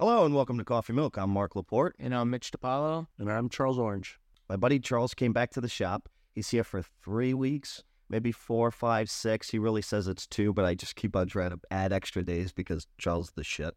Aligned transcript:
Hello 0.00 0.24
and 0.24 0.34
welcome 0.34 0.56
to 0.56 0.64
Coffee 0.64 0.94
Milk. 0.94 1.18
I'm 1.18 1.28
Mark 1.28 1.54
Laporte. 1.54 1.94
And 1.98 2.14
I'm 2.14 2.30
Mitch 2.30 2.50
DiPaolo. 2.50 3.06
And 3.18 3.30
I'm 3.30 3.50
Charles 3.50 3.78
Orange. 3.78 4.18
My 4.48 4.56
buddy 4.56 4.80
Charles 4.80 5.12
came 5.12 5.34
back 5.34 5.50
to 5.50 5.60
the 5.60 5.68
shop. 5.68 6.08
He's 6.32 6.48
here 6.48 6.64
for 6.64 6.80
three 7.04 7.34
weeks, 7.34 7.84
maybe 8.08 8.32
four, 8.32 8.70
five, 8.70 9.10
six. 9.10 9.50
He 9.50 9.58
really 9.58 9.82
says 9.82 10.08
it's 10.08 10.26
two, 10.26 10.54
but 10.54 10.64
I 10.64 10.74
just 10.74 10.96
keep 10.96 11.14
on 11.14 11.26
trying 11.26 11.50
to 11.50 11.60
add 11.70 11.92
extra 11.92 12.22
days 12.22 12.50
because 12.50 12.86
Charles 12.96 13.26
is 13.26 13.32
the 13.36 13.44
shit. 13.44 13.74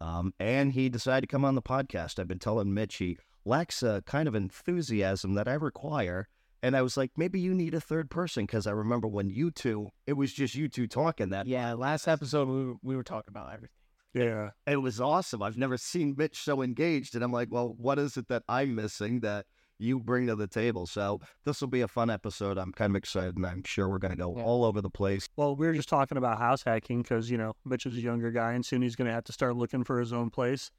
Um, 0.00 0.32
and 0.40 0.72
he 0.72 0.88
decided 0.88 1.28
to 1.28 1.30
come 1.30 1.44
on 1.44 1.54
the 1.54 1.60
podcast. 1.60 2.18
I've 2.18 2.28
been 2.28 2.38
telling 2.38 2.72
Mitch 2.72 2.96
he 2.96 3.18
lacks 3.44 3.82
a 3.82 4.02
kind 4.06 4.26
of 4.26 4.34
enthusiasm 4.34 5.34
that 5.34 5.48
I 5.48 5.52
require. 5.52 6.28
And 6.62 6.78
I 6.78 6.80
was 6.80 6.96
like, 6.96 7.10
maybe 7.18 7.40
you 7.40 7.52
need 7.52 7.74
a 7.74 7.80
third 7.82 8.08
person 8.08 8.46
because 8.46 8.66
I 8.66 8.70
remember 8.70 9.06
when 9.06 9.28
you 9.28 9.50
two, 9.50 9.90
it 10.06 10.14
was 10.14 10.32
just 10.32 10.54
you 10.54 10.70
two 10.70 10.86
talking 10.86 11.28
that. 11.28 11.46
Yeah, 11.46 11.74
last 11.74 12.08
episode 12.08 12.48
we 12.48 12.64
were, 12.64 12.74
we 12.82 12.96
were 12.96 13.04
talking 13.04 13.28
about 13.28 13.52
everything. 13.52 13.74
Yeah. 14.14 14.50
It 14.66 14.76
was 14.78 15.00
awesome. 15.00 15.42
I've 15.42 15.58
never 15.58 15.76
seen 15.76 16.14
Mitch 16.16 16.38
so 16.42 16.62
engaged. 16.62 17.14
And 17.14 17.22
I'm 17.22 17.32
like, 17.32 17.48
well, 17.50 17.74
what 17.78 17.98
is 17.98 18.16
it 18.16 18.28
that 18.28 18.42
I'm 18.48 18.74
missing 18.74 19.20
that 19.20 19.46
you 19.78 20.00
bring 20.00 20.26
to 20.26 20.34
the 20.34 20.46
table? 20.48 20.86
So 20.86 21.20
this 21.44 21.60
will 21.60 21.68
be 21.68 21.82
a 21.82 21.88
fun 21.88 22.10
episode. 22.10 22.58
I'm 22.58 22.72
kind 22.72 22.90
of 22.92 22.96
excited 22.96 23.36
and 23.36 23.46
I'm 23.46 23.62
sure 23.64 23.88
we're 23.88 23.98
going 23.98 24.12
to 24.12 24.16
go 24.16 24.34
Yeah. 24.36 24.42
all 24.42 24.64
over 24.64 24.80
the 24.80 24.90
place. 24.90 25.28
Well, 25.36 25.54
we 25.54 25.66
were 25.66 25.74
just 25.74 25.88
talking 25.88 26.18
about 26.18 26.38
house 26.38 26.62
hacking 26.62 27.02
because, 27.02 27.30
you 27.30 27.38
know, 27.38 27.54
Mitch 27.64 27.86
is 27.86 27.96
a 27.96 28.00
younger 28.00 28.30
guy 28.30 28.52
and 28.54 28.64
soon 28.64 28.82
he's 28.82 28.96
going 28.96 29.06
to 29.08 29.14
have 29.14 29.24
to 29.24 29.32
start 29.32 29.56
looking 29.56 29.84
for 29.84 30.00
his 30.00 30.12
own 30.12 30.30
place. 30.30 30.70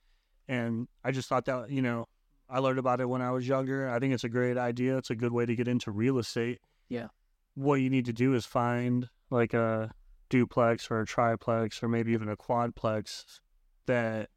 And 0.48 0.88
I 1.04 1.12
just 1.12 1.30
thought 1.30 1.46
that, 1.46 1.70
you 1.70 1.82
know, 1.82 2.06
I 2.50 2.58
learned 2.60 2.80
about 2.80 3.00
it 3.00 3.06
when 3.06 3.22
I 3.22 3.30
was 3.30 3.48
younger. 3.48 3.88
I 3.88 4.00
think 4.00 4.12
it's 4.14 4.24
a 4.24 4.30
great 4.30 4.58
idea. 4.58 4.98
It's 4.98 5.12
a 5.12 5.16
good 5.16 5.32
way 5.32 5.46
to 5.46 5.56
get 5.56 5.68
into 5.68 5.92
real 5.92 6.18
estate. 6.18 6.60
Yeah. 6.90 7.08
What 7.54 7.76
you 7.76 7.92
need 7.92 8.06
to 8.06 8.14
do 8.14 8.34
is 8.34 8.46
find 8.48 9.08
like 9.30 9.54
a 9.54 9.92
duplex 10.30 10.90
or 10.90 11.00
a 11.02 11.06
triplex 11.06 11.82
or 11.84 11.88
maybe 11.88 12.12
even 12.14 12.30
a 12.30 12.38
quadplex 12.38 13.40
that 13.88 14.30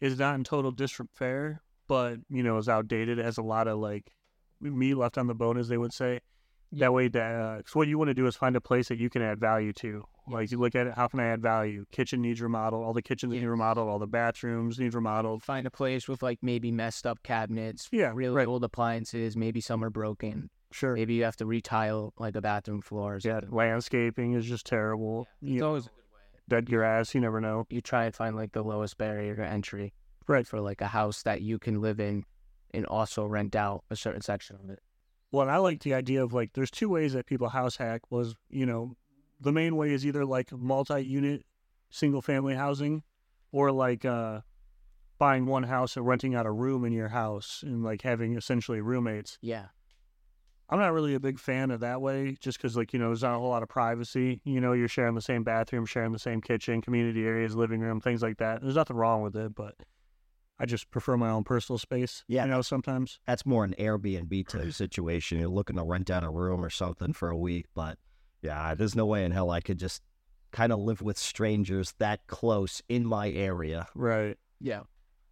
is 0.00 0.18
not 0.18 0.34
in 0.34 0.44
total 0.44 0.70
disrepair, 0.72 1.62
but, 1.86 2.18
you 2.28 2.42
know, 2.42 2.56
is 2.56 2.68
outdated, 2.68 3.18
has 3.18 3.38
a 3.38 3.42
lot 3.42 3.68
of 3.68 3.78
like 3.78 4.12
meat 4.60 4.94
left 4.94 5.18
on 5.18 5.26
the 5.26 5.34
bone, 5.34 5.58
as 5.58 5.68
they 5.68 5.76
would 5.78 5.92
say. 5.92 6.20
That 6.72 6.92
way, 6.92 7.08
that, 7.08 7.32
uh, 7.34 7.62
so 7.66 7.80
what 7.80 7.88
you 7.88 7.98
want 7.98 8.08
to 8.08 8.14
do 8.14 8.26
is 8.26 8.36
find 8.36 8.54
a 8.54 8.60
place 8.60 8.88
that 8.88 8.98
you 8.98 9.10
can 9.10 9.22
add 9.22 9.40
value 9.40 9.72
to. 9.74 10.04
Like 10.28 10.52
you 10.52 10.58
look 10.60 10.76
at 10.76 10.86
it, 10.86 10.94
how 10.94 11.08
can 11.08 11.18
I 11.18 11.26
add 11.26 11.42
value? 11.42 11.84
Kitchen 11.90 12.22
needs 12.22 12.40
remodeled. 12.40 12.84
All 12.84 12.92
the 12.92 13.02
kitchens 13.02 13.32
need 13.32 13.40
Yes. 13.40 13.48
remodeled. 13.48 13.88
All 13.88 13.98
the 13.98 14.06
bathrooms 14.06 14.78
need 14.78 14.94
remodeled. 14.94 15.42
Find 15.42 15.66
a 15.66 15.70
place 15.70 16.06
with 16.06 16.22
like 16.22 16.38
maybe 16.42 16.70
messed 16.70 17.04
up 17.08 17.24
cabinets, 17.24 17.88
Yeah, 17.90 18.12
really 18.14 18.36
right. 18.36 18.46
old 18.46 18.62
appliances. 18.62 19.36
Maybe 19.36 19.60
some 19.60 19.82
are 19.82 19.90
broken. 19.90 20.50
Sure. 20.72 20.94
Maybe 20.94 21.14
you 21.14 21.24
have 21.24 21.36
to 21.36 21.46
retile 21.46 22.12
like 22.18 22.36
a 22.36 22.40
bathroom 22.40 22.80
floor. 22.80 23.14
Or 23.14 23.18
Yeah, 23.22 23.40
something. 23.40 23.50
landscaping 23.50 24.32
is 24.34 24.46
just 24.46 24.66
terrible. 24.66 25.26
It's 25.42 25.50
You 25.52 25.64
always 25.64 25.86
a 25.86 25.90
good 25.90 25.96
way. 26.14 26.20
dead 26.48 26.66
grass. 26.70 27.14
You 27.14 27.20
never 27.20 27.40
know. 27.40 27.66
You 27.70 27.80
try 27.80 28.04
and 28.04 28.14
find 28.14 28.36
like 28.36 28.52
the 28.52 28.62
lowest 28.62 28.96
barrier 28.98 29.34
to 29.36 29.44
entry 29.46 29.92
Right. 30.28 30.46
for 30.46 30.60
like 30.60 30.80
a 30.80 30.86
house 30.88 31.22
that 31.24 31.42
you 31.42 31.58
can 31.58 31.80
live 31.80 31.98
in 31.98 32.24
and 32.72 32.86
also 32.86 33.26
rent 33.26 33.56
out 33.56 33.84
a 33.90 33.96
certain 33.96 34.20
section 34.22 34.56
of 34.62 34.70
it. 34.70 34.78
Well, 35.32 35.42
and 35.42 35.50
I 35.50 35.56
like 35.58 35.80
the 35.82 35.94
idea 35.94 36.22
of 36.22 36.32
like 36.32 36.52
there's 36.52 36.70
two 36.70 36.88
ways 36.88 37.12
that 37.14 37.26
people 37.26 37.48
house 37.48 37.76
hack 37.76 38.02
was, 38.10 38.34
you 38.48 38.66
know, 38.66 38.96
the 39.40 39.52
main 39.52 39.76
way 39.76 39.92
is 39.92 40.04
either 40.06 40.24
like 40.24 40.52
multi-unit 40.52 41.44
single 41.90 42.22
family 42.22 42.54
housing 42.54 43.02
or 43.50 43.72
like 43.72 44.04
uh 44.04 44.40
buying 45.18 45.46
one 45.46 45.64
house 45.64 45.96
and 45.96 46.06
renting 46.06 46.34
out 46.34 46.46
a 46.46 46.50
room 46.52 46.84
in 46.84 46.92
your 46.92 47.08
house 47.08 47.62
and 47.66 47.82
like 47.82 48.02
having 48.02 48.36
essentially 48.36 48.80
roommates. 48.80 49.38
Yeah. 49.42 49.66
I'm 50.70 50.78
not 50.78 50.92
really 50.92 51.14
a 51.14 51.20
big 51.20 51.38
fan 51.38 51.72
of 51.72 51.80
that 51.80 52.00
way 52.00 52.36
just 52.40 52.58
because 52.58 52.76
like, 52.76 52.92
you 52.92 52.98
know, 53.00 53.08
there's 53.08 53.22
not 53.22 53.34
a 53.34 53.38
whole 53.38 53.48
lot 53.48 53.64
of 53.64 53.68
privacy. 53.68 54.40
You 54.44 54.60
know, 54.60 54.72
you're 54.72 54.88
sharing 54.88 55.16
the 55.16 55.20
same 55.20 55.42
bathroom, 55.42 55.84
sharing 55.84 56.12
the 56.12 56.18
same 56.18 56.40
kitchen, 56.40 56.80
community 56.80 57.26
areas, 57.26 57.56
living 57.56 57.80
room, 57.80 58.00
things 58.00 58.22
like 58.22 58.38
that. 58.38 58.62
There's 58.62 58.76
nothing 58.76 58.96
wrong 58.96 59.22
with 59.22 59.34
it, 59.34 59.54
but 59.54 59.74
I 60.60 60.66
just 60.66 60.90
prefer 60.92 61.16
my 61.16 61.30
own 61.30 61.42
personal 61.42 61.78
space. 61.78 62.22
Yeah. 62.28 62.44
You 62.44 62.52
know, 62.52 62.62
sometimes. 62.62 63.18
That's 63.26 63.44
more 63.44 63.64
an 63.64 63.74
Airbnb 63.78 64.46
type 64.46 64.72
situation. 64.72 65.40
You're 65.40 65.48
looking 65.48 65.76
to 65.76 65.82
rent 65.82 66.08
out 66.08 66.22
a 66.22 66.30
room 66.30 66.64
or 66.64 66.70
something 66.70 67.14
for 67.14 67.30
a 67.30 67.36
week. 67.36 67.66
But 67.74 67.98
yeah, 68.40 68.74
there's 68.76 68.94
no 68.94 69.06
way 69.06 69.24
in 69.24 69.32
hell 69.32 69.50
I 69.50 69.60
could 69.60 69.78
just 69.78 70.02
kind 70.52 70.72
of 70.72 70.78
live 70.78 71.02
with 71.02 71.18
strangers 71.18 71.94
that 71.98 72.26
close 72.28 72.80
in 72.88 73.06
my 73.06 73.30
area. 73.30 73.88
Right. 73.94 74.36
Yeah. 74.60 74.82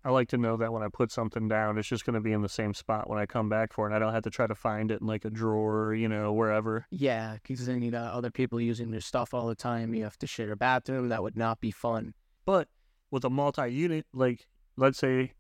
I 0.05 0.11
like 0.11 0.29
to 0.29 0.39
know 0.39 0.57
that 0.57 0.73
when 0.73 0.83
I 0.83 0.89
put 0.89 1.11
something 1.11 1.49
down, 1.49 1.77
it's 1.77 1.89
just 1.89 2.07
going 2.07 2.15
to 2.15 2.21
be 2.21 2.33
in 2.33 2.41
the 2.41 2.49
same 2.49 2.73
spot 2.73 3.11
when 3.11 3.19
I 3.19 3.27
come 3.27 3.49
back 3.49 3.73
for 3.73 3.85
it. 3.85 3.89
And 3.89 3.97
I 3.97 3.99
don't 3.99 4.15
have 4.15 4.23
to 4.25 4.31
try 4.31 4.47
to 4.47 4.55
find 4.55 4.91
it 4.91 5.01
in 5.01 5.07
like 5.07 5.25
a 5.25 5.31
drawer, 5.31 5.93
you 5.93 6.09
know, 6.09 6.33
wherever. 6.33 6.87
Yeah, 6.91 7.35
because 7.35 7.67
then 7.67 7.83
you 7.83 7.91
got 7.91 8.13
other 8.13 8.31
people 8.31 8.61
using 8.61 8.91
their 8.91 9.01
stuff 9.01 9.35
all 9.35 9.49
the 9.49 9.57
time. 9.57 9.95
You 9.95 10.05
have 10.05 10.19
to 10.19 10.27
share 10.27 10.53
a 10.53 10.57
bathroom. 10.57 11.09
That 11.09 11.23
would 11.23 11.37
not 11.37 11.61
be 11.61 11.71
fun. 11.71 12.15
But 12.45 12.69
with 13.11 13.25
a 13.25 13.31
multi-unit, 13.31 14.07
like 14.13 14.47
let's 14.77 14.99
say 14.99 15.33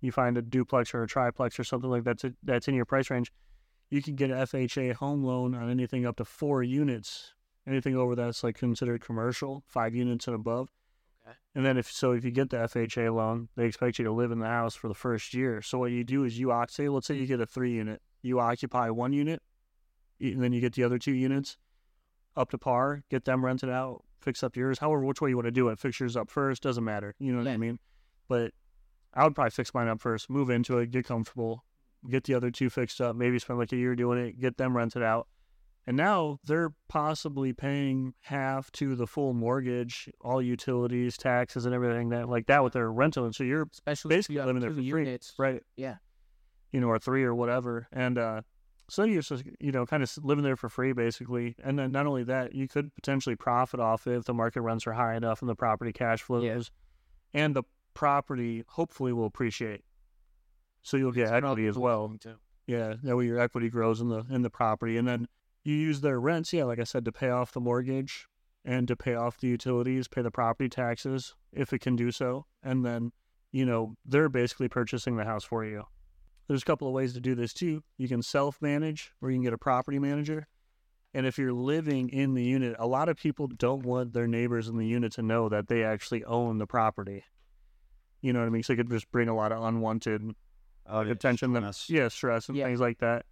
you 0.00 0.12
find 0.12 0.36
a 0.36 0.42
duplex 0.42 0.92
or 0.92 1.02
a 1.02 1.06
triplex 1.06 1.58
or 1.58 1.64
something 1.64 1.88
like 1.88 2.04
that's 2.04 2.24
that's 2.42 2.68
in 2.68 2.74
your 2.74 2.84
price 2.84 3.10
range, 3.10 3.32
you 3.90 4.02
can 4.02 4.16
get 4.16 4.30
an 4.30 4.36
FHA 4.36 4.94
home 4.94 5.24
loan 5.24 5.54
on 5.54 5.70
anything 5.70 6.04
up 6.04 6.16
to 6.16 6.24
four 6.24 6.62
units. 6.62 7.32
Anything 7.66 7.96
over 7.96 8.14
that's 8.14 8.44
like 8.44 8.56
considered 8.56 9.00
commercial, 9.00 9.64
five 9.66 9.94
units 9.94 10.26
and 10.26 10.34
above. 10.34 10.68
And 11.54 11.64
then 11.64 11.76
if 11.76 11.90
so, 11.90 12.12
if 12.12 12.24
you 12.24 12.32
get 12.32 12.50
the 12.50 12.56
FHA 12.56 13.14
loan, 13.14 13.48
they 13.56 13.66
expect 13.66 13.98
you 13.98 14.04
to 14.04 14.12
live 14.12 14.32
in 14.32 14.40
the 14.40 14.46
house 14.46 14.74
for 14.74 14.88
the 14.88 14.94
first 14.94 15.34
year. 15.34 15.62
So 15.62 15.78
what 15.78 15.92
you 15.92 16.02
do 16.02 16.24
is 16.24 16.38
you 16.38 16.52
say, 16.68 16.88
let's 16.88 17.06
say 17.06 17.14
you 17.14 17.26
get 17.26 17.40
a 17.40 17.46
three 17.46 17.72
unit, 17.72 18.02
you 18.22 18.40
occupy 18.40 18.90
one 18.90 19.12
unit, 19.12 19.40
and 20.20 20.42
then 20.42 20.52
you 20.52 20.60
get 20.60 20.74
the 20.74 20.82
other 20.82 20.98
two 20.98 21.12
units 21.12 21.56
up 22.36 22.50
to 22.50 22.58
par, 22.58 23.04
get 23.08 23.24
them 23.24 23.44
rented 23.44 23.70
out, 23.70 24.02
fix 24.20 24.42
up 24.42 24.56
yours. 24.56 24.78
However, 24.78 25.04
which 25.04 25.20
way 25.20 25.30
you 25.30 25.36
want 25.36 25.46
to 25.46 25.52
do 25.52 25.68
it, 25.68 25.78
fix 25.78 26.00
yours 26.00 26.16
up 26.16 26.28
first 26.28 26.62
doesn't 26.62 26.82
matter. 26.82 27.14
You 27.20 27.32
know 27.32 27.38
what 27.38 27.48
I 27.48 27.56
mean? 27.56 27.78
But 28.28 28.52
I 29.12 29.22
would 29.22 29.36
probably 29.36 29.50
fix 29.50 29.72
mine 29.72 29.86
up 29.86 30.00
first, 30.00 30.28
move 30.28 30.50
into 30.50 30.78
it, 30.78 30.90
get 30.90 31.06
comfortable, 31.06 31.64
get 32.10 32.24
the 32.24 32.34
other 32.34 32.50
two 32.50 32.68
fixed 32.68 33.00
up, 33.00 33.14
maybe 33.14 33.38
spend 33.38 33.60
like 33.60 33.72
a 33.72 33.76
year 33.76 33.94
doing 33.94 34.18
it, 34.18 34.40
get 34.40 34.56
them 34.56 34.76
rented 34.76 35.04
out. 35.04 35.28
And 35.86 35.96
now 35.96 36.38
they're 36.44 36.72
possibly 36.88 37.52
paying 37.52 38.14
half 38.20 38.72
to 38.72 38.96
the 38.96 39.06
full 39.06 39.34
mortgage, 39.34 40.08
all 40.22 40.40
utilities, 40.40 41.18
taxes, 41.18 41.66
and 41.66 41.74
everything 41.74 42.08
that 42.08 42.28
like 42.28 42.46
that 42.46 42.64
with 42.64 42.72
their 42.72 42.90
rental. 42.90 43.26
And 43.26 43.34
so 43.34 43.44
you're 43.44 43.68
Especially 43.70 44.16
basically 44.16 44.36
living 44.36 44.60
there 44.60 44.70
for 44.70 44.82
free, 44.82 45.18
right? 45.38 45.62
Yeah. 45.76 45.96
You 46.72 46.80
know, 46.80 46.88
or 46.88 46.98
three 46.98 47.22
or 47.22 47.34
whatever. 47.34 47.86
And 47.92 48.16
uh, 48.16 48.42
so 48.88 49.04
you're 49.04 49.20
just 49.20 49.44
you 49.60 49.72
know 49.72 49.84
kind 49.84 50.02
of 50.02 50.10
living 50.22 50.42
there 50.42 50.56
for 50.56 50.70
free 50.70 50.94
basically. 50.94 51.54
And 51.62 51.78
then 51.78 51.92
not 51.92 52.06
only 52.06 52.24
that, 52.24 52.54
you 52.54 52.66
could 52.66 52.94
potentially 52.94 53.36
profit 53.36 53.78
off 53.78 54.06
it 54.06 54.16
if 54.16 54.24
the 54.24 54.34
market 54.34 54.62
rents 54.62 54.86
are 54.86 54.94
high 54.94 55.16
enough 55.16 55.42
and 55.42 55.48
the 55.50 55.54
property 55.54 55.92
cash 55.92 56.22
flows, 56.22 56.70
and 57.34 57.54
the 57.54 57.62
property 57.92 58.64
hopefully 58.68 59.12
will 59.12 59.26
appreciate. 59.26 59.82
So 60.82 60.96
you'll 60.96 61.12
get 61.12 61.32
equity 61.32 61.66
as 61.66 61.76
well. 61.78 62.14
Yeah, 62.66 62.94
that 63.02 63.16
way 63.16 63.26
your 63.26 63.38
equity 63.38 63.68
grows 63.68 64.00
in 64.00 64.08
the 64.08 64.24
in 64.30 64.40
the 64.40 64.50
property, 64.50 64.96
and 64.96 65.06
then 65.06 65.28
you 65.64 65.74
use 65.74 66.00
their 66.02 66.20
rents. 66.20 66.52
Yeah, 66.52 66.64
like 66.64 66.78
I 66.78 66.84
said, 66.84 67.04
to 67.06 67.12
pay 67.12 67.30
off 67.30 67.52
the 67.52 67.60
mortgage 67.60 68.26
and 68.64 68.86
to 68.88 68.96
pay 68.96 69.14
off 69.14 69.38
the 69.38 69.48
utilities, 69.48 70.08
pay 70.08 70.22
the 70.22 70.30
property 70.30 70.68
taxes 70.68 71.34
if 71.52 71.72
it 71.72 71.80
can 71.80 71.96
do 71.96 72.10
so, 72.10 72.46
and 72.62 72.84
then 72.84 73.12
you 73.52 73.64
know 73.64 73.94
they're 74.04 74.28
basically 74.28 74.68
purchasing 74.68 75.16
the 75.16 75.24
house 75.24 75.44
for 75.44 75.64
you. 75.64 75.84
There's 76.46 76.62
a 76.62 76.66
couple 76.66 76.86
of 76.86 76.94
ways 76.94 77.14
to 77.14 77.20
do 77.20 77.34
this 77.34 77.54
too. 77.54 77.82
You 77.96 78.08
can 78.08 78.22
self 78.22 78.60
manage, 78.60 79.12
or 79.20 79.30
you 79.30 79.36
can 79.36 79.44
get 79.44 79.52
a 79.52 79.58
property 79.58 79.98
manager. 79.98 80.46
And 81.16 81.26
if 81.26 81.38
you're 81.38 81.52
living 81.52 82.08
in 82.08 82.34
the 82.34 82.42
unit, 82.42 82.74
a 82.78 82.88
lot 82.88 83.08
of 83.08 83.16
people 83.16 83.46
don't 83.46 83.84
want 83.84 84.12
their 84.12 84.26
neighbors 84.26 84.66
in 84.68 84.76
the 84.78 84.86
unit 84.86 85.12
to 85.12 85.22
know 85.22 85.48
that 85.48 85.68
they 85.68 85.84
actually 85.84 86.24
own 86.24 86.58
the 86.58 86.66
property. 86.66 87.24
You 88.20 88.32
know 88.32 88.40
what 88.40 88.46
I 88.46 88.48
mean? 88.48 88.64
So 88.64 88.72
it 88.72 88.76
could 88.76 88.90
just 88.90 89.10
bring 89.12 89.28
a 89.28 89.34
lot 89.34 89.52
of 89.52 89.62
unwanted 89.62 90.32
Oh, 90.86 91.00
attention 91.00 91.52
that 91.54 91.88
yeah 91.88 92.08
stress 92.08 92.48
and 92.48 92.58
Yeah. 92.58 92.66
things 92.66 92.80
like 92.80 92.98
that 92.98 93.24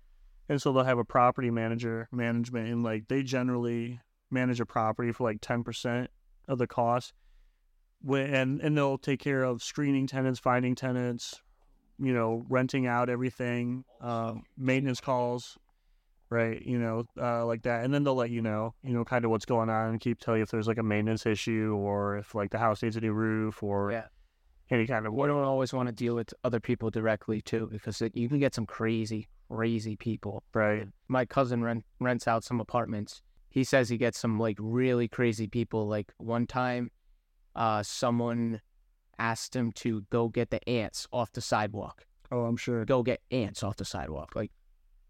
and 0.48 0.60
so 0.60 0.72
they'll 0.72 0.84
have 0.84 0.98
a 0.98 1.04
property 1.04 1.50
manager 1.50 2.08
management 2.12 2.68
and 2.68 2.82
like 2.82 3.08
they 3.08 3.22
generally 3.22 4.00
manage 4.30 4.60
a 4.60 4.66
property 4.66 5.12
for 5.12 5.24
like 5.24 5.40
10% 5.40 6.08
of 6.48 6.58
the 6.58 6.66
cost 6.66 7.12
when 8.00 8.34
and 8.34 8.60
and 8.60 8.76
they'll 8.76 8.98
take 8.98 9.20
care 9.20 9.44
of 9.44 9.62
screening 9.62 10.06
tenants 10.06 10.40
finding 10.40 10.74
tenants 10.74 11.40
you 11.98 12.12
know 12.12 12.44
renting 12.48 12.86
out 12.86 13.08
everything 13.08 13.84
um, 14.00 14.42
maintenance 14.56 15.00
calls 15.00 15.56
right 16.30 16.62
you 16.62 16.78
know 16.78 17.04
uh, 17.20 17.44
like 17.46 17.62
that 17.62 17.84
and 17.84 17.92
then 17.94 18.02
they'll 18.02 18.14
let 18.14 18.30
you 18.30 18.42
know 18.42 18.74
you 18.82 18.92
know 18.92 19.04
kind 19.04 19.24
of 19.24 19.30
what's 19.30 19.44
going 19.44 19.68
on 19.70 19.90
and 19.90 20.00
keep 20.00 20.18
tell 20.18 20.36
you 20.36 20.42
if 20.42 20.50
there's 20.50 20.66
like 20.66 20.78
a 20.78 20.82
maintenance 20.82 21.26
issue 21.26 21.76
or 21.78 22.16
if 22.16 22.34
like 22.34 22.50
the 22.50 22.58
house 22.58 22.82
needs 22.82 22.96
a 22.96 23.00
new 23.00 23.12
roof 23.12 23.62
or 23.62 23.92
Yeah. 23.92 24.06
any 24.70 24.86
kind 24.86 25.06
of 25.06 25.12
We 25.12 25.26
don't 25.28 25.44
always 25.44 25.72
want 25.72 25.88
to 25.88 25.92
deal 25.92 26.14
with 26.14 26.32
other 26.42 26.58
people 26.58 26.90
directly 26.90 27.42
too, 27.42 27.68
because 27.70 28.00
it, 28.00 28.16
you 28.16 28.28
can 28.28 28.38
get 28.38 28.54
some 28.54 28.64
crazy, 28.64 29.28
crazy 29.56 29.96
people. 29.96 30.42
right 30.54 30.88
My 31.08 31.24
cousin 31.24 31.62
rent, 31.62 31.84
rents 32.00 32.26
out 32.28 32.44
some 32.44 32.60
apartments. 32.60 33.22
He 33.50 33.64
says 33.64 33.88
he 33.88 33.98
gets 33.98 34.18
some 34.18 34.38
like 34.38 34.56
really 34.58 35.08
crazy 35.08 35.46
people. 35.46 35.86
Like 35.86 36.12
one 36.18 36.46
time, 36.46 36.90
uh, 37.54 37.82
someone 37.82 38.60
asked 39.18 39.54
him 39.54 39.72
to 39.72 40.02
go 40.10 40.28
get 40.28 40.50
the 40.50 40.66
ants 40.68 41.06
off 41.12 41.32
the 41.32 41.40
sidewalk. 41.40 42.04
oh 42.30 42.44
i'm 42.44 42.56
sure 42.56 42.84
Go 42.86 43.02
get 43.02 43.20
ants 43.30 43.62
off 43.62 43.76
the 43.76 43.84
sidewalk. 43.84 44.34
Like, 44.34 44.50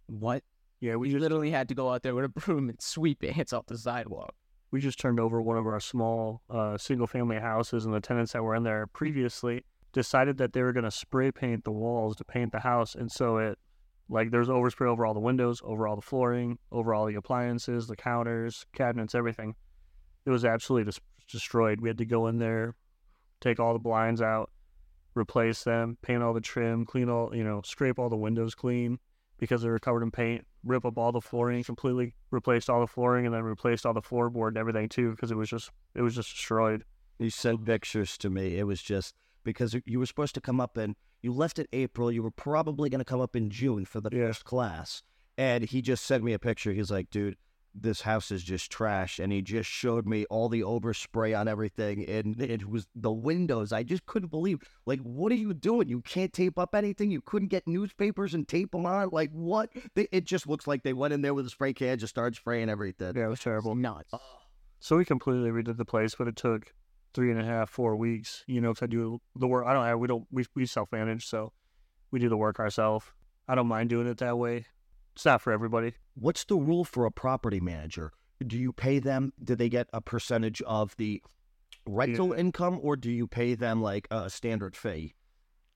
what? 0.06 0.42
yeah 0.80 0.96
we 0.96 1.08
just 1.10 1.20
literally 1.20 1.50
had 1.50 1.68
to 1.68 1.74
go 1.76 1.90
out 1.92 2.02
there 2.02 2.14
with 2.14 2.24
a 2.24 2.28
broom 2.28 2.68
and 2.68 2.80
sweep 2.82 3.22
ants 3.22 3.52
off 3.52 3.66
the 3.66 3.78
sidewalk. 3.78 4.34
we 4.72 4.80
just 4.80 4.98
turned 4.98 5.20
over 5.20 5.40
one 5.40 5.56
of 5.56 5.64
our 5.66 5.78
small 5.78 6.42
uh, 6.50 6.76
single 6.76 7.06
family 7.06 7.38
houses 7.38 7.84
and 7.84 7.94
the 7.94 8.00
tenants 8.00 8.32
that 8.32 8.42
were 8.42 8.56
in 8.56 8.64
there 8.64 8.88
previously 8.88 9.64
decided 9.92 10.36
that 10.38 10.52
they 10.52 10.62
were 10.62 10.72
going 10.72 10.84
to 10.84 10.90
spray 10.90 11.30
paint 11.30 11.62
the 11.62 11.70
walls 11.70 12.16
to 12.16 12.24
paint 12.24 12.50
the 12.50 12.58
house, 12.60 12.94
and 12.96 13.12
so 13.12 13.36
it 13.36 13.56
like 14.12 14.30
there's 14.30 14.48
overspray 14.48 14.88
over 14.88 15.06
all 15.06 15.14
the 15.14 15.20
windows, 15.20 15.62
over 15.64 15.88
all 15.88 15.96
the 15.96 16.02
flooring, 16.02 16.58
over 16.70 16.92
all 16.92 17.06
the 17.06 17.14
appliances, 17.14 17.86
the 17.86 17.96
counters, 17.96 18.66
cabinets, 18.74 19.14
everything. 19.14 19.54
It 20.26 20.30
was 20.30 20.44
absolutely 20.44 20.92
destroyed. 21.28 21.80
We 21.80 21.88
had 21.88 21.98
to 21.98 22.04
go 22.04 22.26
in 22.26 22.38
there, 22.38 22.74
take 23.40 23.58
all 23.58 23.72
the 23.72 23.78
blinds 23.78 24.20
out, 24.20 24.50
replace 25.14 25.64
them, 25.64 25.96
paint 26.02 26.22
all 26.22 26.34
the 26.34 26.42
trim, 26.42 26.84
clean 26.84 27.08
all, 27.08 27.34
you 27.34 27.42
know, 27.42 27.62
scrape 27.64 27.98
all 27.98 28.10
the 28.10 28.16
windows 28.16 28.54
clean 28.54 28.98
because 29.38 29.62
they 29.62 29.70
were 29.70 29.78
covered 29.78 30.02
in 30.02 30.10
paint, 30.10 30.46
rip 30.62 30.84
up 30.84 30.98
all 30.98 31.10
the 31.10 31.20
flooring 31.20 31.64
completely, 31.64 32.14
replaced 32.30 32.68
all 32.68 32.80
the 32.80 32.86
flooring, 32.86 33.24
and 33.24 33.34
then 33.34 33.42
replaced 33.42 33.86
all 33.86 33.94
the 33.94 34.02
floorboard 34.02 34.48
and 34.48 34.58
everything 34.58 34.90
too 34.90 35.12
because 35.12 35.30
it 35.30 35.36
was 35.36 35.48
just 35.48 35.70
it 35.94 36.02
was 36.02 36.14
just 36.14 36.30
destroyed. 36.30 36.84
You 37.18 37.30
sent 37.30 37.64
pictures 37.64 38.18
to 38.18 38.28
me. 38.28 38.58
It 38.58 38.64
was 38.64 38.82
just 38.82 39.14
because 39.42 39.74
you 39.86 39.98
were 39.98 40.06
supposed 40.06 40.34
to 40.34 40.40
come 40.42 40.60
up 40.60 40.76
in, 40.76 40.96
you 41.22 41.32
left 41.32 41.58
in 41.58 41.66
April. 41.72 42.10
You 42.12 42.22
were 42.22 42.30
probably 42.30 42.90
going 42.90 42.98
to 42.98 43.04
come 43.04 43.20
up 43.20 43.34
in 43.36 43.48
June 43.50 43.84
for 43.84 44.00
the 44.00 44.10
Yeah. 44.12 44.26
first 44.26 44.44
class. 44.44 45.02
And 45.38 45.64
he 45.64 45.80
just 45.80 46.04
sent 46.04 46.22
me 46.22 46.32
a 46.34 46.38
picture. 46.38 46.72
He's 46.72 46.90
like, 46.90 47.08
dude, 47.10 47.36
this 47.74 48.02
house 48.02 48.30
is 48.30 48.44
just 48.44 48.70
trash. 48.70 49.18
And 49.18 49.32
he 49.32 49.40
just 49.40 49.70
showed 49.70 50.06
me 50.06 50.26
all 50.26 50.50
the 50.50 50.60
overspray 50.60 51.38
on 51.38 51.48
everything. 51.48 52.04
And 52.06 52.38
it 52.42 52.68
was 52.68 52.86
the 52.94 53.10
windows. 53.12 53.72
I 53.72 53.82
just 53.82 54.04
couldn't 54.04 54.28
believe, 54.28 54.58
like, 54.84 55.00
what 55.00 55.32
are 55.32 55.36
you 55.36 55.54
doing? 55.54 55.88
You 55.88 56.02
can't 56.02 56.34
tape 56.34 56.58
up 56.58 56.74
anything. 56.74 57.10
You 57.10 57.22
couldn't 57.22 57.48
get 57.48 57.66
newspapers 57.66 58.34
and 58.34 58.46
tape 58.46 58.72
them 58.72 58.84
on. 58.84 59.08
Like, 59.10 59.30
what? 59.30 59.70
They, 59.94 60.06
it 60.12 60.24
just 60.24 60.46
looks 60.46 60.66
like 60.66 60.82
they 60.82 60.92
went 60.92 61.14
in 61.14 61.22
there 61.22 61.32
with 61.32 61.46
a 61.46 61.50
spray 61.50 61.72
can, 61.72 61.98
just 61.98 62.12
started 62.12 62.36
spraying 62.36 62.68
everything. 62.68 63.14
Yeah, 63.16 63.24
it 63.26 63.30
was 63.30 63.40
terrible. 63.40 63.74
Nuts. 63.74 64.12
So 64.80 64.96
we 64.98 65.04
completely 65.06 65.48
redid 65.50 65.78
the 65.78 65.84
place, 65.86 66.14
but 66.14 66.28
it 66.28 66.36
took 66.36 66.74
three 67.14 67.30
and 67.30 67.40
a 67.40 67.44
half, 67.44 67.70
four 67.70 67.96
weeks. 67.96 68.44
You 68.46 68.60
know, 68.60 68.70
because 68.72 68.84
I 68.84 68.86
do 68.86 69.20
the 69.36 69.46
work. 69.46 69.66
I 69.66 69.72
don't. 69.72 69.84
have- 69.84 69.98
We 69.98 70.08
don't. 70.08 70.26
We 70.30 70.44
we 70.54 70.66
self 70.66 70.90
manage, 70.92 71.26
so 71.26 71.52
we 72.10 72.18
do 72.18 72.28
the 72.28 72.36
work 72.36 72.58
ourselves. 72.60 73.06
I 73.48 73.54
don't 73.54 73.66
mind 73.66 73.90
doing 73.90 74.06
it 74.06 74.18
that 74.18 74.38
way. 74.38 74.66
It's 75.14 75.24
not 75.24 75.42
for 75.42 75.52
everybody. 75.52 75.94
What's 76.14 76.44
the 76.44 76.56
rule 76.56 76.84
for 76.84 77.04
a 77.04 77.10
property 77.10 77.60
manager? 77.60 78.12
Do 78.46 78.58
you 78.58 78.72
pay 78.72 78.98
them? 78.98 79.32
Do 79.42 79.54
they 79.54 79.68
get 79.68 79.88
a 79.92 80.00
percentage 80.00 80.62
of 80.62 80.96
the 80.96 81.22
rental 81.86 82.32
income, 82.32 82.78
or 82.82 82.96
do 82.96 83.10
you 83.10 83.26
pay 83.26 83.54
them 83.54 83.82
like 83.82 84.08
a 84.10 84.30
standard 84.30 84.74
fee? 84.76 85.14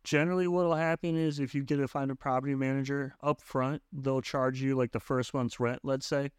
Generally, 0.05 0.47
what'll 0.49 0.75
happen 0.77 1.17
is 1.17 1.41
if 1.41 1.55
you 1.55 1.65
get 1.65 1.77
to 1.79 1.89
find 1.89 2.11
a 2.11 2.15
property 2.17 2.55
manager 2.55 3.17
up 3.23 3.41
front, 3.41 3.83
they'll 3.93 4.21
charge 4.21 4.63
you 4.63 4.77
like 4.77 4.93
the 4.93 5.01
first 5.01 5.35
month's 5.35 5.59
rent, 5.59 5.81
let's 5.83 6.07
say, 6.07 6.31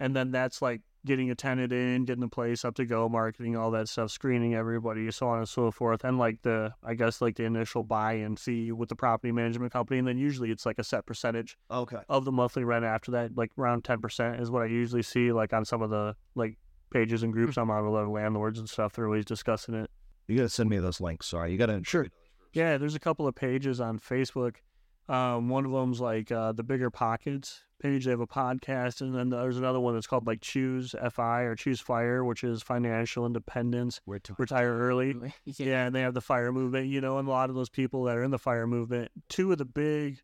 and 0.00 0.16
then 0.16 0.32
that's 0.32 0.60
like 0.60 0.80
getting 1.06 1.30
a 1.30 1.34
tenant 1.34 1.72
in, 1.72 2.04
getting 2.04 2.20
the 2.22 2.28
place 2.28 2.64
up 2.64 2.74
to 2.76 2.84
go, 2.86 3.08
marketing, 3.08 3.56
all 3.56 3.70
that 3.72 3.88
stuff, 3.88 4.10
screening 4.10 4.54
everybody, 4.54 5.10
so 5.10 5.28
on 5.28 5.38
and 5.38 5.48
so 5.48 5.70
forth, 5.70 6.02
and 6.04 6.18
like 6.18 6.40
the 6.42 6.72
I 6.82 6.94
guess 6.94 7.20
like 7.20 7.36
the 7.36 7.44
initial 7.44 7.82
buy 7.82 8.14
and 8.14 8.38
see 8.38 8.72
with 8.72 8.88
the 8.88 8.96
property 8.96 9.32
management 9.32 9.72
company, 9.72 9.98
and 9.98 10.08
then 10.08 10.18
usually 10.18 10.50
it's 10.50 10.64
like 10.66 10.78
a 10.78 10.84
set 10.84 11.06
percentage 11.06 11.56
Okay. 11.70 11.98
of 12.08 12.24
the 12.24 12.32
monthly 12.32 12.64
rent 12.64 12.84
after 12.84 13.10
that, 13.12 13.36
like 13.36 13.50
around 13.58 13.84
ten 13.84 14.00
percent 14.00 14.40
is 14.40 14.50
what 14.50 14.62
I 14.62 14.66
usually 14.66 15.02
see, 15.02 15.32
like 15.32 15.52
on 15.52 15.64
some 15.64 15.82
of 15.82 15.90
the 15.90 16.16
like 16.34 16.56
pages 16.90 17.22
and 17.22 17.32
groups 17.32 17.56
I'm 17.58 17.70
on 17.70 17.84
with 17.84 17.94
other 17.94 18.08
landlords 18.08 18.58
and 18.58 18.68
stuff. 18.68 18.92
They're 18.94 19.06
always 19.06 19.24
discussing 19.24 19.74
it. 19.74 19.90
You 20.28 20.36
gotta 20.36 20.48
send 20.48 20.70
me 20.70 20.78
those 20.78 21.00
links. 21.00 21.26
Sorry, 21.26 21.52
you 21.52 21.58
gotta. 21.58 21.82
Sure. 21.84 22.06
Yeah, 22.52 22.78
there's 22.78 22.94
a 22.94 23.00
couple 23.00 23.26
of 23.26 23.34
pages 23.34 23.80
on 23.80 23.98
Facebook. 23.98 24.56
Um, 25.08 25.48
one 25.50 25.66
of 25.66 25.72
them's 25.72 26.00
like 26.00 26.32
uh, 26.32 26.52
the 26.52 26.62
Bigger 26.62 26.88
Pockets 26.88 27.62
page. 27.84 28.04
They 28.04 28.10
have 28.10 28.20
a 28.20 28.26
podcast, 28.26 29.00
and 29.00 29.14
then 29.14 29.28
there's 29.30 29.58
another 29.58 29.78
one 29.80 29.94
that's 29.94 30.06
called 30.06 30.26
like 30.26 30.40
Choose 30.40 30.94
FI 31.12 31.42
or 31.42 31.54
Choose 31.54 31.80
Fire, 31.80 32.24
which 32.24 32.42
is 32.42 32.62
financial 32.62 33.26
independence, 33.26 34.00
Where 34.04 34.18
to? 34.20 34.34
retire 34.38 34.72
early. 34.76 35.14
yeah. 35.44 35.54
Yeah, 35.66 35.86
and 35.86 35.94
they 35.94 36.00
have 36.00 36.14
the 36.14 36.20
fire 36.20 36.50
movement, 36.52 36.88
you 36.88 37.00
know, 37.00 37.18
and 37.18 37.28
a 37.28 37.30
lot 37.30 37.50
of 37.50 37.56
those 37.56 37.68
people 37.68 38.04
that 38.04 38.16
are 38.16 38.22
in 38.24 38.30
the 38.30 38.38
fire 38.38 38.66
movement, 38.66 39.10
two 39.28 39.52
of 39.52 39.58
the 39.58 39.64
big 39.64 40.20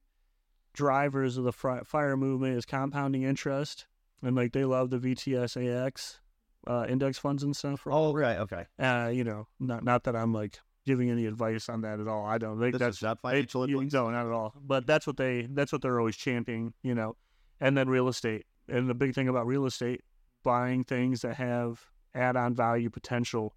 drivers 0.73 1.37
of 1.37 1.45
the 1.45 1.53
fire 1.53 2.17
movement 2.17 2.57
is 2.57 2.65
compounding 2.65 3.23
interest, 3.23 3.87
and 4.23 4.37
like 4.37 4.53
they 4.53 4.65
love 4.65 4.91
the 4.91 4.99
VTSAX 4.99 6.19
uh, 6.67 6.87
index 6.89 7.19
funds 7.19 7.43
and 7.43 7.57
stuff. 7.57 7.83
Oh, 7.87 8.12
right. 8.12 8.37
Okay. 8.39 8.67
Uh, 8.79 9.11
you 9.12 9.25
know, 9.25 9.47
not 9.59 9.83
not 9.85 10.05
that 10.05 10.15
I'm 10.17 10.33
like 10.33 10.59
giving 10.87 11.11
any 11.11 11.27
advice 11.27 11.69
on 11.69 11.83
that 11.83 12.01
at 12.01 12.09
all. 12.09 12.25
I 12.25 12.39
don't 12.39 12.59
think 12.61 12.73
This 12.73 12.81
that's 12.81 13.03
not 13.03 13.21
financial 13.21 13.69
you- 13.69 13.79
advice. 13.81 13.93
No, 13.93 14.11
not 14.11 14.27
at 14.27 14.33
all. 14.33 14.55
But 14.61 14.87
that's 14.87 15.07
what 15.07 15.17
they 15.17 15.47
that's 15.51 15.73
what 15.73 15.83
they're 15.83 15.99
always 15.99 16.17
championing, 16.17 16.75
you 16.83 16.95
know. 16.95 17.17
And 17.61 17.77
then 17.77 17.89
real 17.89 18.09
estate. 18.09 18.47
And 18.69 18.89
the 18.89 18.95
big 18.95 19.15
thing 19.15 19.29
about 19.29 19.47
real 19.47 19.67
estate, 19.67 20.03
buying 20.43 20.85
things 20.85 21.23
that 21.23 21.37
have 21.37 21.85
add-on 22.15 22.55
value 22.55 22.91
potential, 22.91 23.55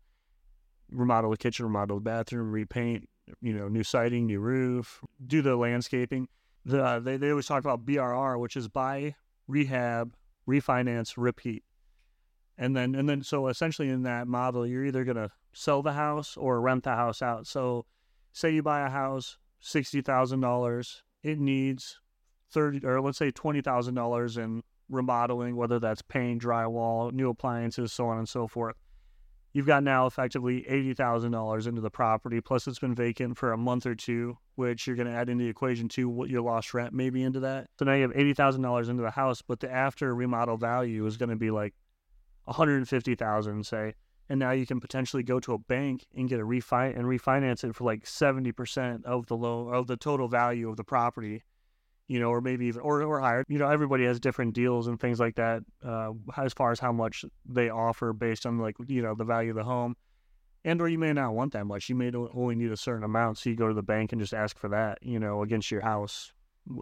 remodel 0.92 1.32
the 1.32 1.38
kitchen, 1.38 1.66
remodel 1.66 1.98
the 1.98 2.02
bathroom, 2.02 2.52
repaint, 2.52 3.08
you 3.42 3.54
know, 3.54 3.68
new 3.68 3.84
siding, 3.84 4.26
new 4.26 4.40
roof, 4.40 5.02
do 5.26 5.42
the 5.42 5.56
landscaping. 5.56 6.28
The, 6.66 7.00
they 7.00 7.18
they 7.18 7.30
always 7.30 7.46
talk 7.46 7.60
about 7.60 7.86
BRR, 7.86 8.40
which 8.40 8.56
is 8.56 8.68
buy, 8.68 9.16
rehab, 9.48 10.16
refinance, 10.48 11.14
repeat. 11.18 11.64
And 12.58 12.76
then 12.76 12.96
and 12.96 13.10
then 13.10 13.24
so 13.24 13.48
essentially 13.48 13.90
in 13.90 14.04
that 14.04 14.28
model, 14.28 14.66
you're 14.66 14.86
either 14.86 15.04
gonna 15.04 15.32
sell 15.54 15.82
the 15.82 15.94
house 15.94 16.38
or 16.38 16.62
rent 16.62 16.84
the 16.84 16.92
house 16.92 17.22
out. 17.22 17.48
So 17.48 17.86
say 18.32 18.52
you 18.52 18.64
buy 18.64 18.86
a 18.86 18.90
house, 18.90 19.38
sixty 19.60 20.02
thousand 20.02 20.42
dollars, 20.42 21.04
it 21.24 21.40
needs 21.40 22.00
thirty 22.54 22.86
or 22.86 23.02
let's 23.02 23.18
say 23.18 23.32
twenty 23.32 23.62
thousand 23.62 23.96
dollars 23.96 24.38
in 24.38 24.64
remodeling, 24.90 25.56
whether 25.56 25.80
that's 25.80 26.02
paint, 26.02 26.42
drywall, 26.42 27.12
new 27.12 27.30
appliances, 27.30 27.92
so 27.92 28.08
on 28.08 28.18
and 28.18 28.30
so 28.30 28.48
forth. 28.48 28.76
You've 29.54 29.68
got 29.68 29.84
now 29.84 30.08
effectively 30.08 30.68
eighty 30.68 30.94
thousand 30.94 31.32
dollars 31.32 31.68
into 31.68 31.82
the 31.82 31.92
property, 31.92 32.42
plus 32.42 32.68
it's 32.68 32.80
been 32.80 32.96
vacant 32.96 33.38
for 33.38 33.52
a 33.52 33.58
month 33.58 33.86
or 33.86 33.94
two, 33.94 34.38
which 34.56 34.88
you're 34.88 34.96
going 34.96 35.08
to 35.08 35.14
add 35.14 35.30
into 35.30 35.44
the 35.44 35.50
equation 35.50 35.88
too. 35.88 36.10
What 36.10 36.30
your 36.30 36.42
lost 36.42 36.74
rent 36.74 36.92
may 36.94 37.10
be 37.12 37.22
into 37.24 37.40
that. 37.42 37.68
So 37.78 37.86
now 37.86 37.94
you 37.94 38.02
have 38.02 38.14
eighty 38.16 38.34
thousand 38.34 38.64
dollars 38.64 38.90
into 38.90 39.04
the 39.04 39.12
house, 39.12 39.42
but 39.42 39.60
the 39.60 39.72
after 39.72 40.14
remodel 40.16 40.58
value 40.58 41.06
is 41.06 41.18
going 41.18 41.30
to 41.30 41.36
be 41.36 41.52
like 41.52 41.76
one 42.46 42.56
hundred 42.56 42.78
and 42.78 42.90
fifty 42.90 43.14
thousand, 43.14 43.66
say, 43.66 43.94
and 44.28 44.40
now 44.40 44.52
you 44.52 44.66
can 44.66 44.80
potentially 44.80 45.22
go 45.22 45.40
to 45.40 45.54
a 45.54 45.60
bank 45.60 46.08
and 46.16 46.30
get 46.30 46.40
a 46.40 46.44
refi 46.44 46.98
and 46.98 47.06
refinance 47.06 47.64
it 47.64 47.76
for 47.76 47.84
like 47.84 48.08
seventy 48.08 48.52
percent 48.52 49.06
of 49.06 49.28
the 49.28 49.38
loan 49.38 49.72
of 49.72 49.86
the 49.86 49.98
total 49.98 50.28
value 50.28 50.68
of 50.68 50.78
the 50.78 50.84
property, 50.84 51.44
you 52.08 52.20
know, 52.20 52.30
or 52.30 52.42
maybe 52.42 52.66
even 52.68 52.82
or 52.82 53.02
or 53.04 53.20
higher. 53.20 53.44
You 53.48 53.60
know, 53.60 53.68
everybody 53.68 54.06
has 54.06 54.20
different 54.20 54.54
deals 54.54 54.88
and 54.88 55.00
things 55.00 55.20
like 55.20 55.36
that 55.36 55.64
uh, 55.86 56.12
as 56.38 56.54
far 56.54 56.72
as 56.72 56.80
how 56.80 56.92
much 56.92 57.26
they 57.46 57.70
offer 57.70 58.14
based 58.14 58.46
on 58.46 58.60
like 58.60 58.76
you 58.88 59.02
know 59.02 59.16
the 59.16 59.24
value 59.24 59.52
of 59.52 59.56
the 59.56 59.64
home, 59.64 59.96
and 60.66 60.82
or 60.82 60.88
you 60.88 61.00
may 61.00 61.14
not 61.14 61.34
want 61.34 61.54
that 61.54 61.66
much. 61.66 61.90
You 61.90 61.96
may 61.96 62.12
only 62.14 62.56
need 62.56 62.72
a 62.72 62.78
certain 62.78 63.04
amount, 63.04 63.38
so 63.38 63.50
you 63.50 63.56
go 63.56 63.68
to 63.68 63.74
the 63.74 63.84
bank 63.84 64.12
and 64.12 64.22
just 64.22 64.34
ask 64.34 64.58
for 64.58 64.70
that, 64.70 65.00
you 65.02 65.20
know, 65.20 65.44
against 65.44 65.72
your 65.72 65.82
house 65.82 66.34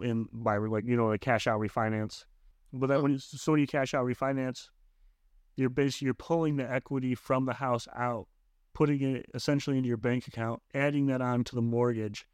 in 0.02 0.28
by 0.32 0.56
like 0.58 0.84
you 0.84 0.96
know 0.96 1.12
a 1.12 1.18
cash 1.18 1.46
out 1.46 1.60
refinance. 1.60 2.24
But 2.72 2.88
then 2.88 3.02
when 3.02 3.12
you, 3.12 3.18
so 3.18 3.52
when 3.52 3.60
you 3.60 3.66
cash 3.66 3.94
out 3.94 4.06
refinance, 4.06 4.68
you're 5.56 5.70
basically 5.70 6.06
you're 6.06 6.14
pulling 6.14 6.56
the 6.56 6.70
equity 6.70 7.14
from 7.14 7.44
the 7.46 7.52
house 7.52 7.86
out, 7.94 8.26
putting 8.74 9.02
it 9.02 9.26
essentially 9.34 9.76
into 9.76 9.88
your 9.88 9.98
bank 9.98 10.26
account, 10.26 10.62
adding 10.74 11.06
that 11.06 11.20
on 11.20 11.44
to 11.44 11.54
the 11.54 11.62
mortgage, 11.62 12.26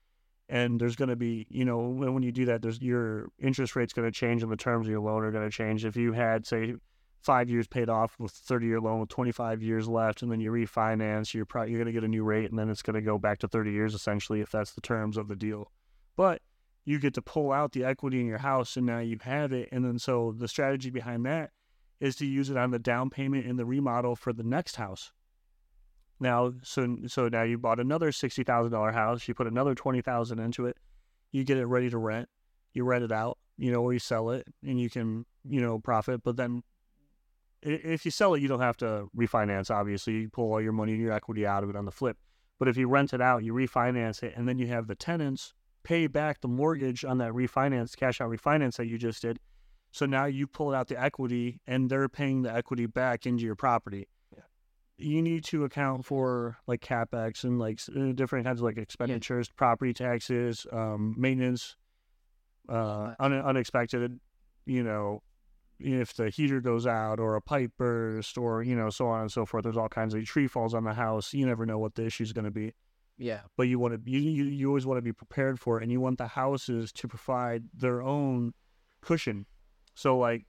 and 0.49 0.81
there's 0.81 0.97
going 0.97 1.09
to 1.09 1.17
be 1.17 1.47
you 1.51 1.65
know 1.65 1.79
when, 1.79 2.15
when 2.15 2.23
you 2.23 2.33
do 2.33 2.47
that, 2.47 2.63
there's 2.63 2.81
your 2.81 3.29
interest 3.39 3.77
rate's 3.77 3.93
going 3.93 4.09
to 4.09 4.13
change 4.13 4.43
and 4.43 4.51
the 4.51 4.57
terms 4.57 4.87
of 4.87 4.91
your 4.91 5.01
loan 5.01 5.25
are 5.25 5.31
going 5.31 5.49
to 5.49 5.55
change. 5.55 5.85
If 5.85 5.97
you 5.97 6.13
had 6.13 6.47
say 6.47 6.75
five 7.23 7.51
years 7.51 7.67
paid 7.67 7.89
off 7.89 8.15
with 8.19 8.33
30 8.33 8.67
year 8.67 8.81
loan 8.81 9.01
with 9.01 9.09
25 9.09 9.63
years 9.63 9.89
left, 9.89 10.23
and 10.23 10.31
then 10.31 10.41
you 10.41 10.51
refinance, 10.51 11.35
you're 11.35 11.45
probably 11.45 11.73
you're 11.73 11.79
going 11.79 11.93
to 11.93 12.01
get 12.01 12.05
a 12.05 12.09
new 12.09 12.25
rate, 12.25 12.51
and 12.51 12.59
then 12.59 12.71
it's 12.71 12.83
going 12.83 12.95
to 12.95 13.03
go 13.03 13.19
back 13.19 13.39
to 13.39 13.49
30 13.49 13.71
years 13.71 13.95
essentially 13.95 14.41
if 14.41 14.51
that's 14.51 14.73
the 14.73 14.81
terms 14.81 15.17
of 15.17 15.29
the 15.29 15.37
deal. 15.37 15.71
But 16.17 16.43
you 16.85 16.99
get 16.99 17.15
to 17.15 17.23
pull 17.23 17.53
out 17.53 17.73
the 17.73 17.85
equity 17.85 18.21
in 18.21 18.27
your 18.27 18.39
house, 18.39 18.77
and 18.77 18.87
now 18.87 19.01
you 19.01 19.19
have 19.23 19.53
it. 19.53 19.69
And 19.71 19.85
then 19.85 19.99
so 19.99 20.35
the 20.37 20.49
strategy 20.49 20.91
behind 20.91 21.27
that 21.27 21.51
is 22.01 22.17
to 22.17 22.27
use 22.27 22.49
it 22.49 22.57
on 22.57 22.71
the 22.71 22.79
down 22.79 23.11
payment 23.11 23.45
in 23.45 23.57
the 23.57 23.67
remodel 23.67 24.17
for 24.17 24.33
the 24.33 24.43
next 24.43 24.77
house. 24.77 25.13
Now, 26.21 26.53
so 26.63 26.97
so 27.07 27.29
now 27.29 27.43
you 27.43 27.59
bought 27.59 27.79
another 27.79 28.11
sixty 28.13 28.43
thousand 28.43 28.73
dollar 28.73 28.93
house. 28.93 29.29
You 29.29 29.35
put 29.35 29.47
another 29.47 29.75
twenty 29.75 30.01
thousand 30.01 30.41
into 30.41 30.67
it. 30.67 30.77
You 31.31 31.45
get 31.45 31.59
it 31.59 31.67
ready 31.67 31.91
to 31.91 31.99
rent. 31.99 32.29
You 32.73 32.85
rent 32.85 33.05
it 33.05 33.13
out, 33.13 33.39
you 33.57 33.71
know, 33.71 33.83
or 33.83 33.93
you 33.93 33.99
sell 33.99 34.31
it, 34.31 34.47
and 34.63 34.81
you 34.81 34.91
can, 34.91 35.25
you 35.45 35.61
know, 35.61 35.79
profit. 35.79 36.23
But 36.23 36.37
then, 36.37 36.63
if 37.63 38.05
you 38.05 38.11
sell 38.11 38.35
it, 38.35 38.43
you 38.43 38.49
don't 38.49 38.61
have 38.61 38.77
to 38.79 39.09
refinance. 39.17 39.71
Obviously, 39.71 40.15
you 40.15 40.29
pull 40.29 40.53
all 40.53 40.61
your 40.61 40.73
money 40.73 40.93
and 40.93 41.01
your 41.01 41.13
equity 41.13 41.47
out 41.47 41.65
of 41.65 41.71
it 41.71 41.77
on 41.77 41.85
the 41.85 41.93
flip. 41.93 42.17
But 42.59 42.69
if 42.69 42.77
you 42.77 42.89
rent 42.89 43.13
it 43.13 43.21
out, 43.21 43.45
you 43.45 43.53
refinance 43.53 44.23
it, 44.23 44.35
and 44.37 44.49
then 44.49 44.59
you 44.59 44.67
have 44.67 44.87
the 44.87 44.95
tenants 44.95 45.55
pay 45.85 46.07
back 46.07 46.41
the 46.41 46.49
mortgage 46.49 47.05
on 47.05 47.19
that 47.19 47.33
refinance, 47.33 47.97
cash 47.97 48.21
out 48.21 48.31
refinance 48.31 48.77
that 48.77 48.87
you 48.87 48.99
just 48.99 49.23
did. 49.23 49.39
So 49.93 50.05
now 50.05 50.27
you 50.27 50.47
pull 50.47 50.75
out 50.75 50.89
the 50.89 51.01
equity, 51.01 51.61
and 51.67 51.89
they're 51.89 52.09
paying 52.09 52.43
the 52.43 52.53
equity 52.53 52.87
back 52.87 53.27
into 53.27 53.45
your 53.45 53.55
property. 53.55 54.09
You 54.99 55.23
need 55.23 55.45
to 55.45 55.65
account 55.65 56.05
for 56.05 56.59
like 56.67 56.81
capex 56.81 57.45
and 57.45 57.59
like 57.59 57.81
uh, 57.97 58.13
different 58.13 58.45
kinds 58.47 58.61
of 58.61 58.65
like 58.65 58.79
expenditures, 58.79 59.49
property 59.49 59.95
taxes, 59.95 60.67
um, 60.73 61.15
maintenance, 61.17 61.77
uh, 62.69 63.15
un- 63.21 63.33
unexpected, 63.33 64.19
you 64.67 64.83
know, 64.83 65.23
if 65.79 66.15
the 66.15 66.29
heater 66.31 66.61
goes 66.61 66.87
out 66.87 67.21
or 67.21 67.37
a 67.37 67.41
pipe 67.41 67.71
burst 67.79 68.37
or 68.37 68.63
you 68.65 68.75
know 68.75 68.91
so 68.91 69.07
on 69.07 69.23
and 69.23 69.33
so 69.33 69.47
forth. 69.47 69.63
There's 69.63 69.77
all 69.77 69.89
kinds 69.89 70.15
of 70.15 70.25
tree 70.25 70.49
falls 70.49 70.75
on 70.75 70.85
the 70.85 70.95
house. 70.95 71.33
You 71.33 71.47
never 71.47 71.65
know 71.65 71.79
what 71.79 71.95
the 71.95 72.05
issue 72.07 72.25
is 72.25 72.33
going 72.33 72.47
to 72.47 72.51
be. 72.51 72.73
Yeah. 73.21 73.41
but 73.57 73.65
you 73.65 73.81
want 73.81 73.95
to 73.95 74.11
you, 74.11 74.21
you 74.21 74.45
you 74.45 74.69
always 74.69 74.87
want 74.87 74.99
to 74.99 75.03
be 75.03 75.13
prepared 75.13 75.59
for 75.59 75.79
it 75.79 75.83
and 75.83 75.91
you 75.91 76.01
want 76.01 76.19
the 76.19 76.29
houses 76.29 76.93
to 76.93 77.09
provide 77.09 77.65
their 77.75 78.01
own 78.01 78.55
cushion 79.01 79.45
so 79.97 80.17
like 80.17 80.47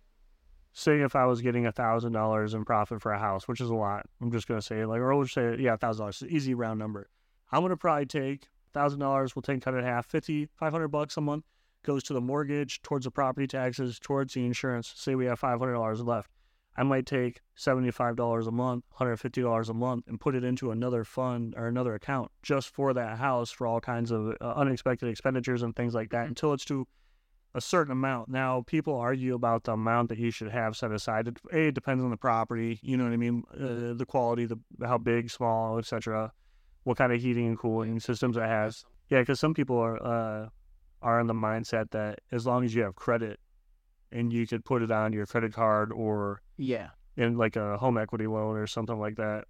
say 0.73 1.01
if 1.01 1.15
i 1.15 1.25
was 1.25 1.41
getting 1.41 1.65
a 1.65 1.71
thousand 1.71 2.11
dollars 2.13 2.53
in 2.53 2.63
profit 2.63 3.01
for 3.01 3.11
a 3.11 3.19
house 3.19 3.47
which 3.47 3.61
is 3.61 3.69
a 3.69 3.75
lot 3.75 4.05
i'm 4.21 4.31
just 4.31 4.47
going 4.47 4.59
to 4.59 4.65
say 4.65 4.85
like 4.85 4.99
or 4.99 5.15
we'll 5.15 5.27
say 5.27 5.55
yeah 5.59 5.75
thousand 5.75 6.01
dollars 6.01 6.23
easy 6.29 6.53
round 6.53 6.79
number. 6.79 7.09
I'm 7.51 7.61
going 7.61 7.71
to 7.71 7.77
probably 7.77 8.05
take 8.05 8.47
thousand 8.73 8.99
dollars 8.99 9.35
we'll 9.35 9.41
take 9.41 9.61
cut 9.61 9.73
it 9.73 9.77
in 9.77 9.83
half 9.83 10.05
50 10.05 10.49
500 10.55 10.87
bucks 10.89 11.17
a 11.17 11.21
month 11.21 11.45
goes 11.83 12.03
to 12.03 12.13
the 12.13 12.21
mortgage 12.21 12.81
towards 12.81 13.05
the 13.05 13.11
property 13.11 13.47
taxes 13.47 13.99
towards 13.99 14.33
the 14.33 14.45
insurance. 14.45 14.91
Say 14.95 15.15
we 15.15 15.25
have 15.25 15.39
$500 15.39 16.05
left. 16.05 16.31
I 16.77 16.83
might 16.83 17.05
take 17.05 17.41
$75 17.57 18.47
a 18.47 18.51
month, 18.51 18.85
$150 18.97 19.69
a 19.69 19.73
month, 19.73 20.07
and 20.07 20.19
put 20.19 20.35
it 20.35 20.43
into 20.43 20.71
another 20.71 21.03
fund 21.03 21.53
or 21.57 21.67
another 21.67 21.93
account 21.93 22.31
just 22.41 22.69
for 22.69 22.93
that 22.93 23.17
house 23.17 23.51
for 23.51 23.67
all 23.67 23.81
kinds 23.81 24.11
of 24.11 24.35
uh, 24.39 24.53
unexpected 24.55 25.09
expenditures 25.09 25.61
and 25.61 25.75
things 25.75 25.93
like 25.93 26.11
that 26.11 26.27
until 26.27 26.53
it's 26.53 26.65
to 26.65 26.87
a 27.55 27.61
certain 27.61 27.91
amount. 27.91 28.29
Now, 28.29 28.63
people 28.67 28.95
argue 28.95 29.33
about 29.33 29.63
the 29.63 29.73
amount 29.73 30.09
that 30.09 30.19
you 30.19 30.29
should 30.31 30.51
have 30.51 30.77
set 30.77 30.91
aside. 30.91 31.27
It, 31.27 31.39
a, 31.51 31.67
it 31.67 31.71
depends 31.75 32.03
on 32.03 32.09
the 32.11 32.17
property, 32.17 32.79
you 32.83 32.95
know 32.97 33.05
what 33.05 33.13
I 33.13 33.17
mean? 33.17 33.43
Uh, 33.53 33.93
the 33.93 34.05
quality, 34.07 34.45
the 34.45 34.57
how 34.85 34.97
big, 34.97 35.29
small, 35.31 35.77
etc. 35.79 36.31
What 36.83 36.97
kind 36.97 37.11
of 37.11 37.21
heating 37.21 37.47
and 37.47 37.57
cooling 37.57 37.99
systems 37.99 38.37
it 38.37 38.43
has. 38.43 38.85
Yeah, 39.09 39.19
because 39.21 39.39
some 39.39 39.53
people 39.53 39.77
are 39.77 39.97
uh, 40.03 40.49
are 41.01 41.19
in 41.19 41.27
the 41.27 41.33
mindset 41.33 41.89
that 41.91 42.19
as 42.31 42.45
long 42.45 42.63
as 42.63 42.75
you 42.75 42.83
have 42.83 42.95
credit 42.95 43.39
and 44.11 44.31
you 44.33 44.45
could 44.45 44.63
put 44.65 44.81
it 44.81 44.91
on 44.91 45.13
your 45.13 45.25
credit 45.25 45.53
card 45.53 45.91
or 45.91 46.41
Yeah. 46.57 46.89
in 47.17 47.37
like 47.37 47.55
a 47.55 47.77
home 47.77 47.97
equity 47.97 48.27
loan 48.27 48.57
or 48.57 48.67
something 48.67 48.99
like 48.99 49.15
that. 49.15 49.45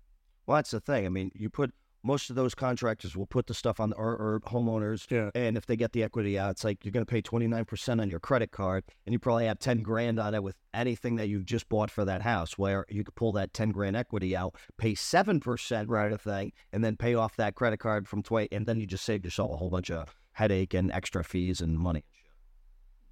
Well, 0.46 0.56
that's 0.58 0.72
the 0.72 0.79
thing. 0.79 1.06
I 1.06 1.10
mean, 1.10 1.32
you 1.36 1.50
put 1.50 1.74
most 2.03 2.29
of 2.29 2.36
those 2.36 2.56
contractors 2.56 3.15
will 3.15 3.25
put 3.25 3.48
the 3.48 3.53
stuff 3.53 3.79
on 3.79 3.89
the 3.89 3.96
or, 3.96 4.15
or 4.15 4.39
homeowners, 4.46 5.10
Yeah. 5.12 5.32
and 5.36 5.58
if 5.58 5.65
they 5.65 5.75
get 5.75 5.91
the 5.91 6.03
equity 6.03 6.39
out, 6.39 6.51
it's 6.51 6.63
like 6.63 6.86
you're 6.86 6.91
going 6.91 7.06
to 7.06 7.12
pay 7.12 7.22
29% 7.22 8.01
on 8.01 8.10
your 8.10 8.20
credit 8.20 8.51
card, 8.51 8.84
and 9.06 9.13
you 9.13 9.20
probably 9.20 9.46
have 9.46 9.60
10 9.60 9.82
grand 9.82 10.20
on 10.20 10.34
it 10.34 10.41
with 10.44 10.56
anything 10.74 11.15
that 11.18 11.27
you've 11.27 11.46
just 11.46 11.68
bought 11.70 11.91
for 11.91 12.06
that 12.06 12.22
house, 12.22 12.58
where 12.58 12.86
you 12.89 13.03
could 13.03 13.15
pull 13.15 13.32
that 13.34 13.53
10 13.53 13.72
grand 13.72 13.96
equity 13.96 14.36
out, 14.36 14.56
pay 14.77 14.94
7% 14.94 15.86
right 15.89 16.12
of 16.12 16.22
thing, 16.22 16.53
and 16.72 16.84
then 16.84 16.96
pay 16.96 17.15
off 17.15 17.36
that 17.36 17.56
credit 17.56 17.77
card 17.77 18.08
from 18.08 18.24
20, 18.24 18.48
and 18.51 18.65
then 18.65 18.79
you 18.79 18.86
just 18.86 19.03
saved 19.03 19.25
yourself 19.25 19.51
a 19.51 19.58
whole 19.58 19.70
bunch 19.70 19.91
of 19.91 20.15
headache 20.34 20.74
and 20.74 20.91
extra 20.91 21.24
fees 21.24 21.60
and 21.60 21.77
money. 21.77 22.06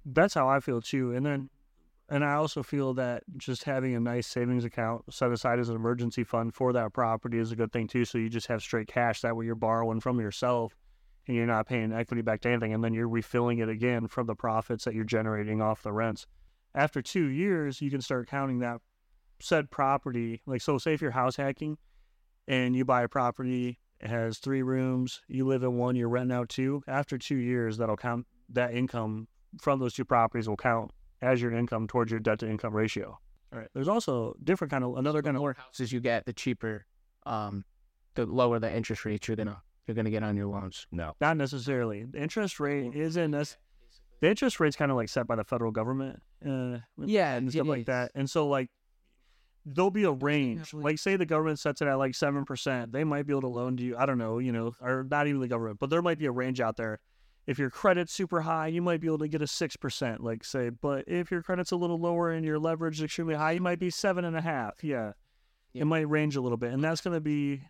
That's 0.06 0.32
how 0.32 0.48
I 0.48 0.60
feel 0.60 0.80
too. 0.80 1.12
And 1.12 1.26
then, 1.26 1.50
and 2.10 2.24
I 2.24 2.34
also 2.34 2.62
feel 2.62 2.94
that 2.94 3.22
just 3.36 3.64
having 3.64 3.94
a 3.94 4.00
nice 4.00 4.26
savings 4.26 4.64
account 4.64 5.12
set 5.12 5.30
aside 5.30 5.58
as 5.58 5.68
an 5.68 5.76
emergency 5.76 6.24
fund 6.24 6.54
for 6.54 6.72
that 6.72 6.94
property 6.94 7.38
is 7.38 7.52
a 7.52 7.56
good 7.56 7.70
thing 7.70 7.86
too. 7.86 8.06
So 8.06 8.16
you 8.16 8.30
just 8.30 8.46
have 8.46 8.62
straight 8.62 8.88
cash. 8.88 9.20
That 9.20 9.36
way 9.36 9.44
you're 9.44 9.54
borrowing 9.54 10.00
from 10.00 10.18
yourself 10.18 10.74
and 11.26 11.36
you're 11.36 11.46
not 11.46 11.68
paying 11.68 11.92
equity 11.92 12.22
back 12.22 12.40
to 12.42 12.48
anything. 12.48 12.72
And 12.72 12.82
then 12.82 12.94
you're 12.94 13.08
refilling 13.08 13.58
it 13.58 13.68
again 13.68 14.08
from 14.08 14.26
the 14.26 14.34
profits 14.34 14.84
that 14.84 14.94
you're 14.94 15.04
generating 15.04 15.60
off 15.60 15.82
the 15.82 15.92
rents. 15.92 16.26
After 16.74 17.02
two 17.02 17.26
years, 17.26 17.82
you 17.82 17.90
can 17.90 18.00
start 18.00 18.26
counting 18.26 18.60
that 18.60 18.80
said 19.38 19.70
property. 19.70 20.40
Like, 20.46 20.62
so 20.62 20.78
say 20.78 20.94
if 20.94 21.02
you're 21.02 21.10
house 21.10 21.36
hacking 21.36 21.76
and 22.46 22.74
you 22.74 22.86
buy 22.86 23.02
a 23.02 23.08
property, 23.08 23.78
it 24.00 24.08
has 24.08 24.38
three 24.38 24.62
rooms, 24.62 25.20
you 25.28 25.46
live 25.46 25.62
in 25.62 25.76
one, 25.76 25.94
you're 25.94 26.08
renting 26.08 26.34
out 26.36 26.48
two. 26.48 26.82
After 26.88 27.18
two 27.18 27.36
years, 27.36 27.76
that'll 27.76 27.96
count 27.98 28.26
that 28.48 28.72
income 28.72 29.28
from 29.60 29.78
those 29.78 29.92
two 29.92 30.06
properties 30.06 30.48
will 30.48 30.56
count 30.56 30.90
as 31.22 31.40
your 31.42 31.52
income 31.52 31.86
towards 31.86 32.10
your 32.10 32.20
debt 32.20 32.38
to 32.40 32.48
income 32.48 32.74
ratio. 32.74 33.18
All 33.52 33.58
right. 33.58 33.68
There's 33.74 33.88
also 33.88 34.36
different 34.44 34.70
kind 34.70 34.84
of 34.84 34.96
another 34.96 35.22
kind 35.22 35.34
The 35.34 35.38
of 35.38 35.42
more 35.42 35.56
houses 35.58 35.92
you 35.92 36.00
get, 36.00 36.26
the 36.26 36.32
cheaper, 36.32 36.84
um, 37.26 37.64
the 38.14 38.26
lower 38.26 38.58
the 38.58 38.74
interest 38.74 39.04
rates 39.04 39.26
you're 39.28 39.36
gonna 39.36 39.60
you're 39.86 39.94
gonna 39.94 40.10
get 40.10 40.22
on 40.22 40.36
your 40.36 40.46
loans. 40.46 40.86
No. 40.92 41.14
not 41.20 41.36
necessarily. 41.36 42.04
The 42.04 42.20
interest 42.22 42.60
rate 42.60 42.94
isn't 42.94 43.34
as 43.34 43.56
the 44.20 44.28
interest 44.28 44.60
rate's 44.60 44.76
kind 44.76 44.90
of 44.90 44.96
like 44.96 45.08
set 45.08 45.26
by 45.26 45.36
the 45.36 45.44
federal 45.44 45.70
government. 45.72 46.20
Uh, 46.44 46.78
Yeah, 46.98 47.34
and 47.36 47.50
stuff 47.50 47.66
like 47.66 47.80
is. 47.80 47.86
that. 47.86 48.12
And 48.14 48.28
so 48.28 48.48
like 48.48 48.68
there'll 49.64 49.90
be 49.90 50.04
a 50.04 50.10
range. 50.12 50.74
Like 50.74 50.98
say 50.98 51.16
the 51.16 51.26
government 51.26 51.58
sets 51.58 51.80
it 51.82 51.88
at 51.88 51.94
like 51.94 52.14
seven 52.14 52.44
percent, 52.44 52.92
they 52.92 53.04
might 53.04 53.26
be 53.26 53.32
able 53.32 53.42
to 53.42 53.48
loan 53.48 53.76
to 53.78 53.82
you. 53.82 53.96
I 53.96 54.06
don't 54.06 54.18
know, 54.18 54.38
you 54.38 54.52
know, 54.52 54.74
or 54.80 55.06
not 55.10 55.26
even 55.26 55.40
the 55.40 55.48
government, 55.48 55.78
but 55.78 55.88
there 55.90 56.02
might 56.02 56.18
be 56.18 56.26
a 56.26 56.32
range 56.32 56.60
out 56.60 56.76
there. 56.76 57.00
If 57.48 57.58
your 57.58 57.70
credit's 57.70 58.12
super 58.12 58.42
high, 58.42 58.66
you 58.66 58.82
might 58.82 59.00
be 59.00 59.06
able 59.06 59.18
to 59.18 59.28
get 59.28 59.40
a 59.40 59.46
six 59.46 59.74
percent, 59.74 60.22
like 60.22 60.44
say. 60.44 60.68
But 60.68 61.04
if 61.08 61.30
your 61.30 61.42
credit's 61.42 61.72
a 61.72 61.76
little 61.76 61.98
lower 61.98 62.30
and 62.30 62.44
your 62.44 62.58
leverage 62.58 62.98
is 62.98 63.02
extremely 63.04 63.34
high, 63.36 63.52
you 63.52 63.60
might 63.60 63.78
be 63.78 63.88
seven 63.88 64.24
and 64.26 64.36
a 64.36 64.42
half. 64.42 64.84
Yeah, 64.84 65.12
Yeah. 65.72 65.82
it 65.82 65.86
might 65.86 66.08
range 66.08 66.36
a 66.36 66.42
little 66.42 66.58
bit, 66.58 66.72
and 66.74 66.84
that's 66.84 67.00
going 67.00 67.14
to 67.14 67.20
be 67.20 67.62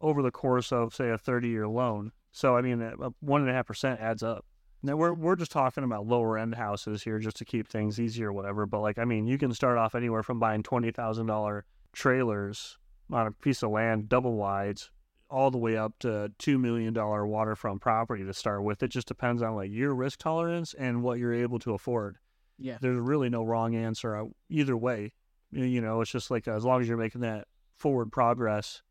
over 0.00 0.22
the 0.22 0.30
course 0.30 0.72
of 0.72 0.94
say 0.94 1.10
a 1.10 1.18
thirty-year 1.18 1.68
loan. 1.68 2.12
So 2.32 2.56
I 2.56 2.62
mean, 2.62 2.80
uh, 2.80 3.10
one 3.20 3.42
and 3.42 3.50
a 3.50 3.52
half 3.52 3.66
percent 3.66 4.00
adds 4.00 4.22
up. 4.22 4.44
Now 4.82 4.96
we're 4.96 5.12
we're 5.12 5.36
just 5.36 5.52
talking 5.52 5.84
about 5.84 6.06
lower 6.06 6.38
end 6.38 6.54
houses 6.54 7.02
here, 7.02 7.18
just 7.18 7.36
to 7.36 7.44
keep 7.44 7.68
things 7.68 8.00
easier, 8.00 8.28
or 8.28 8.32
whatever. 8.32 8.64
But 8.64 8.80
like, 8.80 8.98
I 8.98 9.04
mean, 9.04 9.26
you 9.26 9.36
can 9.36 9.52
start 9.52 9.76
off 9.76 9.94
anywhere 9.94 10.22
from 10.22 10.38
buying 10.38 10.62
twenty 10.62 10.90
thousand 10.92 11.26
dollar 11.26 11.66
trailers 11.92 12.78
on 13.10 13.26
a 13.26 13.32
piece 13.32 13.62
of 13.62 13.70
land, 13.70 14.08
double 14.08 14.34
wides, 14.34 14.90
all 15.28 15.50
the 15.50 15.58
way 15.58 15.76
up 15.76 15.92
to 16.00 16.30
two 16.38 16.58
million 16.58 16.92
dollar 16.94 17.26
waterfront 17.26 17.80
property 17.80 18.24
to 18.24 18.32
start 18.34 18.62
with. 18.62 18.82
It 18.82 18.88
just 18.88 19.08
depends 19.08 19.42
on 19.42 19.54
like 19.56 19.70
your 19.70 19.94
risk 19.94 20.18
tolerance 20.20 20.74
and 20.74 21.02
what 21.02 21.18
you're 21.18 21.34
able 21.34 21.58
to 21.60 21.74
afford. 21.74 22.16
Yeah. 22.58 22.78
There's 22.80 22.98
really 22.98 23.28
no 23.28 23.42
wrong 23.42 23.74
answer 23.74 24.16
uh, 24.16 24.24
either 24.48 24.76
way. 24.76 25.12
You- 25.50 25.64
You 25.64 25.80
know, 25.80 26.00
it's 26.00 26.10
just 26.10 26.30
like 26.30 26.48
as 26.48 26.64
long 26.64 26.80
as 26.80 26.88
you're 26.88 26.96
making 26.96 27.20
that 27.22 27.48
forward 27.76 28.10
progress. 28.12 28.82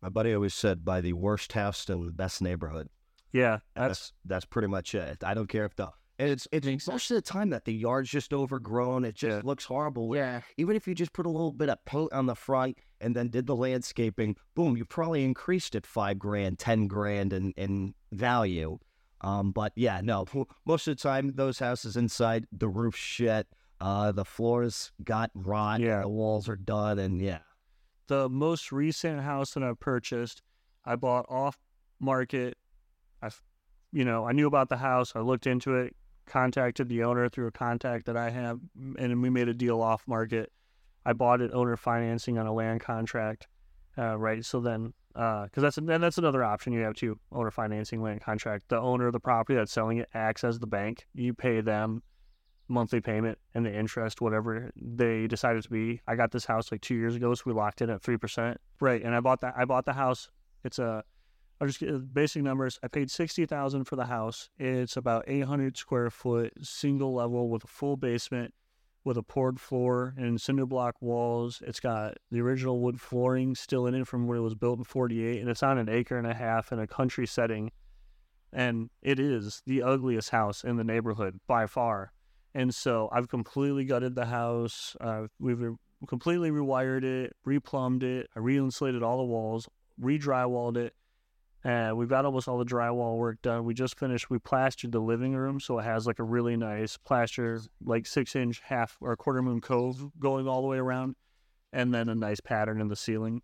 My 0.00 0.08
buddy 0.08 0.34
always 0.34 0.54
said, 0.54 0.84
buy 0.84 1.00
the 1.00 1.12
worst 1.12 1.52
house 1.52 1.88
in 1.88 2.04
the 2.06 2.10
best 2.12 2.42
neighborhood. 2.42 2.88
Yeah, 3.32 3.60
That's 3.74 3.88
that's 3.88 4.12
that's 4.24 4.44
pretty 4.44 4.68
much 4.68 4.94
it. 4.94 5.22
I 5.24 5.32
don't 5.34 5.48
care 5.48 5.64
if 5.64 5.74
the 5.76 5.88
and 6.18 6.28
it's 6.30 6.46
it's 6.52 6.66
Makes 6.66 6.86
most 6.88 7.10
of 7.10 7.14
the 7.14 7.22
time 7.22 7.50
that 7.50 7.64
the 7.64 7.72
yard's 7.72 8.10
just 8.10 8.34
overgrown. 8.34 9.04
It 9.04 9.14
just 9.14 9.36
Yeah. 9.36 9.40
looks 9.44 9.64
horrible. 9.64 10.14
Yeah. 10.14 10.42
Even 10.58 10.76
if 10.76 10.86
you 10.86 10.94
just 10.94 11.12
put 11.14 11.24
a 11.24 11.30
little 11.30 11.52
bit 11.52 11.68
of 11.70 11.82
paint 11.86 12.12
on 12.12 12.26
the 12.26 12.34
front 12.34 12.76
and 13.02 13.14
then 13.16 13.28
did 13.28 13.46
the 13.46 13.56
landscaping, 13.56 14.36
boom, 14.54 14.76
you 14.76 14.84
probably 14.84 15.24
increased 15.24 15.74
it 15.74 15.84
five 15.86 16.18
grand, 16.18 16.58
ten 16.58 16.86
grand 16.86 17.32
in 17.32 17.52
in 17.56 17.94
value. 18.12 18.78
Um, 19.20 19.52
but 19.52 19.72
yeah, 19.76 20.00
no, 20.02 20.26
most 20.66 20.88
of 20.88 20.96
the 20.96 21.02
time 21.02 21.32
those 21.34 21.58
houses 21.58 21.96
inside 21.96 22.46
the 22.52 22.68
roof 22.68 22.96
shit, 22.96 23.46
uh, 23.80 24.12
the 24.12 24.24
floors 24.24 24.92
got 25.04 25.30
rot, 25.34 25.80
Yeah. 25.80 26.02
the 26.02 26.08
walls 26.08 26.48
are 26.48 26.56
done, 26.56 26.98
and 26.98 27.20
yeah, 27.20 27.40
the 28.08 28.28
most 28.28 28.72
recent 28.72 29.20
house 29.20 29.54
that 29.54 29.62
I 29.62 29.72
purchased. 29.78 30.42
I 30.84 30.96
bought 30.96 31.26
off 31.28 31.56
market. 32.00 32.58
I, 33.22 33.30
you 33.92 34.04
know, 34.04 34.26
I 34.26 34.32
knew 34.32 34.48
about 34.48 34.68
the 34.68 34.78
house. 34.78 35.12
I 35.14 35.20
looked 35.20 35.46
into 35.46 35.76
it, 35.76 35.94
contacted 36.26 36.88
the 36.88 37.04
owner 37.04 37.28
through 37.28 37.46
a 37.46 37.52
contact 37.52 38.06
that 38.06 38.16
I 38.16 38.30
have, 38.30 38.58
and 38.98 39.22
we 39.22 39.30
made 39.30 39.46
a 39.48 39.54
deal 39.54 39.80
off 39.80 40.02
market. 40.08 40.50
I 41.04 41.12
bought 41.12 41.40
it 41.40 41.50
owner 41.52 41.76
financing 41.76 42.38
on 42.38 42.46
a 42.46 42.52
land 42.52 42.80
contract, 42.80 43.48
uh, 43.98 44.16
right? 44.16 44.44
So 44.44 44.60
then, 44.60 44.92
because 45.12 45.50
that's 45.56 45.76
then 45.76 46.00
that's 46.00 46.18
another 46.18 46.44
option 46.44 46.72
you 46.72 46.80
have 46.80 46.94
too, 46.94 47.18
owner 47.32 47.50
financing 47.50 48.02
land 48.02 48.20
contract. 48.22 48.68
The 48.68 48.80
owner 48.80 49.08
of 49.08 49.12
the 49.12 49.20
property 49.20 49.56
that's 49.56 49.72
selling 49.72 49.98
it 49.98 50.08
acts 50.14 50.44
as 50.44 50.58
the 50.58 50.66
bank. 50.66 51.06
You 51.14 51.34
pay 51.34 51.60
them 51.60 52.02
monthly 52.68 53.00
payment 53.00 53.36
and 53.54 53.66
the 53.66 53.76
interest, 53.76 54.20
whatever 54.20 54.70
they 54.80 55.26
decided 55.26 55.62
to 55.62 55.70
be. 55.70 56.00
I 56.06 56.14
got 56.14 56.30
this 56.30 56.44
house 56.44 56.72
like 56.72 56.80
two 56.80 56.94
years 56.94 57.16
ago, 57.16 57.34
so 57.34 57.42
we 57.46 57.52
locked 57.52 57.82
in 57.82 57.90
at 57.90 58.02
three 58.02 58.16
percent. 58.16 58.58
Right, 58.80 59.02
and 59.02 59.14
I 59.14 59.20
bought 59.20 59.40
that. 59.40 59.54
I 59.56 59.64
bought 59.64 59.84
the 59.84 59.92
house. 59.92 60.30
It's 60.64 60.78
a 60.78 61.04
I'll 61.60 61.68
just 61.68 61.82
basic 62.12 62.42
numbers. 62.42 62.78
I 62.82 62.88
paid 62.88 63.10
sixty 63.10 63.46
thousand 63.46 63.84
for 63.84 63.96
the 63.96 64.06
house. 64.06 64.48
It's 64.58 64.96
about 64.96 65.24
eight 65.26 65.44
hundred 65.44 65.76
square 65.76 66.10
foot, 66.10 66.52
single 66.62 67.14
level 67.14 67.50
with 67.50 67.64
a 67.64 67.68
full 67.68 67.96
basement, 67.96 68.54
with 69.04 69.16
a 69.16 69.22
poured 69.22 69.60
floor 69.60 70.14
and 70.16 70.40
cinder 70.40 70.66
block 70.66 70.96
walls. 71.00 71.62
It's 71.66 71.80
got 71.80 72.18
the 72.30 72.40
original 72.40 72.80
wood 72.80 73.00
flooring 73.00 73.54
still 73.54 73.86
in 73.86 73.94
it 73.94 74.06
from 74.06 74.26
when 74.26 74.38
it 74.38 74.42
was 74.42 74.54
built 74.54 74.78
in 74.78 74.84
forty 74.84 75.24
eight, 75.24 75.40
and 75.40 75.48
it's 75.50 75.62
on 75.62 75.78
an 75.78 75.88
acre 75.88 76.16
and 76.18 76.26
a 76.26 76.34
half 76.34 76.72
in 76.72 76.78
a 76.78 76.86
country 76.86 77.26
setting. 77.26 77.72
And 78.52 78.90
it 79.00 79.18
is 79.18 79.62
the 79.66 79.82
ugliest 79.82 80.30
house 80.30 80.62
in 80.62 80.76
the 80.76 80.84
neighborhood 80.84 81.40
by 81.46 81.66
far. 81.66 82.12
And 82.54 82.74
so 82.74 83.08
I've 83.10 83.28
completely 83.28 83.84
gutted 83.86 84.14
the 84.14 84.26
house. 84.26 84.94
Uh, 85.00 85.28
we've 85.38 85.58
re- 85.58 85.76
completely 86.06 86.50
rewired 86.50 87.02
it, 87.02 87.34
replumbed 87.46 88.02
it. 88.02 88.28
I 88.36 88.40
re-insulated 88.40 89.02
all 89.02 89.16
the 89.16 89.24
walls, 89.24 89.68
re-drywalled 89.98 90.76
it. 90.76 90.94
And 91.64 91.96
we've 91.96 92.08
got 92.08 92.24
almost 92.24 92.48
all 92.48 92.58
the 92.58 92.64
drywall 92.64 93.16
work 93.16 93.40
done. 93.42 93.64
We 93.64 93.72
just 93.74 93.96
finished. 93.98 94.28
We 94.30 94.38
plastered 94.40 94.90
the 94.90 94.98
living 95.00 95.34
room, 95.34 95.60
so 95.60 95.78
it 95.78 95.84
has 95.84 96.06
like 96.08 96.18
a 96.18 96.24
really 96.24 96.56
nice 96.56 96.96
plaster, 96.96 97.60
like 97.84 98.04
six 98.06 98.34
inch 98.34 98.60
half 98.64 98.96
or 99.00 99.14
quarter 99.16 99.42
moon 99.42 99.60
cove 99.60 100.10
going 100.18 100.48
all 100.48 100.60
the 100.62 100.66
way 100.68 100.78
around, 100.78 101.14
and 101.72 101.94
then 101.94 102.08
a 102.08 102.14
nice 102.16 102.40
pattern 102.40 102.80
in 102.80 102.88
the 102.88 102.96
ceiling. 102.96 103.42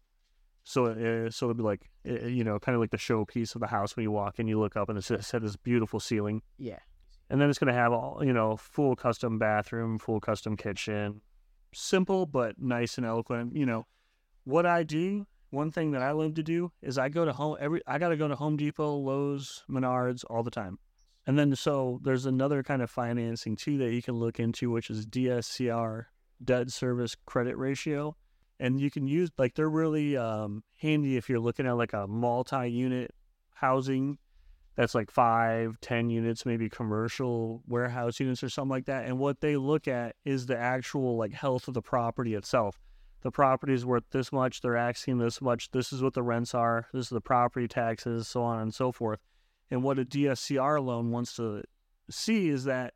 So, 0.65 0.87
uh, 0.87 1.31
so 1.31 1.47
it'd 1.47 1.57
be 1.59 1.63
like, 1.63 1.89
uh, 2.07 2.27
you 2.27 2.43
know, 2.45 2.59
kind 2.59 2.75
of 2.75 2.81
like 2.81 2.91
the 2.91 2.97
showpiece 2.99 3.55
of 3.55 3.61
the 3.61 3.69
house 3.69 3.97
when 3.97 4.03
you 4.03 4.11
walk 4.11 4.39
in. 4.39 4.49
You 4.49 4.59
look 4.59 4.77
up 4.77 4.89
and 4.89 4.99
it's 4.99 5.09
just 5.09 5.31
had 5.33 5.43
this 5.43 5.57
beautiful 5.57 5.99
ceiling 6.01 6.43
Yeah. 6.59 6.81
and 7.31 7.41
then 7.41 7.49
it's 7.49 7.59
going 7.59 7.73
to 7.73 7.79
have 7.81 7.93
all 7.93 8.21
you 8.23 8.33
know 8.33 8.57
full 8.57 8.95
custom 8.97 9.39
bathroom 9.39 9.99
full 9.99 10.19
custom 10.21 10.57
kitchen 10.57 11.21
simple 11.75 12.27
but 12.27 12.59
nice 12.59 12.97
and 12.99 13.07
eloquent 13.07 13.55
you 13.55 13.65
know 13.67 13.87
what 14.45 14.65
i 14.67 14.83
do 14.83 15.27
one 15.51 15.71
thing 15.71 15.93
that 15.93 16.03
I 16.03 16.13
love 16.13 16.35
to 16.35 16.43
do 16.43 16.73
is 16.83 16.99
I 16.99 17.09
go 17.09 17.25
to 17.25 17.33
home 17.33 17.57
every 17.61 17.81
I 17.87 17.99
got 17.99 18.09
to 18.09 18.17
go 18.17 18.29
to 18.29 18.37
Home 18.37 18.57
Depot, 18.57 18.97
Lowe's, 18.97 19.65
Menards 19.69 20.25
all 20.29 20.43
the 20.43 20.51
time. 20.51 20.79
And 21.27 21.39
then 21.39 21.55
so 21.57 22.01
there's 22.03 22.27
another 22.27 22.63
kind 22.63 22.83
of 22.83 22.91
financing 22.91 23.57
too 23.57 23.79
that 23.79 23.93
you 23.93 24.03
can 24.03 24.15
look 24.15 24.41
into 24.41 24.71
which 24.71 24.91
is 24.91 25.07
DSCR, 25.07 26.07
debt 26.43 26.71
service 26.71 27.17
credit 27.27 27.57
ratio. 27.57 28.17
And 28.61 28.81
you 28.81 28.91
can 28.91 29.07
use 29.07 29.31
like 29.39 29.55
they're 29.55 29.69
really 29.69 30.17
um, 30.17 30.65
handy 30.81 31.17
if 31.17 31.29
you're 31.29 31.39
looking 31.39 31.67
at 31.67 31.77
like 31.77 31.93
a 31.93 32.07
multi-unit 32.07 33.15
housing 33.55 34.19
that's 34.79 34.95
like 34.95 35.11
five, 35.11 35.77
ten 35.81 36.09
units, 36.09 36.47
maybe 36.47 36.69
commercial 36.69 37.63
warehouse 37.67 38.21
units 38.21 38.45
or 38.45 38.49
something 38.49 38.71
like 38.71 38.87
that. 38.87 39.07
And 39.07 39.19
what 39.19 39.41
they 39.41 39.57
look 39.57 39.89
at 39.89 40.15
is 40.25 40.47
the 40.47 40.57
actual 40.57 41.17
like 41.17 41.33
health 41.33 41.67
of 41.67 41.75
the 41.75 41.83
property 41.83 42.35
itself. 42.35 42.79
The 43.23 43.31
property 43.31 43.75
is 43.75 43.85
worth 43.85 44.05
this 44.11 44.31
much, 44.33 44.61
they're 44.61 44.77
asking 44.77 45.19
this 45.19 45.41
much, 45.41 45.71
this 45.73 45.93
is 45.93 46.03
what 46.03 46.15
the 46.15 46.23
rents 46.23 46.55
are, 46.55 46.87
this 46.93 47.07
is 47.07 47.11
the 47.11 47.21
property 47.21 47.67
taxes, 47.67 48.29
so 48.29 48.43
on 48.43 48.61
and 48.61 48.73
so 48.73 48.93
forth. 48.93 49.19
And 49.71 49.83
what 49.83 49.99
a 49.99 50.05
DSCR 50.05 50.83
loan 50.85 51.11
wants 51.11 51.35
to 51.37 51.63
see 52.11 52.49
is 52.49 52.65
that 52.65 52.95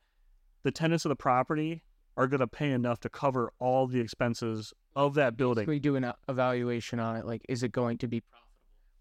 the 0.62 0.70
tenants 0.70 1.04
of 1.04 1.08
the 1.10 1.16
property 1.16 1.82
are 2.16 2.26
going 2.28 2.40
to 2.40 2.46
pay 2.46 2.70
enough 2.70 3.00
to 3.00 3.08
cover 3.08 3.52
all 3.58 3.86
the 3.86 3.98
expenses 4.00 4.72
of 4.94 5.14
that 5.14 5.36
building. 5.36 5.66
We 5.66 5.80
do 5.80 5.96
an 5.96 6.12
evaluation 6.28 7.00
on 7.00 7.16
it. 7.16 7.26
Like, 7.26 7.42
is 7.48 7.62
it 7.62 7.72
going 7.72 7.98
to 7.98 8.06
be 8.06 8.20
profitable? 8.20 8.48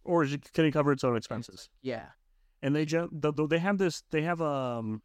Or 0.03 0.23
is 0.23 0.33
it, 0.33 0.51
can 0.53 0.65
it 0.65 0.71
cover 0.71 0.91
its 0.91 1.03
own 1.03 1.15
expenses? 1.15 1.69
Yeah. 1.83 2.07
and 2.63 2.75
they 2.75 2.85
they 2.85 3.59
have 3.59 3.77
this 3.77 4.03
they 4.11 4.23
have 4.23 4.41
um 4.41 5.01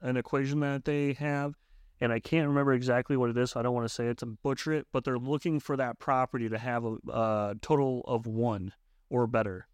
an 0.00 0.16
equation 0.16 0.60
that 0.60 0.84
they 0.84 1.12
have 1.14 1.54
and 2.00 2.12
I 2.12 2.20
can't 2.20 2.48
remember 2.48 2.72
exactly 2.72 3.16
what 3.16 3.30
it 3.30 3.36
is, 3.36 3.50
so 3.50 3.60
I 3.60 3.62
don't 3.62 3.74
want 3.74 3.86
to 3.86 3.94
say 3.94 4.06
it 4.06 4.18
to 4.18 4.26
butcher 4.26 4.72
it, 4.72 4.86
but 4.92 5.04
they're 5.04 5.18
looking 5.18 5.60
for 5.60 5.76
that 5.76 5.98
property 5.98 6.48
to 6.48 6.58
have 6.58 6.84
a, 6.84 6.96
a 7.12 7.54
total 7.60 8.02
of 8.06 8.26
one 8.26 8.72
or 9.10 9.26
better, 9.26 9.66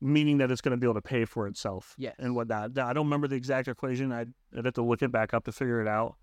meaning 0.00 0.38
that 0.38 0.50
it's 0.50 0.60
going 0.60 0.72
to 0.72 0.76
be 0.76 0.86
able 0.86 0.94
to 0.94 1.02
pay 1.02 1.24
for 1.24 1.46
itself. 1.46 1.94
Yes. 1.98 2.14
And 2.18 2.36
whatnot. 2.36 2.78
I 2.78 2.92
don't 2.92 3.06
remember 3.06 3.26
the 3.26 3.36
exact 3.36 3.68
equation. 3.68 4.12
I'd, 4.12 4.32
I'd 4.56 4.64
have 4.64 4.74
to 4.74 4.82
look 4.82 5.02
it 5.02 5.10
back 5.10 5.34
up 5.34 5.44
to 5.46 5.52
figure 5.52 5.80
it 5.80 5.88
out. 5.88 6.16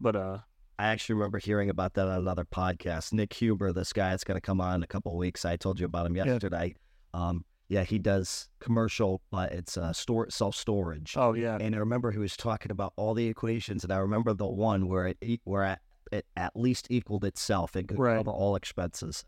But 0.00 0.16
uh, 0.16 0.38
I 0.78 0.88
actually 0.88 1.14
remember 1.14 1.38
hearing 1.38 1.70
about 1.70 1.94
that 1.94 2.08
on 2.08 2.18
another 2.18 2.44
podcast. 2.44 3.12
Nick 3.12 3.32
Huber, 3.34 3.72
this 3.72 3.92
guy 3.92 4.10
that's 4.10 4.24
going 4.24 4.36
to 4.36 4.40
come 4.40 4.60
on 4.60 4.76
in 4.76 4.82
a 4.82 4.86
couple 4.86 5.12
of 5.12 5.18
weeks. 5.18 5.44
I 5.44 5.56
told 5.56 5.78
you 5.78 5.86
about 5.86 6.06
him 6.06 6.16
yesterday. 6.16 6.74
Um, 7.14 7.44
yeah, 7.68 7.82
he 7.84 7.98
does 7.98 8.48
commercial, 8.60 9.20
but 9.30 9.52
it's 9.52 9.76
uh, 9.76 9.92
store 9.92 10.28
self 10.30 10.54
storage. 10.56 11.14
oh 11.16 11.34
yeah, 11.34 11.58
And 11.60 11.74
I 11.74 11.78
remember 11.78 12.12
he 12.12 12.18
was 12.18 12.36
talking 12.36 12.70
about 12.70 12.92
all 12.96 13.14
the 13.14 13.26
equations, 13.26 13.82
and 13.84 13.92
I 13.92 13.98
remember 13.98 14.32
the 14.34 14.46
one 14.46 14.88
where 14.88 15.06
it 15.20 15.40
where 15.44 15.62
at, 15.64 15.80
it 16.12 16.26
at 16.36 16.56
least 16.56 16.86
equaled 16.90 17.24
itself. 17.24 17.74
It 17.76 17.88
could 17.88 17.98
Right. 17.98 18.16
cover 18.18 18.30
all 18.30 18.54
expenses. 18.56 19.24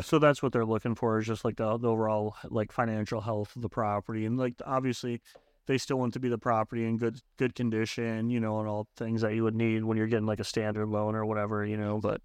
so 0.00 0.18
that's 0.18 0.42
what 0.42 0.52
they're 0.52 0.64
looking 0.64 0.94
for 0.94 1.18
is 1.18 1.26
just 1.26 1.44
like 1.44 1.56
the, 1.56 1.76
the 1.78 1.88
overall 1.88 2.36
like 2.48 2.70
financial 2.72 3.20
health 3.20 3.54
of 3.56 3.62
the 3.62 3.68
property 3.68 4.24
and 4.24 4.38
like 4.38 4.54
obviously 4.64 5.20
they 5.66 5.76
still 5.78 5.98
want 5.98 6.12
to 6.14 6.20
be 6.20 6.28
the 6.28 6.38
property 6.38 6.84
in 6.86 6.96
good 6.96 7.18
good 7.38 7.56
condition 7.56 8.30
you 8.30 8.38
know 8.38 8.60
and 8.60 8.68
all 8.68 8.86
things 8.96 9.20
that 9.22 9.34
you 9.34 9.42
would 9.42 9.56
need 9.56 9.82
when 9.82 9.96
you're 9.98 10.06
getting 10.06 10.26
like 10.26 10.38
a 10.38 10.44
standard 10.44 10.86
loan 10.86 11.16
or 11.16 11.24
whatever 11.26 11.66
you 11.66 11.76
know 11.76 11.98
but 11.98 12.20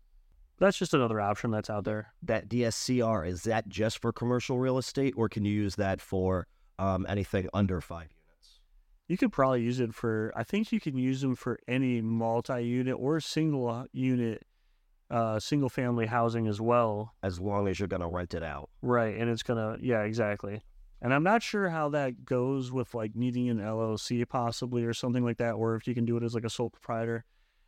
that's 0.60 0.78
just 0.78 0.94
another 0.94 1.20
option 1.20 1.52
that's 1.52 1.70
out 1.70 1.84
there 1.84 2.14
That 2.24 2.50
DSCR 2.50 3.28
is 3.28 3.44
that 3.44 3.68
just 3.68 4.00
for 4.00 4.12
commercial 4.12 4.58
real 4.60 4.78
estate, 4.78 5.14
or 5.18 5.30
can 5.30 5.46
you 5.46 5.54
use 5.54 5.76
that 5.76 6.02
for 6.02 6.48
um, 6.80 7.06
anything 7.10 7.50
under 7.54 7.82
five 7.82 8.10
units? 8.12 8.60
you 9.08 9.18
could 9.18 9.32
probably 9.32 9.62
use 9.62 9.80
it 9.80 9.94
for 9.94 10.34
i 10.36 10.44
think 10.44 10.72
you 10.72 10.80
can 10.80 10.98
use 10.98 11.22
them 11.22 11.36
for 11.36 11.60
any 11.68 12.02
multi-unit 12.02 12.96
or 12.98 13.20
single 13.20 13.86
unit 13.92 14.42
uh 15.12 15.40
single 15.40 15.70
family 15.70 16.08
housing 16.08 16.48
as 16.48 16.60
well 16.60 17.14
As 17.22 17.40
long 17.40 17.68
as 17.68 17.80
you're 17.80 17.88
going 17.88 18.02
to 18.02 18.08
rent 18.08 18.34
it 18.34 18.42
out. 18.42 18.70
Right, 18.82 19.16
and 19.16 19.30
it's 19.30 19.44
gonna 19.44 19.78
yeah, 19.80 20.02
exactly. 20.02 20.64
And 21.02 21.14
I'm 21.14 21.22
not 21.22 21.44
sure 21.44 21.70
how 21.70 21.90
that 21.90 22.26
goes 22.26 22.72
with 22.72 22.96
like 22.96 23.16
needing 23.16 23.48
an 23.50 23.60
LLC 23.60 24.28
possibly 24.28 24.84
or 24.84 24.94
something 24.94 25.24
like 25.24 25.38
that, 25.38 25.52
or 25.52 25.76
if 25.76 25.86
you 25.88 25.94
can 25.94 26.06
do 26.06 26.18
it 26.18 26.24
as 26.24 26.34
like 26.34 26.46
a 26.46 26.50
sole 26.50 26.72
proprietor. 26.72 27.24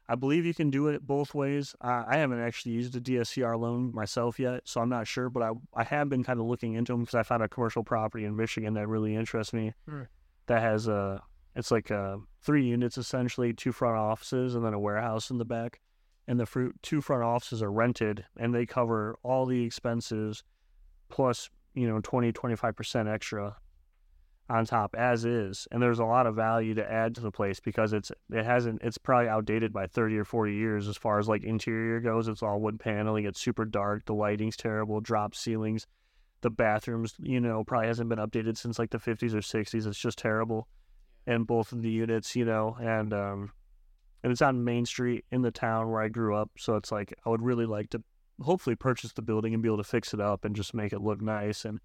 I 0.09 0.15
believe 0.15 0.45
you 0.45 0.53
can 0.53 0.69
do 0.69 0.87
it 0.87 1.05
both 1.05 1.35
ways. 1.35 1.75
I, 1.81 2.05
I 2.07 2.17
haven't 2.17 2.39
actually 2.39 2.73
used 2.73 2.95
a 2.95 3.01
DSCR 3.01 3.59
loan 3.59 3.93
myself 3.93 4.39
yet, 4.39 4.61
so 4.65 4.79
I'm 4.79 4.89
not 4.89 5.07
sure, 5.07 5.29
but 5.29 5.43
I 5.43 5.51
I 5.73 5.83
have 5.83 6.09
been 6.09 6.23
kind 6.23 6.39
of 6.39 6.45
looking 6.45 6.73
into 6.75 6.93
them 6.93 7.01
because 7.01 7.15
I 7.15 7.23
found 7.23 7.43
a 7.43 7.49
commercial 7.49 7.83
property 7.83 8.25
in 8.25 8.35
Michigan 8.35 8.73
that 8.75 8.87
really 8.87 9.15
interests 9.15 9.53
me. 9.53 9.73
Hmm. 9.87 10.03
That 10.47 10.61
has 10.61 10.87
a 10.87 11.21
it's 11.55 11.71
like 11.71 11.91
uh 11.91 12.17
three 12.41 12.65
units 12.65 12.97
essentially, 12.97 13.53
two 13.53 13.71
front 13.71 13.97
offices 13.97 14.55
and 14.55 14.63
then 14.63 14.73
a 14.73 14.79
warehouse 14.79 15.29
in 15.29 15.37
the 15.37 15.45
back. 15.45 15.81
And 16.29 16.39
the 16.39 16.45
fruit 16.45 16.75
two 16.81 17.01
front 17.01 17.23
offices 17.23 17.61
are 17.61 17.71
rented 17.71 18.25
and 18.37 18.53
they 18.53 18.65
cover 18.65 19.17
all 19.23 19.45
the 19.45 19.63
expenses 19.63 20.43
plus 21.09 21.49
you 21.73 21.87
know 21.87 21.99
20 22.01 22.33
25% 22.33 23.13
extra 23.13 23.55
on 24.49 24.65
top 24.65 24.95
as 24.97 25.25
is 25.25 25.67
and 25.71 25.81
there's 25.81 25.99
a 25.99 26.05
lot 26.05 26.25
of 26.25 26.35
value 26.35 26.73
to 26.73 26.91
add 26.91 27.13
to 27.13 27.19
the 27.19 27.31
place 27.31 27.59
because 27.59 27.91
it's 27.91 28.11
it 28.31 28.45
hasn't 28.45 28.81
it's 28.81 28.97
probably 28.97 29.27
outdated 29.27 29.73
by 29.73 29.85
30 29.85 30.17
or 30.17 30.23
40 30.23 30.53
years 30.53 30.87
as 30.87 30.95
far 30.95 31.19
as 31.19 31.27
like 31.27 31.43
interior 31.43 31.99
goes. 31.99 32.29
It's 32.29 32.41
all 32.41 32.61
wood 32.61 32.79
paneling 32.79 33.25
it's 33.25 33.41
super 33.41 33.65
dark 33.65 34.05
the 34.05 34.13
lighting's 34.13 34.55
terrible 34.55 35.01
drop 35.01 35.35
ceilings 35.35 35.85
the 36.41 36.49
bathrooms 36.49 37.13
you 37.19 37.39
know 37.39 37.63
probably 37.63 37.87
hasn't 37.87 38.09
been 38.09 38.19
updated 38.19 38.57
since 38.57 38.79
like 38.79 38.91
the 38.91 38.99
50s 38.99 39.33
or 39.33 39.39
60s 39.39 39.87
it's 39.87 39.99
just 39.99 40.17
terrible 40.17 40.67
and 41.25 41.47
both 41.47 41.71
of 41.71 41.81
the 41.81 41.89
units 41.89 42.35
you 42.35 42.45
know 42.45 42.77
and 42.79 43.13
um 43.13 43.51
and 44.23 44.31
it's 44.31 44.41
on 44.41 44.63
main 44.63 44.85
street 44.85 45.25
in 45.31 45.41
the 45.41 45.51
town 45.51 45.89
where 45.89 46.01
i 46.01 46.07
grew 46.07 46.35
up 46.35 46.51
so 46.57 46.75
it's 46.75 46.91
like 46.91 47.13
i 47.25 47.29
would 47.29 47.41
really 47.41 47.65
like 47.65 47.89
to 47.89 48.01
hopefully 48.41 48.75
purchase 48.75 49.13
the 49.13 49.21
building 49.21 49.53
and 49.53 49.63
be 49.63 49.69
able 49.69 49.77
to 49.77 49.83
fix 49.83 50.13
it 50.13 50.21
up 50.21 50.45
and 50.45 50.55
just 50.55 50.73
make 50.73 50.93
it 50.93 51.01
look 51.01 51.21
nice 51.21 51.65
and 51.65 51.79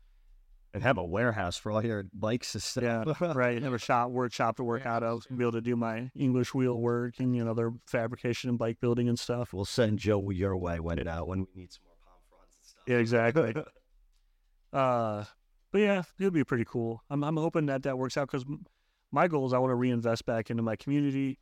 And 0.74 0.82
have 0.82 0.96
a 0.96 1.04
warehouse 1.04 1.58
for 1.58 1.70
all 1.70 1.84
your 1.84 2.04
bikes 2.14 2.54
and 2.54 2.62
stuff. 2.62 2.82
yeah 3.20 3.32
right 3.34 3.62
have 3.62 3.74
a 3.74 3.78
shop 3.78 4.10
workshop 4.10 4.56
to 4.56 4.64
work 4.64 4.86
out 4.86 5.02
of 5.02 5.24
and 5.28 5.36
be 5.36 5.44
able 5.44 5.52
to 5.52 5.60
do 5.60 5.76
my 5.76 6.10
english 6.16 6.54
wheel 6.54 6.80
work 6.80 7.14
and 7.18 7.36
you 7.36 7.44
know 7.44 7.52
their 7.52 7.72
fabrication 7.86 8.48
and 8.48 8.58
bike 8.58 8.80
building 8.80 9.06
and 9.08 9.18
stuff 9.18 9.52
We'll 9.52 9.66
send 9.66 9.98
Joe 9.98 10.30
your 10.30 10.56
way 10.56 10.80
when 10.80 10.98
it 10.98 11.06
out 11.06 11.28
when 11.28 11.40
we 11.40 11.46
need 11.54 11.72
some 11.72 11.82
more 11.84 11.96
palm 12.02 12.20
fronds 12.30 12.54
and 12.56 12.66
stuff. 12.66 12.82
yeah 12.86 12.96
exactly 12.96 13.54
uh 14.72 15.24
but 15.72 15.78
yeah 15.78 16.02
it'll 16.18 16.30
be 16.30 16.44
pretty 16.44 16.64
cool 16.64 17.02
i'm, 17.10 17.22
I'm 17.22 17.36
hoping 17.36 17.66
that 17.66 17.82
that 17.82 17.98
works 17.98 18.16
out 18.16 18.28
because 18.30 18.44
my 19.10 19.28
goal 19.28 19.46
is 19.46 19.52
i 19.52 19.58
want 19.58 19.70
to 19.72 19.74
reinvest 19.76 20.24
back 20.24 20.50
into 20.50 20.62
my 20.62 20.76
community 20.76 21.38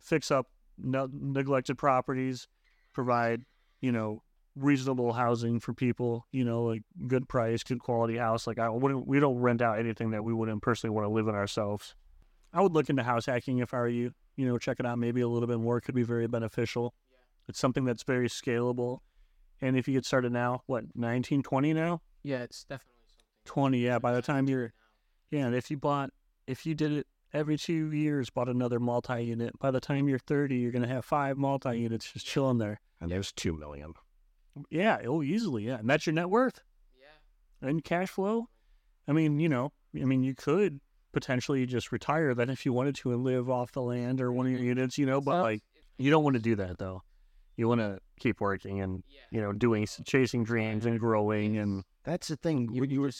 fix 0.00 0.30
up 0.30 0.48
ne- 0.76 1.06
neglected 1.10 1.78
properties 1.78 2.46
provide 2.92 3.44
you 3.80 3.90
know 3.92 4.22
reasonable 4.56 5.12
housing 5.12 5.58
for 5.58 5.74
people 5.74 6.26
you 6.30 6.44
know 6.44 6.62
like 6.62 6.82
good 7.08 7.28
price 7.28 7.64
good 7.64 7.80
quality 7.80 8.16
house 8.16 8.46
like 8.46 8.58
i 8.58 8.68
wouldn't 8.68 9.04
we 9.06 9.18
don't 9.18 9.38
rent 9.38 9.60
out 9.60 9.78
anything 9.80 10.12
that 10.12 10.22
we 10.22 10.32
wouldn't 10.32 10.62
personally 10.62 10.94
want 10.94 11.04
to 11.04 11.10
live 11.10 11.26
in 11.26 11.34
ourselves. 11.34 11.94
I 12.52 12.60
would 12.60 12.72
look 12.72 12.88
into 12.88 13.02
house 13.02 13.26
hacking 13.26 13.58
if 13.58 13.74
i 13.74 13.78
were 13.78 13.88
you 13.88 14.12
you 14.36 14.46
know 14.46 14.58
check 14.58 14.78
it 14.78 14.86
out 14.86 14.98
maybe 14.98 15.22
a 15.22 15.28
little 15.28 15.48
bit 15.48 15.58
more 15.58 15.80
could 15.80 15.94
be 15.94 16.04
very 16.04 16.28
beneficial. 16.28 16.94
It's 17.48 17.58
something 17.58 17.84
that's 17.84 18.04
very 18.04 18.28
scalable 18.28 19.00
and 19.60 19.76
if 19.76 19.88
you 19.88 19.94
get 19.94 20.06
started 20.06 20.32
now 20.32 20.62
what 20.66 20.84
19 20.94 21.42
20 21.42 21.72
now? 21.72 22.00
Yeah, 22.22 22.42
it's 22.42 22.62
definitely 22.64 22.94
something. 23.08 23.44
20 23.46 23.78
yeah 23.78 23.98
by 23.98 24.12
the 24.12 24.22
time 24.22 24.48
you're 24.48 24.72
yeah 25.30 25.46
and 25.46 25.54
if 25.54 25.68
you 25.70 25.76
bought 25.76 26.10
if 26.46 26.64
you 26.64 26.74
did 26.76 26.92
it 26.92 27.06
every 27.32 27.58
two 27.58 27.92
years 27.92 28.30
bought 28.30 28.48
another 28.48 28.78
multi-unit 28.78 29.58
by 29.58 29.72
the 29.72 29.80
time 29.80 30.08
you're 30.08 30.18
30 30.20 30.54
you're 30.56 30.70
going 30.70 30.80
to 30.80 30.88
have 30.88 31.04
five 31.04 31.36
multi-units 31.36 32.12
just 32.12 32.24
chilling 32.24 32.58
there. 32.58 32.80
And 33.00 33.10
there's 33.10 33.32
two 33.32 33.52
million. 33.52 33.94
Yeah 34.70 34.98
oh 35.06 35.22
easily 35.22 35.66
yeah 35.66 35.78
and 35.78 35.88
that's 35.88 36.06
your 36.06 36.14
net 36.14 36.30
worth. 36.30 36.60
Yeah. 36.98 37.68
and 37.68 37.82
cash 37.84 38.10
flow? 38.10 38.48
I 39.06 39.12
mean 39.12 39.38
you 39.38 39.48
know 39.48 39.72
i 39.94 40.04
mean 40.04 40.22
you 40.22 40.34
could 40.34 40.80
potentially 41.12 41.66
just 41.66 41.92
retire 41.92 42.34
then 42.34 42.50
if 42.50 42.66
you 42.66 42.72
wanted 42.72 42.94
to 42.96 43.12
and 43.12 43.22
live 43.22 43.48
off 43.48 43.70
the 43.72 43.82
land 43.82 44.20
or 44.20 44.32
one 44.32 44.46
of 44.46 44.52
your 44.52 44.60
mm-hmm. 44.60 44.68
units 44.68 44.98
you 44.98 45.06
know 45.06 45.20
but 45.20 45.42
like 45.42 45.62
you 45.98 46.10
don't 46.10 46.24
want 46.24 46.34
to 46.34 46.42
do 46.42 46.56
that 46.56 46.78
though. 46.78 47.02
You 47.56 47.68
want 47.68 47.80
to 47.80 47.98
keep 48.18 48.40
working 48.40 48.80
and 48.80 49.02
you 49.30 49.40
know 49.40 49.52
doing 49.52 49.86
chasing 50.04 50.44
dreams 50.44 50.86
and 50.86 50.98
growing 50.98 51.58
and 51.58 51.84
That's 52.04 52.28
the 52.28 52.36
thing. 52.36 52.68
You, 52.72 52.84
You, 52.84 52.90
you 52.90 53.00
were 53.00 53.12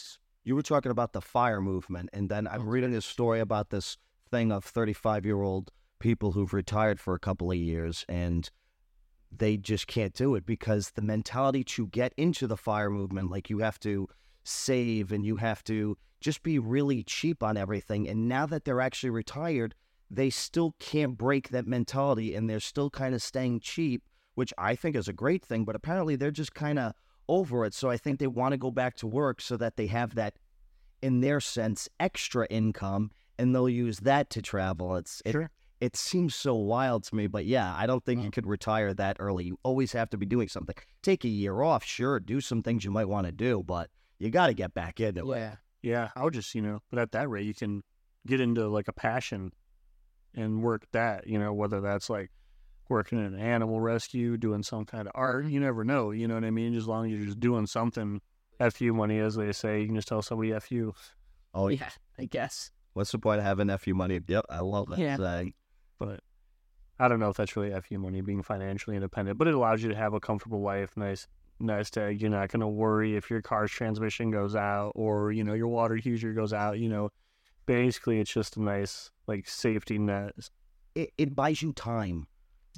you 0.43 0.55
were 0.55 0.63
talking 0.63 0.91
about 0.91 1.13
the 1.13 1.21
fire 1.21 1.61
movement, 1.61 2.11
and 2.13 2.29
then 2.29 2.47
I'm 2.47 2.63
oh, 2.63 2.65
reading 2.65 2.93
this 2.93 3.07
story 3.07 3.41
about 3.41 3.71
this 3.71 3.97
thing 4.31 4.53
of 4.53 4.65
35 4.65 5.25
year 5.25 5.41
old 5.41 5.71
people 6.01 6.33
who've 6.33 6.53
retired 6.53 7.01
for 7.01 7.15
a 7.15 7.19
couple 7.19 7.51
of 7.51 7.57
years, 7.57 8.05
and 8.09 8.51
they 9.39 9.57
just 9.57 9.87
can't 9.87 10.15
do 10.15 10.35
it 10.35 10.47
because 10.47 10.91
the 10.91 11.03
mentality 11.03 11.65
to 11.65 11.87
get 11.89 12.13
into 12.17 12.47
the 12.47 12.57
fire 12.57 12.91
movement, 12.91 13.31
like 13.31 13.51
you 13.51 13.59
have 13.59 13.79
to 13.81 14.09
save 14.45 15.13
and 15.13 15.25
you 15.25 15.37
have 15.37 15.65
to 15.65 15.97
just 16.21 16.43
be 16.43 16.59
really 16.59 17.03
cheap 17.03 17.43
on 17.43 17.57
everything. 17.57 18.09
And 18.09 18.29
now 18.29 18.47
that 18.47 18.65
they're 18.65 18.81
actually 18.81 19.11
retired, 19.11 19.75
they 20.11 20.31
still 20.31 20.75
can't 20.79 21.17
break 21.17 21.49
that 21.51 21.67
mentality, 21.67 22.35
and 22.35 22.49
they're 22.49 22.61
still 22.61 22.91
kind 22.91 23.15
of 23.15 23.23
staying 23.23 23.61
cheap, 23.61 24.03
which 24.35 24.53
I 24.57 24.75
think 24.75 24.97
is 24.97 25.09
a 25.09 25.13
great 25.13 25.45
thing. 25.45 25.65
But 25.65 25.77
apparently, 25.77 26.17
they're 26.17 26.31
just 26.31 26.55
kind 26.55 26.79
of 26.79 26.95
over 27.29 27.65
it. 27.65 27.75
So 27.75 27.91
I 27.91 27.97
think 27.97 28.19
they 28.19 28.27
want 28.27 28.53
to 28.53 28.59
go 28.59 28.71
back 28.71 28.97
to 28.97 29.07
work 29.07 29.41
so 29.41 29.57
that 29.57 29.77
they 29.77 29.87
have 29.89 30.15
that, 30.15 30.35
in 31.03 31.21
their 31.21 31.41
sense, 31.41 31.89
extra 31.99 32.47
income, 32.49 33.11
and 33.39 33.55
they'll 33.55 33.69
use 33.69 34.01
that 34.01 34.31
to 34.31 34.43
travel. 34.43 34.97
It's 34.97 35.23
it, 35.25 35.33
Sure. 35.33 35.43
it 35.43 35.51
seems 35.97 36.35
so 36.35 36.55
wild 36.55 37.05
to 37.05 37.15
me. 37.15 37.27
But 37.27 37.47
yeah, 37.47 37.75
I 37.77 37.87
don't 37.87 38.05
think 38.05 38.23
you 38.23 38.31
mm. 38.31 38.33
could 38.33 38.47
retire 38.47 38.95
that 38.95 39.17
early. 39.21 39.45
You 39.45 39.59
always 39.63 39.93
have 39.93 40.11
to 40.11 40.17
be 40.17 40.27
doing 40.27 40.49
something. 40.49 40.75
Take 41.03 41.25
a 41.25 41.29
year 41.29 41.63
off, 41.63 41.85
sure. 41.85 42.21
Do 42.21 42.41
some 42.41 42.63
things 42.63 42.85
you 42.85 42.91
might 42.91 43.09
want 43.09 43.27
to 43.27 43.33
do, 43.33 43.63
but 43.65 43.91
you 44.19 44.31
got 44.31 44.47
to 44.47 44.55
get 44.55 44.75
back 44.75 45.01
into 45.01 45.33
it. 45.33 45.39
Yeah. 45.39 45.57
Yeah, 45.83 46.09
I 46.17 46.25
would 46.25 46.33
just, 46.33 46.55
you 46.55 46.63
know, 46.63 46.81
but 46.89 46.99
at 46.99 47.13
that 47.13 47.29
rate, 47.29 47.45
you 47.45 47.53
can 47.53 47.83
get 48.27 48.41
into 48.41 48.67
like 48.69 48.89
a 48.89 48.93
passion 48.95 49.53
and 50.35 50.63
work 50.63 50.87
that, 50.93 51.27
you 51.27 51.39
know, 51.39 51.53
whether 51.53 51.83
that's 51.83 52.09
like 52.09 52.31
working 52.89 53.19
in 53.19 53.35
an 53.35 53.39
animal 53.39 53.81
rescue, 53.81 54.39
doing 54.39 54.63
some 54.63 54.87
kind 54.87 55.07
of 55.07 55.13
art. 55.15 55.45
You 55.45 55.61
never 55.61 55.85
know, 55.85 56.11
you 56.11 56.27
know 56.27 56.37
what 56.37 56.45
I 56.45 56.51
mean? 56.51 56.75
As 56.75 56.89
long 56.89 57.05
as 57.05 57.13
you're 57.13 57.27
just 57.27 57.41
doing 57.41 57.67
something, 57.67 58.23
F 58.61 58.81
you 58.81 58.95
money, 58.95 59.19
as 59.19 59.35
they 59.35 59.53
say, 59.53 59.81
you 59.81 59.87
can 59.87 59.97
just 59.97 60.09
tell 60.09 60.23
somebody 60.23 60.55
F 60.55 60.73
you. 60.73 60.95
Oh, 61.53 61.69
Yeah, 61.69 61.91
I 62.19 62.25
guess. 62.25 62.71
what's 62.95 63.13
the 63.13 63.19
point 63.19 63.41
of 63.41 63.45
having 63.45 63.69
FU 63.77 63.95
money? 63.95 64.21
Yep, 64.27 64.47
I 64.49 64.61
love 64.61 64.89
that 64.89 64.99
Yeah. 64.99 65.17
saying. 65.17 65.53
But 66.05 66.21
I 66.99 67.09
don't 67.09 67.21
know 67.21 67.31
if 67.31 67.37
that's 67.37 67.57
really 67.57 67.73
F 67.73 67.91
you 67.91 67.99
money, 67.99 68.21
being 68.21 68.43
financially 68.43 68.97
independent, 68.97 69.39
but 69.39 69.49
it 69.49 69.55
allows 69.55 69.83
you 69.83 69.89
to 69.89 69.97
have 69.97 70.15
a 70.15 70.21
comfortable 70.21 70.63
life, 70.63 70.97
nice. 70.97 71.27
Nest 71.61 71.97
egg. 71.97 72.21
You're 72.21 72.31
not 72.31 72.49
going 72.49 72.61
to 72.61 72.69
worry 72.69 73.17
if 73.17 73.31
your 73.31 73.41
car's 73.41 73.71
transmission 73.71 74.33
goes 74.33 74.57
out 74.57 74.91
or, 74.97 75.31
you 75.31 75.45
know, 75.45 75.55
your 75.55 75.69
water 75.69 75.95
heater 75.95 76.33
goes 76.33 76.53
out. 76.53 76.81
You 76.81 76.89
know, 76.89 77.11
basically, 77.67 78.19
it's 78.19 78.33
just 78.33 78.57
a 78.57 78.63
nice, 78.63 79.13
like, 79.29 79.49
safety 79.49 79.97
net. 79.97 80.33
It, 80.97 81.13
it 81.17 81.35
buys 81.35 81.63
you 81.63 81.73
time. 81.73 82.27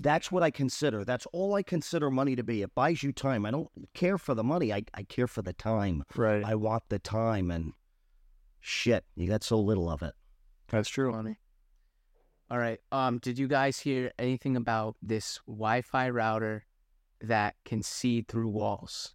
That's 0.03 0.31
what 0.31 0.43
I 0.43 0.51
consider. 0.51 1.07
That's 1.07 1.27
all 1.33 1.55
I 1.55 1.63
consider 1.63 2.11
money 2.11 2.37
to 2.37 2.43
be. 2.43 2.61
It 2.61 2.75
buys 2.75 3.03
you 3.03 3.13
time. 3.13 3.47
I 3.47 3.51
don't 3.51 3.69
care 3.95 4.19
for 4.19 4.35
the 4.35 4.45
money. 4.45 4.75
I, 4.75 4.83
I 4.93 5.05
care 5.05 5.27
for 5.27 5.41
the 5.41 5.55
time. 5.55 6.05
Right. 6.15 6.45
I 6.45 6.55
want 6.55 6.83
the 6.91 6.99
time 6.99 7.51
and 7.51 7.73
shit, 8.61 9.05
you 9.15 9.27
got 9.27 9.43
so 9.43 9.59
little 9.59 9.89
of 9.89 10.03
it. 10.03 10.13
That's 10.69 10.91
true. 10.91 11.13
Funny. 11.13 11.39
All 12.51 12.59
right. 12.59 12.79
Um, 12.93 13.19
did 13.19 13.39
you 13.39 13.49
guys 13.49 13.79
hear 13.79 14.13
anything 14.19 14.57
about 14.57 14.97
this 15.03 15.41
Wi-Fi 15.47 16.11
router 16.11 16.65
that 17.21 17.57
can 17.65 17.83
see 17.83 18.23
through 18.23 18.49
walls? 18.49 19.15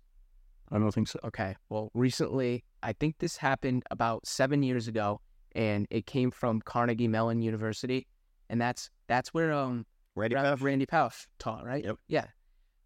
I 0.69 0.77
don't 0.79 0.91
think 0.91 1.07
so. 1.07 1.19
Okay. 1.23 1.55
Well, 1.69 1.91
recently, 1.93 2.63
I 2.83 2.93
think 2.93 3.17
this 3.19 3.37
happened 3.37 3.83
about 3.91 4.25
seven 4.25 4.63
years 4.63 4.87
ago, 4.87 5.21
and 5.53 5.87
it 5.89 6.05
came 6.05 6.31
from 6.31 6.61
Carnegie 6.61 7.07
Mellon 7.07 7.41
University, 7.41 8.07
and 8.49 8.59
that's 8.59 8.89
that's 9.07 9.33
where 9.33 9.51
um 9.53 9.85
Ready? 10.15 10.35
Ra- 10.35 10.55
Randy 10.59 10.85
Pausch 10.85 11.25
taught, 11.39 11.65
right? 11.65 11.83
Yep. 11.83 11.97
Yeah. 12.07 12.25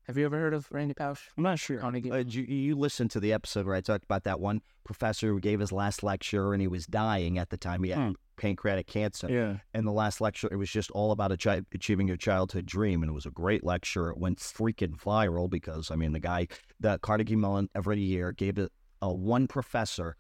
Have 0.08 0.18
you 0.18 0.26
ever 0.26 0.38
heard 0.38 0.54
of 0.54 0.68
Randy 0.72 0.94
Pausch? 0.94 1.22
I'm 1.36 1.44
not 1.44 1.58
sure. 1.58 1.80
Carnegie. 1.80 2.12
Uh, 2.12 2.18
you, 2.18 2.44
you 2.44 2.76
listened 2.76 3.10
to 3.12 3.20
the 3.20 3.34
episode 3.34 3.66
where 3.66 3.74
I 3.76 3.82
talked 3.82 4.04
about 4.04 4.24
that 4.26 4.40
one 4.40 4.62
professor 4.84 5.30
who 5.30 5.40
gave 5.40 5.60
his 5.60 5.72
last 5.72 6.04
lecture 6.04 6.54
and 6.54 6.62
he 6.62 6.68
was 6.68 6.86
dying 6.86 7.40
at 7.40 7.50
the 7.50 7.58
time. 7.58 7.84
He 7.84 7.90
had 7.90 8.00
Hmm. 8.00 8.12
pancreatic 8.38 8.86
cancer. 8.86 9.28
Yeah. 9.32 9.58
And 9.74 9.88
the 9.88 9.92
last 9.92 10.22
lecture, 10.22 10.48
it 10.52 10.58
was 10.58 10.70
just 10.70 10.92
all 10.92 11.12
about 11.12 11.32
achi- 11.32 11.66
achieving 11.74 12.08
your 12.08 12.18
childhood 12.18 12.68
dream. 12.68 13.02
And 13.02 13.10
it 13.10 13.14
was 13.14 13.26
a 13.26 13.32
great 13.32 13.64
lecture. 13.64 14.10
It 14.12 14.18
went 14.20 14.38
freaking 14.38 14.96
viral 14.96 15.50
because, 15.50 15.90
I 15.90 15.96
mean, 15.96 16.12
the 16.12 16.20
guy, 16.20 16.48
the 16.80 17.00
Carnegie 17.00 17.36
Mellon 17.36 17.70
every 17.74 18.00
year 18.00 18.32
gave 18.32 18.60
it 18.60 18.72
a 19.02 19.12
one 19.12 19.48
professor 19.48 20.18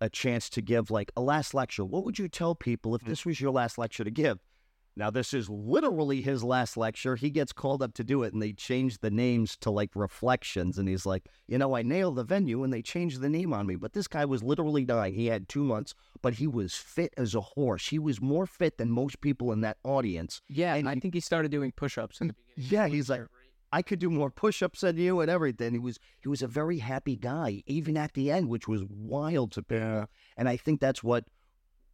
a 0.00 0.08
chance 0.10 0.48
to 0.50 0.60
give 0.62 0.90
like 0.90 1.10
a 1.16 1.20
last 1.20 1.52
lecture. 1.52 1.84
What 1.84 2.04
would 2.04 2.18
you 2.18 2.28
tell 2.28 2.54
people 2.54 2.94
if 2.94 3.02
this 3.02 3.24
was 3.26 3.40
your 3.40 3.50
last 3.50 3.76
lecture 3.78 4.04
to 4.04 4.10
give? 4.10 4.38
Now, 4.98 5.10
this 5.10 5.34
is 5.34 5.50
literally 5.50 6.22
his 6.22 6.42
last 6.42 6.76
lecture. 6.78 7.16
He 7.16 7.28
gets 7.28 7.52
called 7.52 7.82
up 7.82 7.92
to 7.94 8.02
do 8.04 8.22
it, 8.22 8.32
and 8.32 8.40
they 8.40 8.54
change 8.54 8.98
the 8.98 9.10
names 9.10 9.54
to 9.58 9.70
like 9.70 9.90
reflections. 9.94 10.78
And 10.78 10.88
he's 10.88 11.04
like, 11.04 11.26
you 11.46 11.58
know, 11.58 11.76
I 11.76 11.82
nailed 11.82 12.16
the 12.16 12.24
venue, 12.24 12.64
and 12.64 12.72
they 12.72 12.80
changed 12.80 13.20
the 13.20 13.28
name 13.28 13.52
on 13.52 13.66
me. 13.66 13.76
But 13.76 13.92
this 13.92 14.08
guy 14.08 14.24
was 14.24 14.42
literally 14.42 14.86
dying. 14.86 15.12
He 15.12 15.26
had 15.26 15.50
two 15.50 15.64
months, 15.64 15.94
but 16.22 16.34
he 16.34 16.46
was 16.46 16.74
fit 16.74 17.12
as 17.18 17.34
a 17.34 17.42
horse. 17.42 17.88
He 17.88 17.98
was 17.98 18.22
more 18.22 18.46
fit 18.46 18.78
than 18.78 18.90
most 18.90 19.20
people 19.20 19.52
in 19.52 19.60
that 19.60 19.76
audience. 19.84 20.40
yeah, 20.48 20.74
and 20.74 20.88
I 20.88 20.94
he- 20.94 21.00
think 21.00 21.12
he 21.12 21.20
started 21.20 21.50
doing 21.50 21.72
push-ups 21.72 22.20
in 22.22 22.28
the 22.28 22.34
beginning. 22.56 22.70
Yeah, 22.72 22.86
he's 22.88 23.10
like, 23.10 23.26
I 23.72 23.82
could 23.82 23.98
do 23.98 24.08
more 24.08 24.30
push-ups 24.30 24.80
than 24.80 24.96
you 24.96 25.20
and 25.20 25.30
everything. 25.30 25.72
He 25.72 25.78
was 25.78 25.98
he 26.22 26.28
was 26.30 26.40
a 26.40 26.46
very 26.46 26.78
happy 26.78 27.16
guy, 27.16 27.62
even 27.66 27.98
at 27.98 28.14
the 28.14 28.30
end, 28.30 28.48
which 28.48 28.66
was 28.66 28.82
wild 28.84 29.52
to 29.52 29.62
people. 29.62 29.84
Yeah. 29.84 30.04
And 30.38 30.48
I 30.48 30.56
think 30.56 30.80
that's 30.80 31.02
what, 31.04 31.24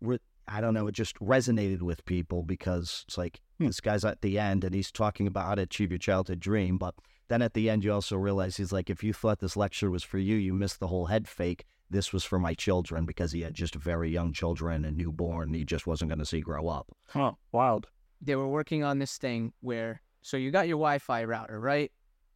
re- 0.01 0.21
I 0.49 0.61
don't 0.61 0.75
know, 0.75 0.87
it 0.89 0.95
just 0.95 1.19
resonated 1.21 1.83
with 1.83 2.05
people 2.05 2.43
because 2.43 3.05
it's 3.07 3.19
like 3.19 3.41
Hmm. 3.59 3.67
this 3.67 3.81
guy's 3.81 4.05
at 4.05 4.23
the 4.23 4.39
end 4.39 4.65
and 4.65 4.75
he's 4.75 4.91
talking 4.91 5.27
about 5.27 5.47
how 5.47 5.55
to 5.55 5.63
achieve 5.63 5.91
your 5.93 5.99
childhood 5.99 6.41
dream. 6.41 6.79
But 6.79 6.95
then 7.29 7.43
at 7.43 7.55
the 7.55 7.71
end, 7.71 7.85
you 7.85 7.93
also 7.93 8.17
realize 8.17 8.57
he's 8.57 8.73
like, 8.73 8.91
if 8.91 9.05
you 9.05 9.13
thought 9.13 9.39
this 9.41 9.57
lecture 9.57 9.91
was 9.91 10.03
for 10.03 10.19
you, 10.19 10.37
you 10.37 10.53
missed 10.53 10.81
the 10.81 10.89
whole 10.89 11.07
head 11.07 11.29
fake. 11.29 11.65
This 11.89 12.13
was 12.13 12.25
for 12.25 12.39
my 12.39 12.55
children 12.55 13.05
because 13.07 13.33
he 13.33 13.43
had 13.43 13.55
just 13.55 13.75
very 13.75 14.11
young 14.11 14.33
children 14.33 14.85
and 14.85 14.97
newborn. 14.97 15.53
He 15.55 15.65
just 15.65 15.87
wasn't 15.87 16.09
going 16.09 16.19
to 16.19 16.27
see 16.27 16.41
grow 16.41 16.67
up. 16.69 16.91
Huh. 17.09 17.33
Wild. 17.53 17.89
they 18.21 18.35
were 18.37 18.49
working 18.49 18.83
on 18.83 18.99
this 18.99 19.19
thing 19.19 19.53
where 19.61 20.01
so 20.23 20.37
you 20.37 20.51
got 20.51 20.69
your 20.69 20.79
Wi-Fi 20.79 21.25
router, 21.25 21.59
right? 21.61 21.91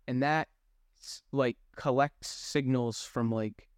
And 0.06 0.22
that 0.22 0.48
like 1.32 1.56
collects 1.76 2.28
signals 2.28 3.02
from 3.02 3.30
like 3.30 3.68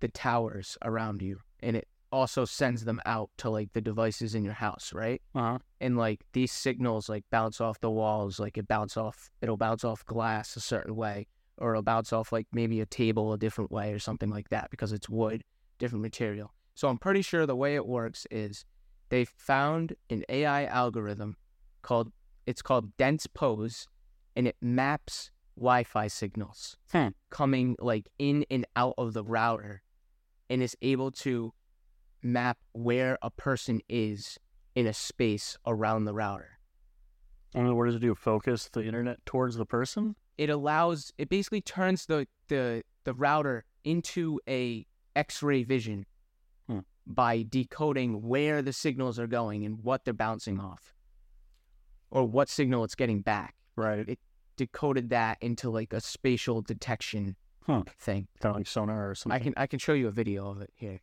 the 0.00 0.08
towers 0.08 0.78
around 0.82 1.20
you 1.22 1.40
and 1.60 1.76
it 1.76 1.86
also 2.12 2.44
sends 2.44 2.84
them 2.84 3.00
out 3.06 3.30
to 3.38 3.50
like 3.50 3.72
the 3.72 3.80
devices 3.80 4.34
in 4.34 4.44
your 4.44 4.54
house, 4.54 4.92
right? 4.94 5.22
Uh 5.34 5.40
huh. 5.40 5.58
And 5.80 5.96
like 5.96 6.20
these 6.32 6.52
signals 6.52 7.08
like 7.08 7.24
bounce 7.30 7.60
off 7.60 7.80
the 7.80 7.90
walls, 7.90 8.38
like 8.40 8.58
it 8.58 8.66
bounce 8.68 8.96
off 8.96 9.30
it'll 9.42 9.56
bounce 9.56 9.84
off 9.84 10.04
glass 10.06 10.56
a 10.56 10.60
certain 10.60 10.96
way 10.96 11.26
or 11.58 11.72
it'll 11.72 11.82
bounce 11.82 12.12
off 12.12 12.32
like 12.32 12.46
maybe 12.52 12.80
a 12.80 12.86
table 12.86 13.32
a 13.32 13.38
different 13.38 13.70
way 13.70 13.92
or 13.92 13.98
something 13.98 14.30
like 14.30 14.48
that 14.48 14.70
because 14.70 14.92
it's 14.92 15.08
wood, 15.08 15.42
different 15.78 16.02
material. 16.02 16.52
So 16.74 16.88
I'm 16.88 16.98
pretty 16.98 17.22
sure 17.22 17.46
the 17.46 17.56
way 17.56 17.74
it 17.74 17.86
works 17.86 18.26
is 18.30 18.64
they 19.10 19.24
found 19.24 19.94
an 20.08 20.24
AI 20.28 20.64
algorithm 20.64 21.36
called 21.82 22.12
it's 22.46 22.62
called 22.62 22.96
DensePose 22.96 23.86
and 24.34 24.46
it 24.48 24.56
maps 24.60 25.30
Wi-Fi 25.56 26.06
signals 26.06 26.76
Hmm. 26.90 27.08
coming 27.28 27.76
like 27.78 28.08
in 28.18 28.46
and 28.50 28.64
out 28.76 28.94
of 28.96 29.12
the 29.12 29.22
router 29.22 29.82
and 30.48 30.62
is 30.62 30.76
able 30.80 31.10
to 31.10 31.52
map 32.22 32.58
where 32.72 33.18
a 33.22 33.30
person 33.30 33.80
is 33.88 34.38
in 34.74 34.86
a 34.86 34.92
space 34.92 35.56
around 35.66 36.04
the 36.04 36.12
router. 36.14 36.58
Mean, 37.54 37.76
what 37.76 37.86
does 37.86 37.96
it 37.96 38.00
do? 38.00 38.14
Focus 38.14 38.68
the 38.72 38.84
internet 38.84 39.24
towards 39.26 39.56
the 39.56 39.66
person? 39.66 40.14
It 40.38 40.50
allows 40.50 41.12
it 41.18 41.28
basically 41.28 41.60
turns 41.60 42.06
the 42.06 42.26
the 42.48 42.82
the 43.04 43.12
router 43.14 43.64
into 43.84 44.40
a 44.48 44.86
X-ray 45.16 45.64
vision 45.64 46.06
Hmm. 46.68 46.80
by 47.06 47.42
decoding 47.48 48.22
where 48.22 48.62
the 48.62 48.72
signals 48.72 49.18
are 49.18 49.26
going 49.26 49.64
and 49.64 49.82
what 49.82 50.04
they're 50.04 50.14
bouncing 50.14 50.60
off, 50.60 50.94
or 52.10 52.24
what 52.24 52.48
signal 52.48 52.84
it's 52.84 52.94
getting 52.94 53.22
back. 53.22 53.56
Right. 53.76 54.08
It 54.08 54.18
decoded 54.56 55.10
that 55.10 55.38
into 55.40 55.70
like 55.70 55.92
a 55.92 56.00
spatial 56.00 56.62
detection 56.62 57.34
Huh. 57.66 57.82
thing. 57.98 58.28
Kind 58.40 58.54
of 58.54 58.56
like 58.60 58.66
sonar 58.68 59.10
or 59.10 59.14
something. 59.16 59.40
I 59.40 59.42
can 59.42 59.54
I 59.56 59.66
can 59.66 59.78
show 59.80 59.92
you 59.94 60.06
a 60.06 60.12
video 60.12 60.48
of 60.50 60.60
it 60.60 60.70
here. 60.76 61.00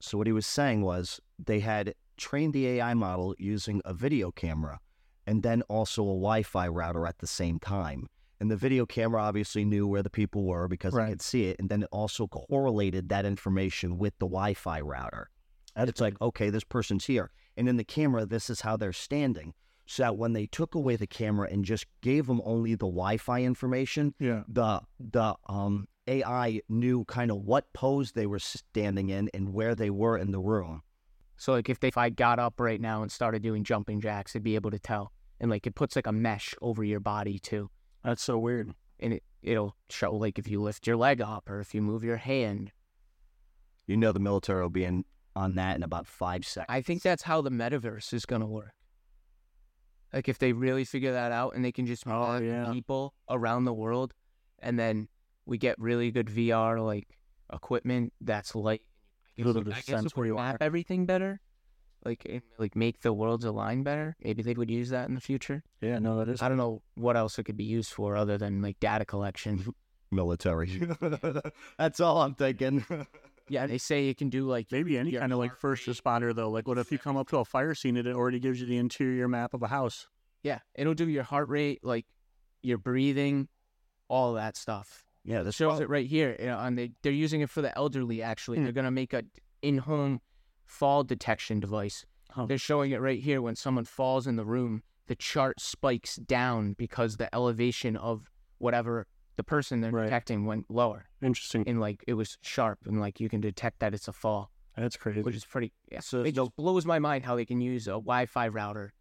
So 0.00 0.18
what 0.18 0.26
he 0.26 0.32
was 0.32 0.46
saying 0.46 0.82
was 0.82 1.20
they 1.38 1.60
had 1.60 1.94
trained 2.16 2.52
the 2.54 2.66
AI 2.66 2.94
model 2.94 3.34
using 3.38 3.80
a 3.84 3.94
video 3.94 4.30
camera 4.30 4.80
and 5.26 5.42
then 5.42 5.62
also 5.62 6.02
a 6.02 6.06
Wi-Fi 6.06 6.68
router 6.68 7.06
at 7.06 7.18
the 7.18 7.26
same 7.26 7.58
time. 7.58 8.06
And 8.40 8.50
the 8.50 8.56
video 8.56 8.86
camera 8.86 9.22
obviously 9.22 9.64
knew 9.66 9.86
where 9.86 10.02
the 10.02 10.10
people 10.10 10.44
were 10.44 10.66
because 10.66 10.94
Right. 10.94 11.08
it 11.08 11.10
could 11.10 11.22
see 11.22 11.44
it, 11.48 11.56
and 11.60 11.68
then 11.68 11.82
it 11.82 11.88
also 11.92 12.26
correlated 12.26 13.10
that 13.10 13.26
information 13.26 13.98
with 13.98 14.14
the 14.18 14.26
Wi-Fi 14.26 14.80
router. 14.80 15.28
And 15.76 15.88
it's 15.90 16.00
like, 16.00 16.18
okay, 16.20 16.48
this 16.48 16.64
person's 16.64 17.04
here, 17.04 17.30
and 17.58 17.68
in 17.68 17.76
the 17.76 17.84
camera, 17.84 18.24
this 18.24 18.48
is 18.48 18.62
how 18.62 18.76
they're 18.78 18.94
standing. 18.94 19.52
So 19.86 20.04
that 20.04 20.16
when 20.16 20.32
they 20.32 20.46
took 20.46 20.74
away 20.74 20.96
the 20.96 21.06
camera 21.06 21.48
and 21.50 21.64
just 21.64 21.84
gave 22.00 22.26
them 22.28 22.40
only 22.44 22.74
the 22.74 22.86
Wi-Fi 22.86 23.42
information, 23.42 24.14
Yeah. 24.18 24.44
the 24.48 24.80
the 24.98 25.34
um 25.46 25.86
AI 26.10 26.60
knew 26.68 27.04
kind 27.04 27.30
of 27.30 27.38
what 27.38 27.72
pose 27.72 28.12
they 28.12 28.26
were 28.26 28.40
standing 28.40 29.10
in 29.10 29.30
and 29.32 29.54
where 29.54 29.74
they 29.74 29.90
were 29.90 30.18
in 30.18 30.32
the 30.32 30.40
room. 30.40 30.82
So 31.36 31.52
like 31.52 31.68
if 31.70 31.78
they 31.80 31.88
if 31.88 31.96
I 31.96 32.10
got 32.10 32.38
up 32.38 32.58
right 32.58 32.80
now 32.80 33.02
and 33.02 33.10
started 33.10 33.42
doing 33.42 33.64
jumping 33.64 34.00
jacks, 34.00 34.34
it'd 34.34 34.42
be 34.42 34.56
able 34.56 34.72
to 34.72 34.78
tell. 34.78 35.12
And 35.38 35.50
like 35.50 35.66
it 35.66 35.74
puts 35.74 35.96
like 35.96 36.06
a 36.06 36.12
mesh 36.12 36.54
over 36.60 36.84
your 36.84 37.00
body 37.00 37.38
too. 37.38 37.70
That's 38.04 38.22
so 38.22 38.38
weird. 38.38 38.72
And 38.98 39.14
it, 39.14 39.22
it'll 39.42 39.76
show 39.88 40.14
like 40.14 40.38
if 40.38 40.48
you 40.48 40.60
lift 40.60 40.86
your 40.86 40.96
leg 40.96 41.20
up 41.20 41.48
or 41.48 41.60
if 41.60 41.74
you 41.74 41.80
move 41.80 42.02
your 42.04 42.18
hand. 42.18 42.72
You 43.86 43.96
know 43.96 44.12
the 44.12 44.20
military 44.20 44.62
will 44.62 44.68
be 44.68 44.84
in 44.84 45.04
on 45.36 45.54
that 45.54 45.76
in 45.76 45.82
about 45.82 46.06
five 46.06 46.44
seconds. 46.44 46.66
I 46.68 46.82
think 46.82 47.02
that's 47.02 47.22
how 47.22 47.40
the 47.40 47.50
metaverse 47.50 48.12
is 48.12 48.26
gonna 48.26 48.46
work. 48.46 48.74
Like 50.12 50.28
if 50.28 50.38
they 50.38 50.52
really 50.52 50.84
figure 50.84 51.12
that 51.12 51.30
out 51.30 51.54
and 51.54 51.64
they 51.64 51.72
can 51.72 51.86
just 51.86 52.04
Oh, 52.06 52.38
yeah. 52.38 52.70
people 52.72 53.14
around 53.28 53.64
the 53.64 53.72
world 53.72 54.12
and 54.58 54.78
then 54.78 55.08
we 55.46 55.58
get 55.58 55.78
really 55.78 56.10
good 56.10 56.26
VR 56.26 56.84
like 56.84 57.08
equipment 57.52 58.12
that's 58.20 58.54
like 58.54 58.82
I 59.38 59.42
Able 59.42 59.54
guess, 59.54 59.64
to 59.64 59.70
I 59.70 59.74
guess 59.74 59.86
sense 59.86 60.06
it 60.06 60.16
where 60.16 60.22
would 60.24 60.28
you 60.28 60.34
map 60.36 60.56
are. 60.56 60.64
everything 60.64 61.06
better. 61.06 61.40
Like 62.04 62.26
and, 62.28 62.42
like 62.58 62.76
make 62.76 63.00
the 63.00 63.12
worlds 63.12 63.44
align 63.44 63.82
better. 63.82 64.16
Maybe 64.22 64.42
they 64.42 64.54
would 64.54 64.70
use 64.70 64.90
that 64.90 65.08
in 65.08 65.14
the 65.14 65.20
future. 65.20 65.62
Yeah, 65.80 65.98
no, 65.98 66.18
that 66.18 66.28
is. 66.28 66.42
I 66.42 66.48
don't 66.48 66.58
know 66.58 66.82
what 66.94 67.16
else 67.16 67.38
it 67.38 67.44
could 67.44 67.56
be 67.56 67.64
used 67.64 67.92
for 67.92 68.16
other 68.16 68.38
than 68.38 68.62
like 68.62 68.80
data 68.80 69.04
collection. 69.04 69.74
military. 70.10 70.88
That's 71.78 72.00
all 72.00 72.22
I'm 72.22 72.34
thinking. 72.34 72.84
Yeah, 73.48 73.66
they 73.66 73.78
say 73.78 74.04
you 74.04 74.14
can 74.14 74.28
do 74.28 74.46
like 74.46 74.70
Maybe 74.70 74.96
any 74.96 75.10
kind 75.10 75.32
of 75.32 75.40
like 75.40 75.56
first 75.56 75.84
responder 75.88 76.32
though. 76.32 76.50
Like, 76.50 76.68
what 76.68 76.78
if 76.78 76.92
you 76.92 76.98
come 76.98 77.16
up 77.16 77.28
to 77.30 77.38
a 77.38 77.44
fire 77.44 77.74
scene 77.74 77.96
and 77.96 78.06
it 78.06 78.14
already 78.14 78.38
gives 78.38 78.60
you 78.60 78.66
the 78.68 78.76
interior 78.76 79.26
map 79.26 79.54
of 79.54 79.62
a 79.64 79.66
house? 79.66 80.06
Yeah, 80.44 80.60
it'll 80.76 80.94
do 80.94 81.08
your 81.08 81.24
heart 81.24 81.48
rate, 81.48 81.80
like 81.82 82.06
your 82.62 82.78
breathing, 82.78 83.48
all 84.06 84.34
that 84.34 84.56
stuff. 84.56 85.02
Yeah, 85.24 85.42
this 85.42 85.54
shows 85.56 85.80
it 85.80 85.88
right 85.88 86.06
here, 86.06 86.36
you 86.38 86.46
know, 86.46 86.58
and 86.58 86.78
they 86.78 86.92
they're 87.02 87.12
using 87.12 87.40
it 87.42 87.50
for 87.50 87.60
the 87.62 87.76
elderly. 87.76 88.22
Actually, 88.22 88.58
Hmm. 88.58 88.64
they're 88.64 88.72
gonna 88.72 88.90
make 88.90 89.12
a 89.12 89.22
in-home 89.62 90.20
fall 90.66 91.04
detection 91.04 91.60
device. 91.60 92.06
Huh. 92.30 92.46
They're 92.46 92.58
showing 92.58 92.92
it 92.92 93.00
right 93.00 93.20
here. 93.20 93.42
When 93.42 93.56
someone 93.56 93.84
falls 93.84 94.26
in 94.26 94.36
the 94.36 94.44
room, 94.44 94.82
the 95.08 95.16
chart 95.16 95.60
spikes 95.60 96.16
down 96.16 96.72
because 96.74 97.16
the 97.16 97.32
elevation 97.34 97.96
of 97.96 98.30
whatever 98.58 99.06
the 99.36 99.44
person 99.44 99.80
they're 99.80 99.90
Right. 99.90 100.04
detecting 100.04 100.44
went 100.46 100.70
lower, 100.70 101.08
Interesting. 101.22 101.64
and 101.66 101.80
like 101.80 102.04
it 102.06 102.14
was 102.14 102.38
sharp, 102.42 102.78
and 102.86 103.00
like 103.00 103.20
you 103.20 103.28
can 103.28 103.40
detect 103.40 103.80
that 103.80 103.92
it's 103.94 104.06
a 104.08 104.12
fall, 104.12 104.52
That's 104.76 104.96
crazy. 104.96 105.22
which 105.22 105.34
is 105.34 105.44
pretty. 105.44 105.72
Yeah, 105.90 106.00
So 106.00 106.22
it 106.22 106.32
just 106.34 106.54
blows 106.56 106.84
my 106.86 106.98
mind 106.98 107.24
how 107.24 107.36
they 107.36 107.44
can 107.46 107.60
use 107.60 107.86
a 107.88 107.92
Wi-Fi 107.92 108.48
router. 108.48 108.92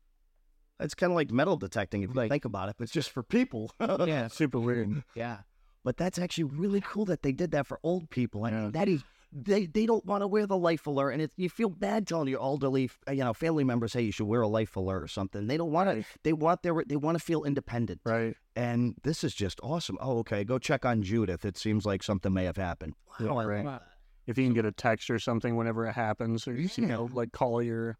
It's 0.80 0.96
kind 0.96 1.12
of 1.12 1.16
like 1.16 1.30
metal 1.32 1.58
detecting 1.58 2.04
if 2.04 2.10
you 2.12 2.16
Like- 2.16 2.32
think 2.32 2.46
about 2.46 2.70
it, 2.70 2.76
but 2.78 2.84
it's 2.86 2.94
just 2.94 3.10
for 3.12 3.22
people. 3.22 3.72
Yeah, 4.08 4.28
Super 4.30 4.60
weird. 4.60 5.04
yeah. 5.14 5.42
But 5.84 5.98
that's 5.98 6.20
actually 6.20 6.44
really 6.46 6.82
cool 6.82 7.06
that 7.06 7.24
they 7.24 7.32
did 7.32 7.52
that 7.52 7.68
for 7.68 7.80
old 7.84 8.10
people. 8.10 8.46
I 8.46 8.52
Yeah. 8.52 8.70
that 8.72 8.88
is 8.90 9.04
they 9.32 9.68
they 9.68 9.86
don't 9.86 10.04
want 10.06 10.24
to 10.24 10.28
wear 10.28 10.48
the 10.48 10.58
life 10.58 10.88
alert, 10.88 11.12
and 11.12 11.22
it's, 11.22 11.34
you 11.38 11.50
feel 11.50 11.70
bad 11.70 12.08
telling 12.08 12.28
your 12.28 12.42
elderly, 12.42 12.90
you 13.08 13.18
know, 13.18 13.34
family 13.34 13.64
members, 13.64 13.94
hey, 13.94 14.02
you 14.02 14.12
should 14.12 14.26
wear 14.26 14.42
a 14.42 14.48
life 14.48 14.76
alert 14.76 15.04
or 15.04 15.08
something. 15.08 15.46
They 15.46 15.56
don't 15.58 15.72
want 15.72 15.90
to. 15.90 16.04
They 16.24 16.34
want 16.34 16.64
their 16.64 16.84
they 16.88 16.96
want 16.96 17.18
to 17.18 17.24
feel 17.24 17.44
independent. 17.44 18.02
Right. 18.04 18.36
And 18.56 18.96
this 19.04 19.24
is 19.24 19.34
just 19.36 19.60
awesome. 19.62 19.98
Oh, 20.02 20.18
okay, 20.20 20.44
go 20.44 20.58
check 20.58 20.84
on 20.84 21.04
Judith. 21.04 21.46
It 21.46 21.58
seems 21.58 21.86
like 21.86 22.02
something 22.04 22.34
may 22.34 22.46
have 22.46 22.58
happened. 22.58 22.96
Wow, 23.20 23.28
oh, 23.30 23.38
I 23.38 23.46
right. 23.46 23.66
love 23.66 23.74
that. 23.82 23.88
If 24.26 24.38
you 24.38 24.46
can 24.46 24.54
get 24.54 24.66
a 24.66 24.72
text 24.72 25.10
or 25.10 25.18
something 25.20 25.56
whenever 25.56 25.86
it 25.88 25.94
happens, 25.94 26.48
or 26.48 26.54
you 26.56 26.70
know, 26.86 27.10
like 27.14 27.32
call 27.32 27.62
your 27.62 27.98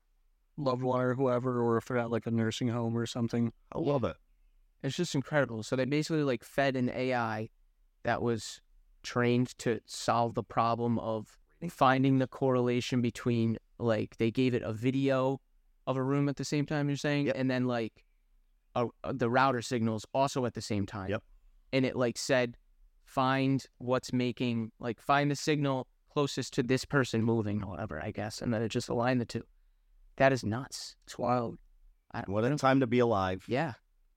loved 0.58 0.84
one 0.84 1.02
or 1.02 1.14
whoever, 1.14 1.62
or 1.62 1.78
if 1.78 1.86
they're 1.86 1.98
at 1.98 2.12
like 2.12 2.26
a 2.28 2.32
nursing 2.32 2.68
home 2.70 2.98
or 2.98 3.06
something. 3.06 3.54
I 3.72 3.80
love 3.80 4.04
it. 4.04 4.18
It's 4.82 4.96
just 4.96 5.14
incredible. 5.16 5.62
So 5.64 5.76
they 5.76 5.86
basically 5.86 6.24
like 6.24 6.44
fed 6.44 6.76
an 6.76 6.90
AI 6.90 7.50
that 8.04 8.22
was 8.22 8.62
trained 9.04 9.58
to 9.60 9.80
solve 9.86 10.34
the 10.36 10.44
problem 10.44 11.00
of 11.00 11.38
finding 11.70 12.20
the 12.20 12.28
correlation 12.28 13.02
between 13.02 13.58
like 13.78 14.18
they 14.18 14.32
gave 14.32 14.54
it 14.54 14.62
a 14.64 14.74
video 14.74 15.40
of 15.88 15.98
a 15.98 16.04
room 16.04 16.30
at 16.30 16.36
the 16.38 16.46
same 16.46 16.66
time 16.66 16.88
you're 16.88 16.98
saying 16.98 17.28
Yep. 17.28 17.36
and 17.38 17.50
then 17.52 17.66
like 17.66 18.04
a, 18.76 18.88
a- 19.04 19.14
the 19.14 19.30
router 19.30 19.62
signals 19.62 20.06
also 20.14 20.46
at 20.46 20.54
the 20.54 20.62
same 20.62 20.86
time. 20.86 21.10
Yep. 21.10 21.24
And 21.74 21.86
it 21.86 21.96
like 21.96 22.18
said 22.18 22.58
find 23.04 23.66
what's 23.80 24.14
making 24.14 24.72
like 24.80 25.02
find 25.02 25.32
the 25.32 25.36
signal 25.36 25.88
closest 26.12 26.54
to 26.54 26.64
this 26.64 26.86
person 26.86 27.24
moving 27.24 27.64
or 27.64 27.72
whatever, 27.72 28.02
I 28.02 28.12
guess, 28.12 28.42
and 28.42 28.54
then 28.54 28.62
it 28.62 28.70
just 28.70 28.90
aligned 28.90 29.22
the 29.22 29.26
two. 29.26 29.44
That 30.18 30.34
is 30.34 30.44
nuts. 30.44 30.96
It's 31.06 31.18
wild. 31.18 31.58
I, 32.14 32.24
What 32.28 32.44
a 32.44 32.56
time 32.56 32.80
to 32.82 32.88
be 32.88 33.00
alive. 33.00 33.46
yeah. 33.48 33.74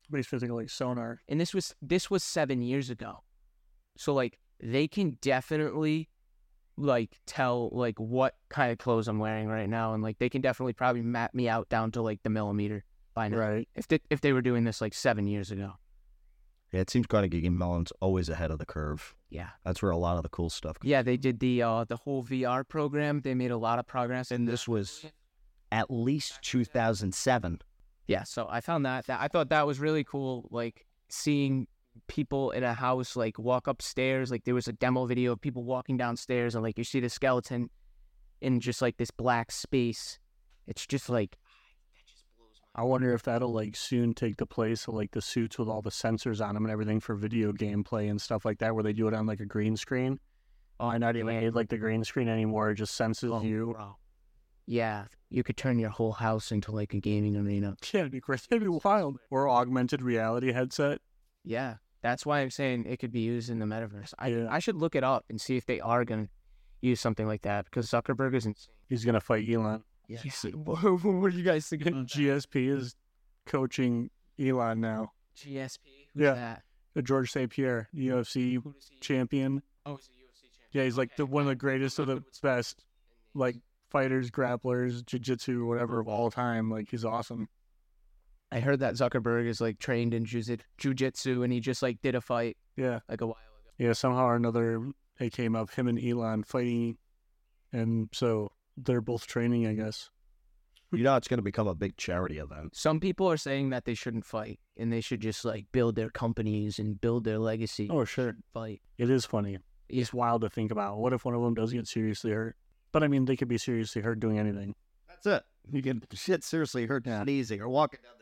Somebody's 0.07 0.27
physical 0.27 0.57
like 0.57 0.69
sonar. 0.71 1.21
and 1.29 1.41
this 1.41 1.55
was 1.55 1.75
this 1.81 2.11
was 2.11 2.23
seven 2.23 2.61
years 2.61 2.91
ago 2.91 3.23
so 3.97 4.15
like 4.15 4.39
they 4.61 4.87
can 4.89 5.17
definitely 5.21 6.09
like 6.77 7.19
tell 7.27 7.69
like 7.73 7.99
what 8.01 8.35
kind 8.49 8.73
of 8.73 8.79
clothes 8.79 9.07
i'm 9.09 9.19
wearing 9.19 9.47
right 9.49 9.69
now 9.69 9.93
and 9.95 10.03
like 10.03 10.19
they 10.19 10.29
can 10.29 10.41
definitely 10.41 10.73
probably 10.73 11.03
map 11.03 11.35
me 11.35 11.49
out 11.49 11.69
down 11.69 11.91
to 11.91 12.01
like 12.01 12.23
the 12.23 12.31
millimeter 12.31 12.85
by 13.15 13.29
now 13.29 13.37
Right. 13.39 13.69
if 13.75 13.89
they, 13.89 14.01
if 14.09 14.21
they 14.23 14.33
were 14.33 14.41
doing 14.43 14.65
this 14.65 14.81
like 14.81 14.95
seven 14.95 15.27
years 15.27 15.51
ago 15.51 15.73
Yeah, 16.73 16.81
it 16.81 16.89
seems 16.89 17.07
kind 17.07 17.27
of 17.27 17.31
Carnegie 17.31 17.51
Mellon's 17.51 17.93
always 18.01 18.31
ahead 18.31 18.51
of 18.51 18.59
the 18.59 18.65
curve. 18.65 19.15
yeah 19.29 19.51
That's 19.67 19.83
where 19.83 19.91
a 19.91 19.99
lot 19.99 20.17
of 20.17 20.23
the 20.23 20.31
cool 20.31 20.49
stuff. 20.49 20.79
Comes. 20.81 20.89
yeah 20.89 21.03
they 21.03 21.19
did 21.19 21.39
the 21.41 21.63
uh 21.63 21.85
the 21.85 21.97
whole 21.97 22.25
vr 22.25 22.67
program 22.67 23.21
they 23.21 23.35
made 23.35 23.51
a 23.51 23.59
lot 23.59 23.79
of 23.79 23.87
progress 23.87 24.31
And 24.31 24.49
this 24.49 24.67
was 24.67 25.05
at 25.71 25.91
least 25.91 26.41
2007. 26.41 27.61
yeah 28.07 28.23
so 28.23 28.47
i 28.51 28.61
found 28.63 28.87
that, 28.87 29.07
that 29.09 29.21
i 29.21 29.29
thought 29.29 29.51
that 29.51 29.67
was 29.67 29.79
really 29.79 30.05
cool 30.05 30.49
like 30.51 30.87
seeing 31.11 31.67
people 32.09 32.51
in 32.53 32.65
a 32.65 32.75
house 32.75 33.17
like 33.17 33.39
walk 33.39 33.67
upstairs 33.67 34.31
like 34.31 34.45
there 34.45 34.55
was 34.55 34.69
a 34.69 34.73
demo 34.73 35.07
video 35.07 35.33
of 35.33 35.41
people 35.41 35.63
walking 35.63 35.97
downstairs 35.97 36.55
and 36.55 36.63
like 36.63 36.79
you 36.79 36.85
see 36.85 37.01
the 37.01 37.09
skeleton 37.09 37.69
in 38.41 38.61
just 38.61 38.81
like 38.81 38.97
this 38.97 39.11
black 39.11 39.53
space 39.53 40.19
it's 40.67 40.87
just 40.87 41.09
like 41.09 41.37
I 42.75 42.85
wonder 42.85 43.13
if 43.13 43.23
that'll 43.25 43.53
like 43.53 43.77
soon 43.77 44.15
take 44.15 44.39
the 44.39 44.47
place 44.47 44.89
of 44.89 44.95
like 44.95 45.11
the 45.11 45.21
suits 45.21 45.59
with 45.59 45.69
all 45.69 45.83
the 45.83 45.91
sensors 45.91 46.45
on 46.45 46.55
them 46.55 46.65
and 46.65 46.73
everything 46.73 47.01
for 47.01 47.15
video 47.15 47.53
gameplay 47.53 48.09
and 48.09 48.19
stuff 48.19 48.47
like 48.47 48.61
that, 48.61 48.75
where 48.75 48.83
they 48.83 48.95
do 48.95 49.07
it 49.09 49.15
on 49.15 49.27
like 49.27 49.41
a 49.41 49.45
green 49.45 49.77
screen. 49.77 50.19
Oh, 50.81 50.89
I 50.89 50.97
not 50.97 51.17
even 51.17 51.39
need 51.39 51.55
like 51.55 51.69
the 51.69 51.77
green 51.77 52.03
screen 52.03 52.29
anymore. 52.29 52.71
It 52.71 52.77
just 52.77 52.95
senses 52.95 53.31
oh, 53.31 53.43
you. 53.43 53.75
bro. 53.75 53.97
yeah 54.67 55.05
you 55.29 55.43
could 55.43 55.57
turn 55.57 55.79
your 55.79 55.91
whole 55.91 56.13
house 56.13 56.53
into 56.53 56.73
like 56.73 56.95
a 56.95 57.01
gaming 57.01 57.37
arena 57.37 57.75
Yeah, 57.93 58.01
it'd 58.01 58.13
be 58.13 58.21
great. 58.21 58.47
It'd 58.51 58.63
be 58.63 58.81
wild. 58.85 59.19
Or 59.31 59.49
augmented 59.49 60.03
reality 60.03 60.53
headset. 60.53 61.01
Yeah 61.45 61.75
that's 62.03 62.27
why 62.27 62.41
i'm 62.41 62.51
saying 62.51 62.85
it 62.89 62.99
could 62.99 63.13
be 63.13 63.21
used 63.21 63.49
in 63.49 63.61
the 63.61 63.65
metaverse 63.67 64.13
i, 64.19 64.27
Yeah. 64.29 64.49
I 64.51 64.59
should 64.59 64.75
look 64.77 64.97
it 64.97 65.05
up 65.05 65.25
and 65.31 65.41
see 65.41 65.57
if 65.57 65.67
they 65.67 65.79
are 65.81 66.05
going 66.05 66.25
to 66.27 66.31
use 66.81 67.01
something 67.01 67.29
like 67.29 67.43
that 67.43 67.65
because 67.67 67.89
zuckerberg 67.89 68.35
is 68.35 68.45
insane 68.47 68.75
He's 68.89 69.05
gonna 69.05 69.21
fight 69.21 69.49
Elon. 69.49 69.85
yeah. 70.09 70.19
what, 70.55 70.83
what 71.05 71.33
do 71.33 71.39
you 71.39 71.45
guys 71.45 71.67
think 71.69 71.83
about 71.87 72.09
that? 72.09 72.19
GSP 72.19 72.77
is 72.77 72.95
coaching 73.47 74.11
Elon 74.39 74.81
now. 74.81 75.13
gsp 75.37 75.79
who's 76.15 76.23
Yeah. 76.25 76.57
that 76.95 77.03
Georges 77.05 77.31
St-Pierre, 77.33 77.89
UFC 77.95 78.55
Who 78.63 78.73
does 78.73 78.89
he- 78.91 78.99
champion. 79.01 79.63
Oh, 79.87 79.97
he's 79.97 80.09
a 80.09 80.11
UFC 80.11 80.43
champion. 80.43 80.69
Yeah, 80.73 80.85
he's 80.85 80.99
like 80.99 81.17
the 81.17 81.25
one 81.25 81.43
of 81.43 81.49
the 81.49 81.55
greatest 81.55 81.99
of 81.99 82.07
the 82.07 82.23
best, 82.43 82.85
like 83.35 83.57
fighters, 83.91 84.31
grapplers, 84.31 85.05
jiu-jitsu, 85.07 85.65
whatever 85.67 86.01
of 86.01 86.09
all 86.09 86.31
time. 86.31 86.71
Like 86.71 86.91
he's 86.91 87.05
awesome. 87.05 87.49
I 88.53 88.61
heard 88.61 88.81
that 88.81 88.95
Zuckerberg 88.95 89.47
is 89.49 89.61
like 89.61 89.79
trained 89.79 90.13
in 90.15 90.25
jiu- 90.27 90.59
jujitsu 90.79 91.43
and 91.43 91.53
he 91.53 91.61
just 91.61 91.83
like 91.83 92.01
did 92.03 92.15
a 92.15 92.21
fight 92.21 92.57
Yeah, 92.77 93.01
like 93.09 93.21
a 93.23 93.27
while 93.27 93.37
ago. 93.37 93.71
yeah. 93.79 93.93
Somehow 93.95 94.25
or 94.27 94.37
another, 94.37 94.91
it 95.19 95.33
came 95.33 95.57
up 95.57 95.71
him 95.71 95.89
and 95.89 95.99
Elon 95.99 96.43
fighting, 96.45 96.99
and 97.73 98.09
so 98.13 98.53
they're 98.77 99.01
both 99.01 99.27
training, 99.27 99.67
I 99.67 99.75
guess. 99.75 100.11
You 100.95 101.03
know, 101.05 101.17
it's 101.17 101.27
going 101.29 101.39
to 101.39 101.43
become 101.43 101.67
a 101.69 101.75
big 101.75 101.97
charity 101.97 102.37
event. 102.37 102.77
Some 102.77 103.01
people 103.01 103.27
are 103.31 103.39
saying 103.39 103.71
that 103.71 103.87
they 103.87 103.95
shouldn't 103.95 104.27
fight 104.27 104.61
and 104.77 104.93
they 104.93 105.01
should 105.01 105.21
just 105.23 105.43
like 105.43 105.65
build 105.73 105.95
their 105.97 106.11
companies 106.11 106.79
and 106.79 107.01
build 107.01 107.25
their 107.25 107.39
legacy. 107.39 107.89
Oh, 107.91 108.05
sure. 108.05 108.37
Fight. 108.53 108.83
It 108.99 109.09
is 109.09 109.25
funny. 109.25 109.57
It's 109.89 110.13
wild 110.13 110.43
to 110.43 110.51
think 110.51 110.71
about. 110.71 110.99
What 110.99 111.15
if 111.15 111.25
one 111.25 111.35
of 111.35 111.41
them 111.41 111.55
does 111.55 111.73
get 111.73 111.87
seriously 111.89 112.33
hurt? 112.33 112.57
But 112.93 113.03
I 113.03 113.09
mean, 113.09 113.25
they 113.25 113.37
could 113.37 113.49
be 113.49 113.57
seriously 113.57 114.03
hurt 114.03 114.21
doing 114.21 114.39
anything. 114.39 114.75
That's 115.09 115.25
it. 115.27 115.43
You 115.73 115.81
get 115.81 115.97
shit 116.13 116.45
seriously 116.45 116.85
hurt 116.85 117.07
Yeah. 117.07 117.23
sneezing 117.23 117.63
or 117.63 117.71
walking 117.71 118.01
down 118.03 118.13
the 118.19 118.22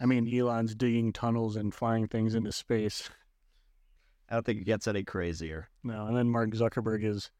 I 0.00 0.06
mean, 0.06 0.32
Elon's 0.32 0.74
digging 0.74 1.12
tunnels 1.12 1.56
and 1.56 1.74
flying 1.74 2.08
things 2.08 2.34
into 2.34 2.52
space. 2.52 3.08
I 4.28 4.34
don't 4.34 4.46
think 4.46 4.60
it 4.60 4.64
gets 4.64 4.88
any 4.88 5.04
crazier. 5.04 5.68
No, 5.82 6.06
and 6.06 6.16
then 6.16 6.28
Mark 6.28 6.50
Zuckerberg 6.50 7.04
is 7.04 7.30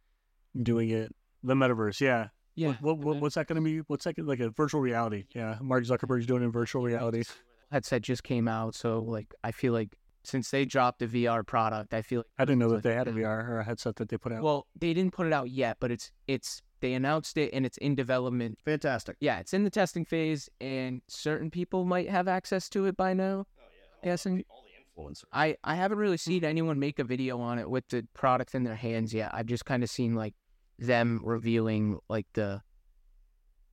doing 0.60 0.90
it. 0.90 1.14
The 1.42 1.54
metaverse, 1.54 2.00
yeah. 2.00 2.28
Yeah. 2.54 2.74
What, 2.80 2.98
what, 2.98 3.20
what's 3.20 3.34
that 3.34 3.48
going 3.48 3.62
to 3.62 3.68
be? 3.68 3.78
What's 3.88 4.04
that 4.04 4.18
like 4.18 4.40
a 4.40 4.50
virtual 4.50 4.80
reality? 4.80 5.24
Yeah, 5.34 5.58
Mark 5.60 5.84
Zuckerberg's 5.84 6.26
doing 6.26 6.42
it 6.42 6.46
in 6.46 6.52
virtual 6.52 6.82
reality. 6.82 7.24
Headset 7.72 8.02
just 8.02 8.22
came 8.22 8.46
out, 8.46 8.74
so 8.74 9.00
like 9.00 9.34
I 9.42 9.50
feel 9.50 9.72
like 9.72 9.96
since 10.22 10.50
they 10.50 10.64
dropped 10.64 11.00
the 11.00 11.06
VR 11.06 11.44
product, 11.46 11.92
I 11.92 12.02
feel 12.02 12.20
like 12.20 12.26
I 12.38 12.44
didn't 12.44 12.60
know 12.60 12.70
that 12.70 12.82
they 12.82 12.94
had 12.94 13.08
a 13.08 13.12
VR 13.12 13.48
or 13.48 13.58
a 13.58 13.64
headset 13.64 13.96
that 13.96 14.08
they 14.08 14.16
put 14.16 14.32
out. 14.32 14.42
well, 14.42 14.66
they 14.78 14.94
didn't 14.94 15.12
put 15.12 15.26
it 15.26 15.32
out 15.32 15.50
yet, 15.50 15.78
but 15.80 15.90
it's 15.90 16.12
it's 16.28 16.62
they 16.84 16.92
announced 16.92 17.38
it 17.38 17.48
and 17.54 17.64
it's 17.64 17.78
in 17.78 17.94
development. 17.94 18.58
Fantastic. 18.62 19.16
Yeah, 19.18 19.38
it's 19.38 19.54
in 19.54 19.64
the 19.64 19.70
testing 19.70 20.04
phase 20.04 20.50
and 20.60 21.00
certain 21.08 21.50
people 21.50 21.86
might 21.86 22.10
have 22.10 22.28
access 22.28 22.68
to 22.68 22.84
it 22.84 22.94
by 22.94 23.14
now. 23.14 23.46
Oh, 23.48 23.62
yeah. 24.02 24.10
Guessing. 24.10 24.44
All 24.50 24.62
the 24.66 25.02
influencers. 25.02 25.24
I, 25.32 25.56
I 25.64 25.76
haven't 25.76 25.96
really 25.96 26.18
seen 26.18 26.44
anyone 26.44 26.78
make 26.78 26.98
a 26.98 27.04
video 27.04 27.40
on 27.40 27.58
it 27.58 27.70
with 27.70 27.88
the 27.88 28.06
product 28.12 28.54
in 28.54 28.64
their 28.64 28.74
hands 28.74 29.14
yet. 29.14 29.30
I've 29.32 29.46
just 29.46 29.64
kind 29.64 29.82
of 29.82 29.88
seen 29.88 30.14
like 30.14 30.34
them 30.78 31.22
revealing 31.24 32.00
like 32.10 32.26
the 32.34 32.60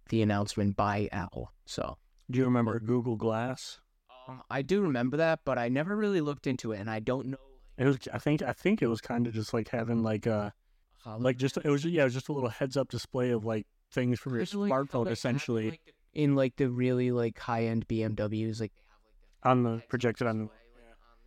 the 0.07 0.21
announcement 0.21 0.77
by 0.77 1.09
Apple. 1.11 1.51
So 1.65 1.97
Do 2.29 2.39
you 2.39 2.45
remember 2.45 2.79
Google 2.79 3.17
Glass? 3.17 3.81
um, 4.29 4.41
I 4.49 4.61
do 4.61 4.79
remember 4.81 5.17
that, 5.17 5.41
but 5.43 5.57
I 5.57 5.67
never 5.67 5.97
really 5.97 6.21
looked 6.21 6.47
into 6.47 6.71
it, 6.71 6.79
and 6.79 6.89
I 6.89 6.99
don't 6.99 7.27
know. 7.27 7.37
It 7.77 7.85
was. 7.85 7.97
I 8.13 8.19
think. 8.19 8.41
I 8.41 8.53
think 8.53 8.81
it 8.81 8.87
was 8.87 9.01
kind 9.01 9.27
of 9.27 9.33
just 9.33 9.53
like 9.53 9.67
having 9.67 10.01
like 10.01 10.27
a 10.27 10.53
How 11.03 11.17
like 11.17 11.37
just 11.37 11.57
it 11.57 11.69
was 11.69 11.83
yeah 11.85 12.01
it 12.01 12.05
was 12.05 12.13
just 12.13 12.29
a 12.29 12.33
little 12.33 12.49
heads 12.49 12.77
up 12.77 12.89
display 12.89 13.31
of 13.31 13.43
like 13.45 13.65
things 13.91 14.19
from 14.19 14.33
your 14.33 14.39
There's, 14.39 14.53
like, 14.55 14.71
smartphone 14.71 15.05
they 15.05 15.11
essentially 15.11 15.69
like, 15.71 15.81
the- 15.85 16.21
in 16.21 16.35
like 16.35 16.55
the 16.57 16.69
really 16.69 17.11
like 17.11 17.37
high 17.39 17.65
end 17.65 17.87
BMWs, 17.87 18.59
like 18.61 18.71
they 18.73 18.81
have 18.89 18.99
like 19.03 19.15
the 19.43 19.49
on 19.49 19.63
the 19.63 19.81
projected 19.89 20.27
on 20.27 20.37
the 20.39 20.43
display, 20.45 20.57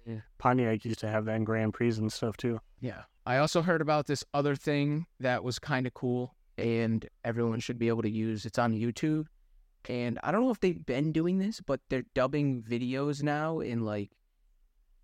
like, 0.06 0.08
on 0.08 0.14
the- 0.16 0.22
Pontiac 0.38 0.84
used 0.84 1.00
to 1.00 1.08
have 1.08 1.24
that 1.26 1.36
in 1.36 1.44
Grand 1.44 1.74
Prix 1.74 1.90
and 1.96 2.12
stuff 2.12 2.36
too. 2.36 2.60
Yeah. 2.80 3.02
I 3.26 3.38
also 3.38 3.62
heard 3.62 3.80
about 3.80 4.06
this 4.06 4.22
other 4.34 4.54
thing 4.54 5.06
that 5.20 5.42
was 5.42 5.58
kind 5.58 5.86
of 5.86 5.94
cool 5.94 6.34
and 6.58 7.08
everyone 7.24 7.58
should 7.60 7.78
be 7.78 7.88
able 7.88 8.02
to 8.02 8.10
use. 8.10 8.44
It's 8.44 8.58
on 8.58 8.74
YouTube. 8.74 9.26
And 9.88 10.18
I 10.22 10.30
don't 10.30 10.42
know 10.44 10.50
if 10.50 10.60
they've 10.60 10.84
been 10.84 11.10
doing 11.12 11.38
this, 11.38 11.60
but 11.60 11.80
they're 11.88 12.04
dubbing 12.14 12.62
videos 12.62 13.22
now 13.22 13.60
in 13.60 13.80
like 13.84 14.10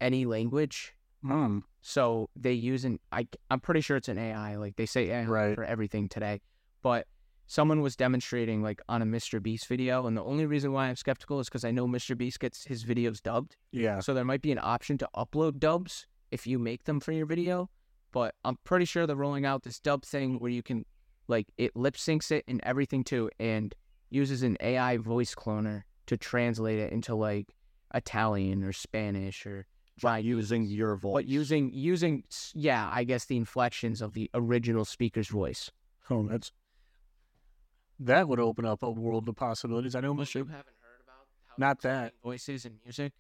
any 0.01 0.27
language. 0.27 0.95
Hmm. 1.23 1.61
So 1.81 2.29
they 2.37 2.53
use 2.53 2.85
an 2.85 2.99
I 3.13 3.27
I'm 3.51 3.61
pretty 3.61 3.81
sure 3.81 3.97
it's 3.97 4.09
an 4.09 4.19
AI. 4.19 4.57
Like 4.57 4.77
they 4.77 4.87
say 4.87 5.11
AI 5.11 5.25
Right. 5.25 5.55
for 5.55 5.65
everything 5.65 6.09
today. 6.09 6.41
But 6.83 7.07
someone 7.47 7.81
was 7.81 7.97
demonstrating 7.97 8.63
like 8.63 8.81
on 8.89 9.03
a 9.03 9.07
Mr. 9.07 9.43
Beast 9.43 9.67
video, 9.67 10.07
and 10.07 10.17
the 10.17 10.23
only 10.25 10.47
reason 10.47 10.73
why 10.73 10.87
I'm 10.89 10.97
skeptical 10.97 11.41
is 11.41 11.49
because 11.49 11.65
I 11.65 11.71
know 11.71 11.87
Mr. 11.87 12.17
Beast 12.17 12.41
gets 12.41 12.65
his 12.65 12.85
videos 12.85 13.23
dubbed. 13.23 13.57
Yeah. 13.73 14.01
So 14.01 14.15
there 14.15 14.25
might 14.25 14.43
be 14.43 14.53
an 14.53 14.61
option 14.63 14.99
to 14.99 15.09
upload 15.17 15.59
dubs 15.59 16.07
if 16.31 16.47
you 16.47 16.59
make 16.59 16.85
them 16.85 17.01
for 17.01 17.13
your 17.13 17.27
video. 17.27 17.71
But 18.13 18.35
I'm 18.45 18.57
pretty 18.65 18.85
sure 18.85 19.07
they're 19.07 19.17
rolling 19.17 19.45
out 19.47 19.63
this 19.63 19.79
dub 19.81 20.05
thing 20.05 20.39
where 20.39 20.51
you 20.51 20.63
can 20.63 20.85
like 21.29 21.47
it 21.57 21.77
lip 21.77 21.95
syncs 21.95 22.31
it 22.33 22.45
and 22.49 22.61
everything 22.65 23.05
too 23.05 23.31
and 23.39 23.73
uses 24.11 24.43
an 24.43 24.57
AI 24.61 24.97
voice 24.97 25.33
cloner 25.35 25.83
to 26.07 26.17
translate 26.17 26.81
it 26.81 26.93
into 26.93 27.15
like 27.15 27.55
Italian 27.95 28.65
or 28.65 28.73
Spanish 28.73 29.47
or 29.47 29.67
by 30.01 30.19
using 30.19 30.65
your 30.65 30.97
voice. 30.97 31.13
but 31.15 31.27
using 31.27 31.71
using 31.73 32.25
yeah, 32.55 32.91
I 32.93 33.05
guess 33.05 33.25
the 33.27 33.37
inflections 33.37 34.01
of 34.03 34.15
the 34.15 34.31
original 34.35 34.85
speaker's 34.85 35.29
voice. 35.29 35.71
Oh, 36.09 36.27
that's 36.29 36.53
that 37.99 38.29
would 38.29 38.41
open 38.41 38.65
up 38.65 38.83
a 38.83 38.91
world 38.91 39.29
of 39.29 39.37
possibilities. 39.37 39.95
I 39.95 40.01
know 40.01 40.13
You 40.15 40.21
Mr. 40.21 40.39
haven't 40.41 40.51
heard 40.81 41.01
about 41.05 41.27
how 41.47 41.55
Not 41.59 41.83
that. 41.83 42.15
voices 42.23 42.65
and 42.65 42.77
music? 42.85 43.13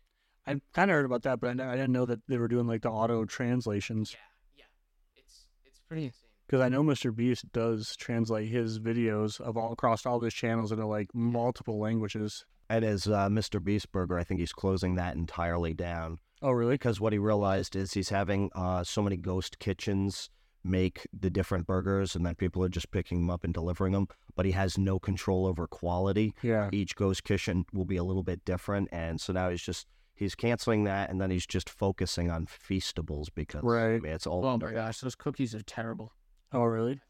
I 0.47 0.61
kind 0.73 0.91
of 0.91 0.95
heard 0.95 1.05
about 1.05 1.23
that, 1.23 1.39
but 1.41 1.61
I, 1.61 1.73
I 1.73 1.77
didn't 1.77 1.93
know 1.93 2.07
that 2.07 2.21
they 2.27 2.39
were 2.39 2.49
doing 2.49 2.67
like 2.67 2.83
the 2.83 2.91
auto 2.91 3.25
translations. 3.27 4.13
Yeah, 4.57 4.65
yeah. 4.65 5.23
It's 5.23 5.47
it's 5.65 5.81
pretty 5.87 6.07
insane. 6.07 6.29
Because 6.47 6.63
I 6.63 6.69
know 6.69 6.83
Mr. 6.83 7.15
Beast 7.15 7.45
does 7.53 7.95
translate 7.95 8.49
his 8.49 8.81
videos 8.81 9.41
of 9.41 9.57
all 9.57 9.73
across 9.73 10.05
all 10.05 10.17
of 10.17 10.23
his 10.23 10.35
channels 10.35 10.73
into 10.73 10.85
like 10.87 11.09
multiple 11.15 11.79
languages. 11.79 12.45
and 12.69 12.85
as 12.85 13.07
uh, 13.07 13.29
Mr. 13.29 13.63
Beast 13.63 13.93
Burger, 13.93 14.19
I 14.19 14.25
think 14.25 14.41
he's 14.41 14.53
closing 14.53 14.95
that 14.97 15.15
entirely 15.15 15.75
down 15.75 16.19
Oh, 16.43 16.51
really? 16.53 16.75
because 16.75 17.01
what 17.01 17.13
he 17.13 17.19
realized 17.19 17.77
is 17.77 17.93
he's 17.93 18.09
having 18.09 18.51
uh, 18.55 18.83
so 18.85 19.03
many 19.03 19.17
ghost 19.17 19.59
kitchens 19.59 20.31
make 20.65 21.07
the 21.19 21.31
different 21.31 21.67
burgers, 21.67 22.15
and 22.15 22.25
then 22.25 22.35
people 22.35 22.63
are 22.65 22.69
just 22.69 22.91
picking 22.91 23.19
them 23.21 23.31
up 23.31 23.45
and 23.45 23.53
delivering 23.55 23.93
them. 23.93 24.09
But 24.37 24.47
he 24.47 24.53
has 24.53 24.77
no 24.79 24.99
control 24.99 25.47
over 25.47 25.67
quality. 25.67 26.35
Yeah. 26.43 26.69
Each 26.73 26.95
ghost 26.97 27.25
kitchen 27.25 27.65
will 27.73 27.85
be 27.85 27.97
a 27.97 28.05
little 28.05 28.23
bit 28.23 28.45
different, 28.45 28.89
and 28.93 29.21
so 29.21 29.33
now 29.33 29.51
he's 29.51 29.63
just 29.63 29.87
he's 30.15 30.35
canceling 30.35 30.85
that, 30.85 31.11
and 31.11 31.21
then 31.21 31.31
he's 31.31 31.47
just 31.47 31.69
focusing 31.71 32.31
on 32.31 32.47
feastables 32.47 33.27
because 33.35 33.63
I 33.65 33.67
Right. 33.67 34.03
mean, 34.03 34.13
it's 34.13 34.27
all. 34.27 34.45
Oh 34.45 34.59
my 34.59 34.73
gosh, 34.73 35.01
those 35.01 35.15
cookies 35.15 35.55
are 35.55 35.63
terrible. 35.63 36.13
Oh, 36.53 36.63
really? 36.65 37.01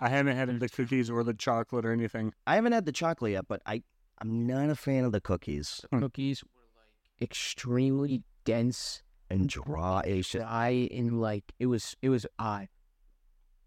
I 0.00 0.08
haven't 0.10 0.36
had 0.36 0.60
the 0.60 0.68
cookies 0.68 1.10
or 1.10 1.24
the 1.24 1.34
chocolate 1.34 1.84
or 1.84 1.92
anything. 1.92 2.32
I 2.46 2.54
haven't 2.54 2.72
had 2.72 2.84
the 2.86 2.92
chocolate 2.92 3.32
yet, 3.32 3.48
but 3.48 3.60
I 3.66 3.82
I'm 4.20 4.46
not 4.46 4.68
a 4.70 4.74
fan 4.76 5.04
of 5.04 5.12
the 5.12 5.20
cookies 5.20 5.84
Hmm. 5.90 6.00
Cookies 6.00 6.42
were 6.44 6.50
like 6.76 7.22
extremely 7.22 8.22
dense, 8.48 9.02
and 9.30 9.48
dry. 9.48 10.00
It's 10.06 10.28
just- 10.30 10.42
dry, 10.44 10.88
and 10.90 11.20
like 11.20 11.44
it 11.58 11.66
was 11.66 11.96
it 12.02 12.08
was 12.08 12.26
I. 12.38 12.68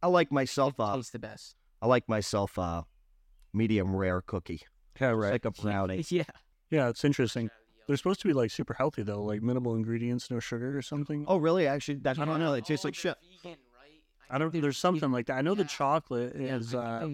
I 0.04 0.08
like 0.08 0.32
myself. 0.32 0.74
It 0.80 0.82
Uh, 0.82 0.96
tastes 0.96 1.12
the 1.12 1.20
best. 1.20 1.56
I 1.82 1.86
like 1.88 2.10
myself 2.10 2.58
uh, 2.58 2.84
medium 3.54 3.96
rare 3.96 4.22
cookie. 4.22 4.62
Yeah, 5.00 5.12
It's 5.12 5.18
right. 5.18 5.32
like 5.32 5.46
a 5.46 5.52
brownie. 5.52 6.04
Yeah. 6.10 6.24
Yeah, 6.70 6.90
it's 6.90 7.04
interesting. 7.06 7.50
They're 7.88 7.98
supposed 7.98 8.22
to 8.22 8.28
be 8.28 8.34
like 8.34 8.50
super 8.52 8.74
healthy 8.74 9.04
though, 9.04 9.24
like 9.24 9.42
minimal 9.42 9.76
ingredients, 9.76 10.32
no 10.32 10.40
sugar 10.40 10.76
or 10.78 10.82
something. 10.82 11.26
Oh, 11.28 11.38
really? 11.38 11.68
Actually, 11.68 11.96
that's 11.96 12.18
I 12.18 12.22
I 12.24 12.26
don't 12.26 12.40
don't 12.40 12.48
know. 12.48 12.54
It 12.54 12.66
tastes 12.66 12.86
Oh, 12.86 12.88
like 12.88 12.96
shit. 12.96 13.18
I 14.30 14.38
don't. 14.38 14.54
There's 14.54 14.78
something 14.78 15.12
like 15.12 15.26
that. 15.28 15.38
I 15.38 15.42
know 15.42 15.56
the 15.56 15.64
Yeah. 15.64 15.68
chocolate 15.68 16.36
is 16.36 16.74
uh, 16.74 17.08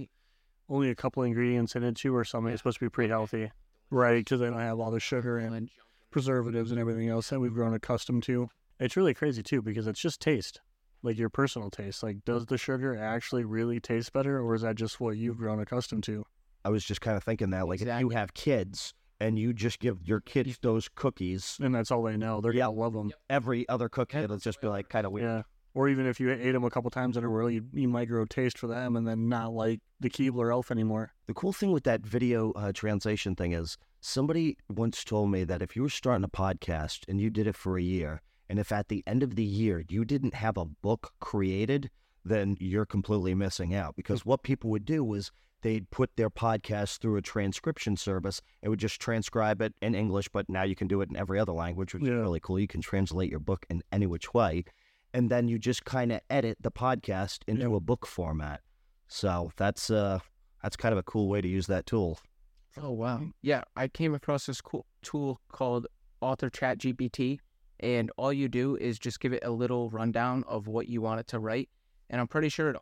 only 0.69 0.89
a 0.91 0.95
couple 0.95 1.23
ingredients 1.23 1.75
in 1.75 1.83
it 1.83 1.95
too, 1.95 2.15
or 2.15 2.23
something. 2.23 2.53
It's 2.53 2.59
supposed 2.61 2.77
to 2.79 2.85
be 2.85 2.89
pretty 2.89 3.09
healthy, 3.09 3.51
right? 3.89 4.19
Because 4.23 4.39
they 4.39 4.45
don't 4.45 4.59
have 4.59 4.79
all 4.79 4.91
the 4.91 4.99
sugar 4.99 5.37
and 5.39 5.69
preservatives 6.09 6.71
and 6.71 6.79
everything 6.79 7.09
else 7.09 7.29
that 7.29 7.39
we've 7.39 7.53
grown 7.53 7.73
accustomed 7.73 8.23
to. 8.23 8.49
It's 8.79 8.95
really 8.95 9.13
crazy 9.13 9.43
too 9.43 9.61
because 9.61 9.87
it's 9.87 9.99
just 9.99 10.21
taste, 10.21 10.61
like 11.03 11.17
your 11.17 11.29
personal 11.29 11.69
taste. 11.69 12.03
Like, 12.03 12.23
does 12.25 12.45
the 12.45 12.57
sugar 12.57 12.95
actually 12.97 13.43
really 13.43 13.79
taste 13.79 14.13
better, 14.13 14.39
or 14.39 14.55
is 14.55 14.61
that 14.61 14.75
just 14.75 14.99
what 14.99 15.17
you've 15.17 15.37
grown 15.37 15.59
accustomed 15.59 16.03
to? 16.03 16.25
I 16.65 16.69
was 16.69 16.83
just 16.83 17.01
kind 17.01 17.17
of 17.17 17.23
thinking 17.23 17.49
that, 17.51 17.67
like, 17.67 17.81
if 17.81 17.99
you 17.99 18.09
have 18.09 18.33
kids 18.33 18.93
and 19.19 19.39
you 19.39 19.51
just 19.53 19.79
give 19.79 20.03
your 20.03 20.19
kids 20.21 20.59
those 20.61 20.89
cookies, 20.93 21.57
And 21.61 21.73
that's 21.73 21.89
all 21.91 22.03
they 22.03 22.17
know. 22.17 22.39
They're 22.39 22.53
Yeah. 22.53 22.65
gonna 22.65 22.77
love 22.77 22.93
them. 22.93 23.11
every 23.29 23.67
other 23.67 23.89
cookie, 23.89 24.17
it'll 24.19 24.35
that's 24.35 24.43
just 24.43 24.61
be 24.61 24.67
like 24.67 24.89
kind 24.89 25.05
of 25.07 25.11
weird. 25.11 25.25
Yeah. 25.25 25.41
Or 25.73 25.89
even 25.89 26.05
if 26.07 26.19
you 26.19 26.31
ate 26.31 26.51
them 26.51 26.63
a 26.63 26.69
couple 26.71 26.89
times 26.89 27.17
in 27.17 27.23
a 27.23 27.27
row, 27.29 27.47
you, 27.47 27.63
you 27.73 27.87
might 27.87 28.07
grow 28.07 28.25
taste 28.25 28.57
for 28.57 28.65
them 28.67 28.95
and 28.95 29.07
then 29.07 29.27
not 29.29 29.53
like 29.53 29.79
the 29.99 30.09
Keebler 30.09 30.51
Elf 30.51 30.71
anymore. 30.71 31.11
The 31.27 31.33
cool 31.35 31.53
thing 31.53 31.71
with 31.71 31.83
that 31.83 32.01
video 32.01 32.51
uh, 32.53 32.71
translation 32.73 33.35
thing 33.35 33.51
is 33.53 33.77
somebody 33.99 34.57
once 34.69 35.03
told 35.03 35.31
me 35.31 35.43
that 35.43 35.61
if 35.61 35.75
you 35.75 35.81
were 35.83 35.89
starting 35.89 36.23
a 36.23 36.29
podcast 36.29 36.99
and 37.07 37.19
you 37.19 37.29
did 37.29 37.47
it 37.47 37.55
for 37.55 37.77
a 37.77 37.81
year, 37.81 38.21
and 38.49 38.59
if 38.59 38.71
at 38.71 38.87
the 38.87 39.03
end 39.05 39.23
of 39.23 39.35
the 39.35 39.43
year 39.43 39.83
you 39.89 40.05
didn't 40.05 40.33
have 40.35 40.57
a 40.57 40.65
book 40.65 41.13
created, 41.19 41.89
then 42.23 42.55
you're 42.59 42.85
completely 42.85 43.33
missing 43.35 43.73
out. 43.73 43.95
Because 43.95 44.25
what 44.25 44.43
people 44.43 44.69
would 44.69 44.85
do 44.85 45.03
was 45.03 45.31
they'd 45.61 45.89
put 45.89 46.15
their 46.15 46.29
podcast 46.29 46.99
through 46.99 47.17
a 47.17 47.21
transcription 47.21 47.97
service. 47.97 48.41
It 48.61 48.69
would 48.69 48.79
just 48.79 49.01
transcribe 49.01 49.61
it 49.61 49.73
in 49.81 49.95
English, 49.95 50.29
but 50.29 50.47
now 50.49 50.63
you 50.63 50.75
can 50.75 50.87
do 50.87 51.01
it 51.01 51.09
in 51.09 51.17
every 51.17 51.39
other 51.39 51.51
language, 51.53 51.93
which 51.93 52.03
Yeah. 52.03 52.11
is 52.13 52.21
really 52.21 52.39
cool. 52.39 52.59
You 52.59 52.67
can 52.67 52.81
translate 52.81 53.29
your 53.29 53.39
book 53.39 53.65
in 53.69 53.81
any 53.91 54.05
which 54.05 54.33
way. 54.33 54.63
And 55.13 55.29
then 55.29 55.47
you 55.47 55.57
just 55.57 55.83
kind 55.83 56.11
of 56.11 56.21
edit 56.29 56.57
the 56.61 56.71
podcast 56.71 57.39
into 57.47 57.69
Yeah. 57.69 57.77
a 57.77 57.79
book 57.79 58.05
format. 58.05 58.61
So 59.07 59.51
that's 59.57 59.89
uh 59.89 60.19
that's 60.61 60.75
kind 60.75 60.91
of 60.91 60.97
a 60.99 61.03
cool 61.03 61.27
way 61.29 61.39
to 61.41 61.47
use 61.47 61.67
that 61.67 61.85
tool. 61.85 62.19
Oh 62.81 62.91
wow. 62.91 63.21
Yeah, 63.41 63.63
I 63.75 63.87
came 63.87 64.13
across 64.13 64.45
this 64.45 64.61
cool 64.61 64.85
tool 65.01 65.41
called 65.51 65.87
Author 66.21 66.49
Chat 66.49 66.79
GPT, 66.79 67.39
and 67.79 68.11
all 68.17 68.31
you 68.31 68.47
do 68.47 68.75
is 68.75 68.99
just 68.99 69.19
give 69.19 69.33
it 69.33 69.43
a 69.43 69.51
little 69.51 69.89
rundown 69.89 70.43
of 70.47 70.67
what 70.67 70.87
you 70.87 71.01
want 71.01 71.19
it 71.19 71.27
to 71.27 71.39
write, 71.39 71.69
and 72.09 72.21
I'm 72.21 72.27
pretty 72.27 72.49
sure 72.49 72.69
it 72.69 72.77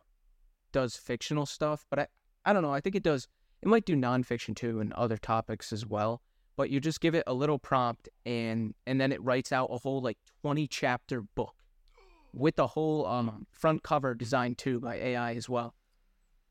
does 0.72 0.96
fictional 0.96 1.46
stuff, 1.46 1.86
but 1.88 1.98
I 1.98 2.06
I 2.44 2.52
don't 2.52 2.62
know. 2.62 2.72
I 2.72 2.80
think 2.80 2.94
it 2.94 3.02
does. 3.02 3.26
It 3.62 3.68
might 3.68 3.86
do 3.86 3.96
nonfiction 3.96 4.54
too 4.54 4.80
and 4.80 4.92
other 4.92 5.16
topics 5.16 5.72
as 5.72 5.86
well. 5.86 6.22
But 6.56 6.70
you 6.70 6.80
just 6.80 7.00
give 7.00 7.14
it 7.14 7.24
a 7.26 7.34
little 7.34 7.58
prompt, 7.58 8.08
and 8.24 8.74
and 8.86 9.00
then 9.00 9.12
it 9.12 9.22
writes 9.22 9.52
out 9.52 9.68
a 9.70 9.78
whole 9.78 10.00
like 10.00 10.18
20 10.42 10.66
chapter 10.68 11.22
book 11.22 11.54
with 12.32 12.56
the 12.56 12.68
whole 12.68 13.06
um 13.06 13.46
front 13.50 13.82
cover 13.82 14.14
designed 14.14 14.58
too 14.58 14.80
by 14.80 14.96
AI 14.96 15.34
as 15.34 15.48
well. 15.48 15.74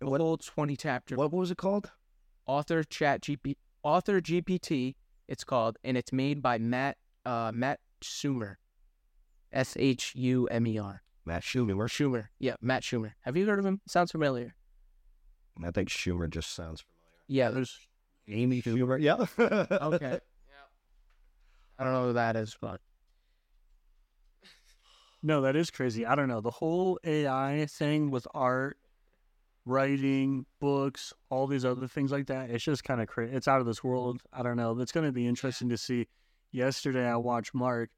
A 0.01 0.05
whole 0.05 0.37
20 0.37 0.75
chapter 0.75 1.15
What 1.15 1.31
was 1.31 1.51
it 1.51 1.57
called? 1.57 1.91
Author 2.47 2.83
chat 2.83 3.21
gp 3.21 3.55
author 3.83 4.21
gpt 4.21 4.95
it's 5.27 5.43
called 5.43 5.77
and 5.83 5.97
it's 5.97 6.11
made 6.13 6.41
by 6.41 6.57
matt 6.57 6.97
uh 7.25 7.51
matt 7.53 7.79
shumer 8.03 8.55
s-h-u-m-e-r 9.51 11.01
Matt 11.25 11.41
Shumer. 11.43 11.87
shumer 11.89 12.27
yeah 12.39 12.55
matt 12.61 12.83
shumer 12.83 13.13
have 13.21 13.35
you 13.37 13.45
heard 13.47 13.57
of 13.59 13.65
him 13.65 13.81
sounds 13.87 14.11
familiar 14.11 14.53
I 15.63 15.71
think 15.71 15.87
Schumer 15.89 16.29
just 16.29 16.53
sounds 16.53 16.81
familiar. 16.81 17.23
yeah 17.27 17.49
There's 17.49 17.79
Amy 18.27 18.61
Schumer. 18.61 18.99
Yeah. 19.01 19.25
okay 19.87 20.19
Yeah. 20.49 20.65
i 21.79 21.83
don't 21.83 21.93
know 21.93 22.07
who 22.07 22.13
that 22.13 22.35
is 22.35 22.55
but 22.59 22.79
no, 25.23 25.41
that 25.41 25.55
is 25.55 25.71
crazy. 25.71 26.05
I 26.05 26.13
don't 26.13 26.27
know. 26.27 26.39
The 26.39 26.51
whole 26.51 26.99
AI 27.03 27.65
thing 27.67 28.11
with 28.11 28.27
art, 28.35 28.77
writing, 29.65 30.45
books, 30.59 31.13
all 31.29 31.47
these 31.47 31.65
other 31.65 31.87
things 31.87 32.11
like 32.11 32.27
that, 32.27 32.49
it's 32.49 32.63
just 32.63 32.83
kind 32.83 33.01
of 33.01 33.07
crazy. 33.07 33.35
It's 33.35 33.47
out 33.47 33.59
of 33.59 33.65
this 33.65 33.79
mm-hmm. 33.79 33.89
world. 33.89 34.21
I 34.31 34.43
don't 34.43 34.57
know. 34.57 34.79
It's 34.79 34.91
going 34.91 35.05
to 35.05 35.11
be 35.11 35.27
interesting 35.27 35.69
to 35.69 35.77
see. 35.77 36.07
Yesterday, 36.51 37.05
I 37.05 37.17
watched 37.17 37.53
Mark 37.53 37.89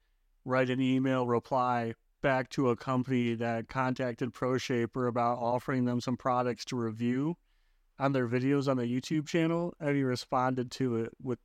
write 0.46 0.70
an 0.70 0.82
email 0.82 1.28
reply 1.28 1.94
back 2.22 2.50
to 2.50 2.70
a 2.70 2.76
company 2.76 3.36
that 3.36 3.68
contacted 3.68 4.34
ProShaper 4.34 5.08
about 5.08 5.38
offering 5.38 5.86
them 5.86 6.02
some 6.02 6.18
products 6.18 6.66
to 6.66 6.76
review 6.76 7.38
on 8.00 8.14
their 8.14 8.28
videos 8.28 8.68
on 8.68 8.78
the 8.78 8.84
YouTube 8.84 9.28
channel. 9.28 9.74
And 9.80 9.96
he 9.96 10.04
responded 10.04 10.72
to 10.72 10.98
it 10.98 11.12
with 11.22 11.40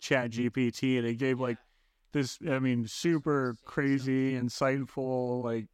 Chat 0.00 0.30
GPT 0.30 0.98
and 0.98 1.06
it 1.06 1.14
gave 1.14 1.38
like 1.38 1.58
this, 2.12 2.38
I 2.48 2.58
mean, 2.58 2.86
super 2.88 3.56
crazy, 3.64 4.32
insightful, 4.32 5.44
like 5.44 5.66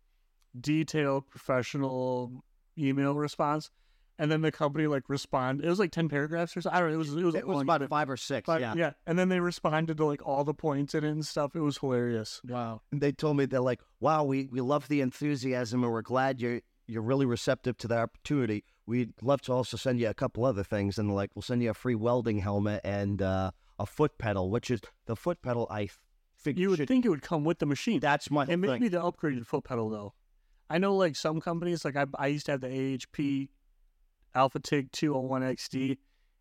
detailed, 0.61 1.29
professional 1.31 2.43
email 2.77 3.15
response. 3.15 3.71
And 4.19 4.31
then 4.31 4.43
the 4.43 4.53
company 4.53 4.87
like 4.87 5.09
respond. 5.09 5.65
It 5.65 5.69
was 5.69 5.79
like 5.81 5.91
ten 5.91 6.09
paragraphs 6.09 6.57
or 6.57 6.61
so. 6.61 6.71
I 6.73 6.79
don't 6.79 6.89
know. 6.91 6.95
It 6.95 6.99
was 6.99 7.15
it 7.15 7.23
was, 7.25 7.35
it 7.35 7.47
was 7.47 7.63
about 7.63 7.89
five 7.89 8.09
or 8.09 8.17
six. 8.17 8.47
but, 8.47 8.61
yeah. 8.61 8.75
yeah. 8.77 8.93
And 9.07 9.19
then 9.19 9.29
they 9.29 9.41
responded 9.41 9.97
to 9.97 10.05
like 10.05 10.25
all 10.27 10.45
the 10.45 10.55
points 10.55 10.95
in 10.95 11.03
it 11.05 11.11
and 11.11 11.27
stuff. 11.27 11.57
It 11.57 11.61
was 11.61 11.79
hilarious. 11.79 12.41
wow 12.49 12.81
And 12.93 13.01
they 13.01 13.11
told 13.13 13.37
me 13.37 13.47
they're 13.47 13.61
like, 13.61 13.81
"Wow, 14.01 14.23
we, 14.25 14.47
we 14.53 14.61
love 14.61 14.87
the 14.89 15.01
enthusiasm, 15.01 15.83
and 15.83 15.93
we're 15.93 16.03
glad 16.03 16.41
you're 16.41 16.61
you're 16.87 17.03
really 17.03 17.27
receptive 17.27 17.77
to 17.79 17.89
the 17.89 17.97
opportunity. 17.99 18.63
We'd 18.87 19.15
love 19.23 19.41
to 19.43 19.53
also 19.53 19.77
send 19.79 19.99
you 19.99 20.09
a 20.09 20.15
couple 20.15 20.45
other 20.45 20.63
things, 20.63 20.99
and 20.99 21.13
like 21.15 21.31
we'll 21.35 21.43
send 21.43 21.63
you 21.63 21.71
a 21.71 21.75
free 21.75 21.95
welding 21.97 22.39
helmet 22.39 22.83
and 22.85 23.21
uh, 23.23 23.51
a 23.79 23.87
foot 23.87 24.19
pedal, 24.19 24.51
which 24.51 24.71
is 24.71 24.81
the 25.07 25.17
foot 25.17 25.41
pedal. 25.43 25.67
I 25.71 25.89
think 26.39 26.59
You 26.59 26.69
would 26.69 26.77
should, 26.77 26.89
think 26.89 27.05
it 27.07 27.09
would 27.09 27.23
come 27.23 27.43
with 27.43 27.59
the 27.59 27.67
machine. 27.67 28.01
that's 28.01 28.31
my 28.31 28.43
It 28.43 28.49
whole 28.49 28.57
may 28.59 28.69
thing. 28.69 28.81
be 28.83 28.89
the 28.89 29.01
upgraded 29.01 29.47
foot 29.47 29.65
pedal 29.65 29.89
though. 29.89 30.13
I 30.71 30.79
know 30.79 30.95
like 30.95 31.17
some 31.17 31.41
companies, 31.41 31.85
like 31.85 31.97
I, 31.97 32.05
I 32.19 32.27
used 32.29 32.47
to 32.47 32.53
have 32.53 32.61
the 32.61 32.69
AHP 32.69 33.49
Alpha 34.35 34.59
TIG 34.59 34.91
201 34.93 35.43
XD, 35.43 35.99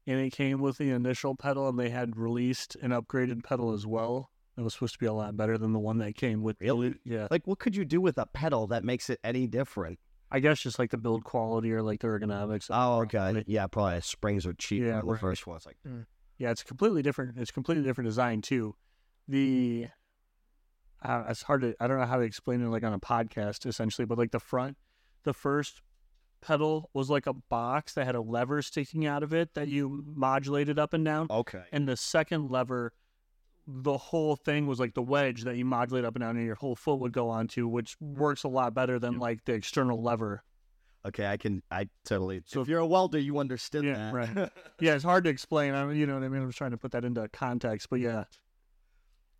and 0.07 0.19
it 0.19 0.31
came 0.31 0.59
with 0.59 0.77
the 0.77 0.89
initial 0.91 1.35
pedal, 1.35 1.69
and 1.69 1.79
they 1.79 1.89
had 1.89 2.17
released 2.17 2.75
an 2.81 2.91
upgraded 2.91 3.43
pedal 3.43 3.71
as 3.73 3.85
well. 3.85 4.29
It 4.57 4.61
was 4.61 4.73
supposed 4.73 4.93
to 4.93 4.99
be 4.99 5.05
a 5.05 5.13
lot 5.13 5.35
better 5.35 5.57
than 5.57 5.73
the 5.73 5.79
one 5.79 5.97
that 5.97 6.15
came 6.15 6.43
with. 6.43 6.57
Really? 6.59 6.95
Yeah. 7.03 7.27
Like, 7.31 7.47
what 7.47 7.59
could 7.59 7.75
you 7.75 7.85
do 7.85 7.99
with 7.99 8.17
a 8.17 8.25
pedal 8.27 8.67
that 8.67 8.83
makes 8.83 9.09
it 9.09 9.19
any 9.23 9.47
different? 9.47 9.99
I 10.31 10.39
guess 10.39 10.59
just 10.59 10.79
like 10.79 10.89
the 10.89 10.97
build 10.97 11.23
quality 11.23 11.71
or 11.71 11.81
like 11.83 12.01
the 12.01 12.07
ergonomics. 12.07 12.67
Oh, 12.69 13.01
okay. 13.01 13.43
Yeah, 13.45 13.67
probably 13.67 14.01
springs 14.01 14.45
are 14.47 14.53
cheap 14.53 14.81
Yeah, 14.81 14.99
on 14.99 15.05
the 15.05 15.11
right. 15.13 15.21
first 15.21 15.45
one. 15.45 15.57
It's 15.57 15.65
like, 15.67 15.77
Yeah, 16.37 16.49
it's 16.49 16.63
completely 16.63 17.03
different. 17.03 17.37
It's 17.37 17.51
completely 17.51 17.83
different 17.83 18.07
design 18.07 18.41
too. 18.41 18.75
The 19.27 19.87
uh, 21.03 21.25
it's 21.29 21.43
hard 21.43 21.61
to 21.61 21.75
I 21.79 21.87
don't 21.87 21.99
know 21.99 22.05
how 22.05 22.17
to 22.17 22.23
explain 22.23 22.61
it 22.61 22.69
like 22.69 22.83
on 22.83 22.93
a 22.93 22.99
podcast 22.99 23.65
essentially, 23.65 24.05
but 24.05 24.17
like 24.17 24.31
the 24.31 24.39
front, 24.39 24.77
the 25.23 25.33
first 25.33 25.81
pedal 26.43 26.89
was 26.93 27.09
like 27.09 27.27
a 27.27 27.33
box 27.33 27.93
that 27.93 28.05
had 28.05 28.15
a 28.15 28.21
lever 28.21 28.61
sticking 28.61 29.05
out 29.05 29.23
of 29.23 29.33
it 29.33 29.53
that 29.53 29.67
mm-hmm. 29.67 29.75
you 29.75 30.03
modulated 30.15 30.77
up 30.77 30.93
and 30.93 31.05
down, 31.05 31.27
okay. 31.29 31.63
and 31.71 31.87
the 31.87 31.97
second 31.97 32.51
lever, 32.51 32.93
the 33.65 33.97
whole 33.97 34.35
thing 34.35 34.67
was 34.67 34.79
like 34.79 34.93
the 34.93 35.01
wedge 35.01 35.43
that 35.43 35.55
you 35.55 35.65
modulate 35.65 36.05
up 36.05 36.15
and 36.15 36.21
down, 36.21 36.37
and 36.37 36.45
your 36.45 36.55
whole 36.55 36.75
foot 36.75 36.99
would 36.99 37.13
go 37.13 37.29
onto, 37.29 37.67
which 37.67 37.95
works 37.99 38.43
a 38.43 38.47
lot 38.49 38.73
better 38.73 38.99
than 38.99 39.19
like 39.19 39.43
the 39.45 39.53
external 39.53 40.01
lever. 40.01 40.43
Okay, 41.05 41.27
I 41.27 41.35
can, 41.35 41.61
I 41.69 41.89
totally. 42.05 42.41
So- 42.45 42.61
if 42.61 42.67
you're 42.67 42.79
a 42.79 42.87
welder, 42.87 43.19
you 43.19 43.39
understand 43.39 43.85
Yeah, 43.85 43.93
that. 43.93 44.13
right. 44.13 44.51
Yeah, 44.79 44.95
it's 44.95 45.03
hard 45.03 45.25
to 45.25 45.29
explain. 45.29 45.73
I 45.73 45.85
mean, 45.85 45.97
you 45.97 46.05
know 46.05 46.13
what 46.13 46.23
I 46.23 46.29
mean. 46.29 46.41
I'm 46.41 46.47
just 46.47 46.57
trying 46.57 46.71
to 46.71 46.77
put 46.77 46.91
that 46.91 47.03
into 47.03 47.27
context, 47.29 47.89
but 47.89 47.99
yeah. 47.99 48.23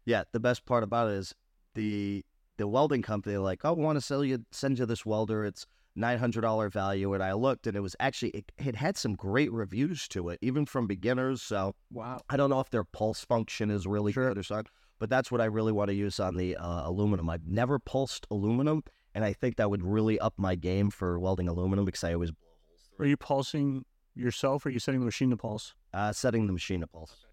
yeah, 0.06 0.24
the 0.32 0.40
best 0.40 0.66
part 0.66 0.84
about 0.84 1.10
it 1.10 1.16
is 1.16 1.36
the 1.76 2.24
the 2.58 2.68
welding 2.68 3.02
company 3.02 3.38
like, 3.38 3.62
oh, 3.64 3.74
we 3.74 3.84
want 3.84 3.98
to 3.98 4.02
sell 4.02 4.24
you, 4.24 4.46
send 4.52 4.78
you 4.80 4.86
this 4.86 5.06
welder. 5.06 5.44
It's 5.46 5.66
nine 5.96 6.18
hundred 6.18 6.42
dollar 6.42 6.70
value, 6.70 7.14
and 7.14 7.24
I 7.24 7.34
looked, 7.34 7.68
and 7.68 7.76
it 7.76 7.82
was 7.82 7.96
actually 8.00 8.30
it, 8.30 8.52
it 8.58 8.76
had 8.76 8.98
some 8.98 9.14
great 9.14 9.52
reviews 9.52 10.08
to 10.10 10.30
it, 10.30 10.40
even 10.42 10.66
from 10.66 10.88
beginners. 10.88 11.42
So 11.42 11.76
Wow. 11.92 12.22
I 12.30 12.38
don't 12.38 12.50
know 12.50 12.60
if 12.60 12.70
their 12.70 12.84
pulse 12.84 13.24
function 13.24 13.70
is 13.70 13.86
really 13.86 14.12
good 14.14 14.38
or 14.38 14.44
something, 14.44 14.72
but 15.00 15.10
that's 15.10 15.32
what 15.32 15.42
I 15.42 15.46
really 15.46 15.72
want 15.72 15.90
to 15.90 15.94
use 15.94 16.20
on 16.20 16.36
the 16.36 16.56
uh, 16.56 16.88
aluminum. 16.90 17.30
I've 17.30 17.48
never 17.48 17.80
pulsed 17.80 18.26
aluminum, 18.32 18.84
and 19.14 19.24
I 19.24 19.34
think 19.34 19.58
that 19.58 19.70
would 19.70 19.84
really 19.84 20.20
up 20.20 20.34
my 20.38 20.56
game 20.56 20.90
for 20.90 21.20
welding 21.20 21.48
aluminum 21.48 21.86
because 21.86 22.04
I 22.04 22.14
always 22.14 22.32
blow 22.32 22.48
holes 22.68 22.90
Are 23.00 23.06
you 23.06 23.18
pulsing 23.18 23.86
yourself 24.16 24.66
or 24.66 24.70
are 24.70 24.72
you 24.72 24.80
setting 24.80 25.00
the 25.00 25.06
machine 25.06 25.30
to 25.32 25.38
pulse? 25.38 25.74
Uh, 25.94 26.12
setting 26.12 26.48
the 26.48 26.54
machine 26.54 26.82
to 26.82 26.88
pulse. 26.88 27.26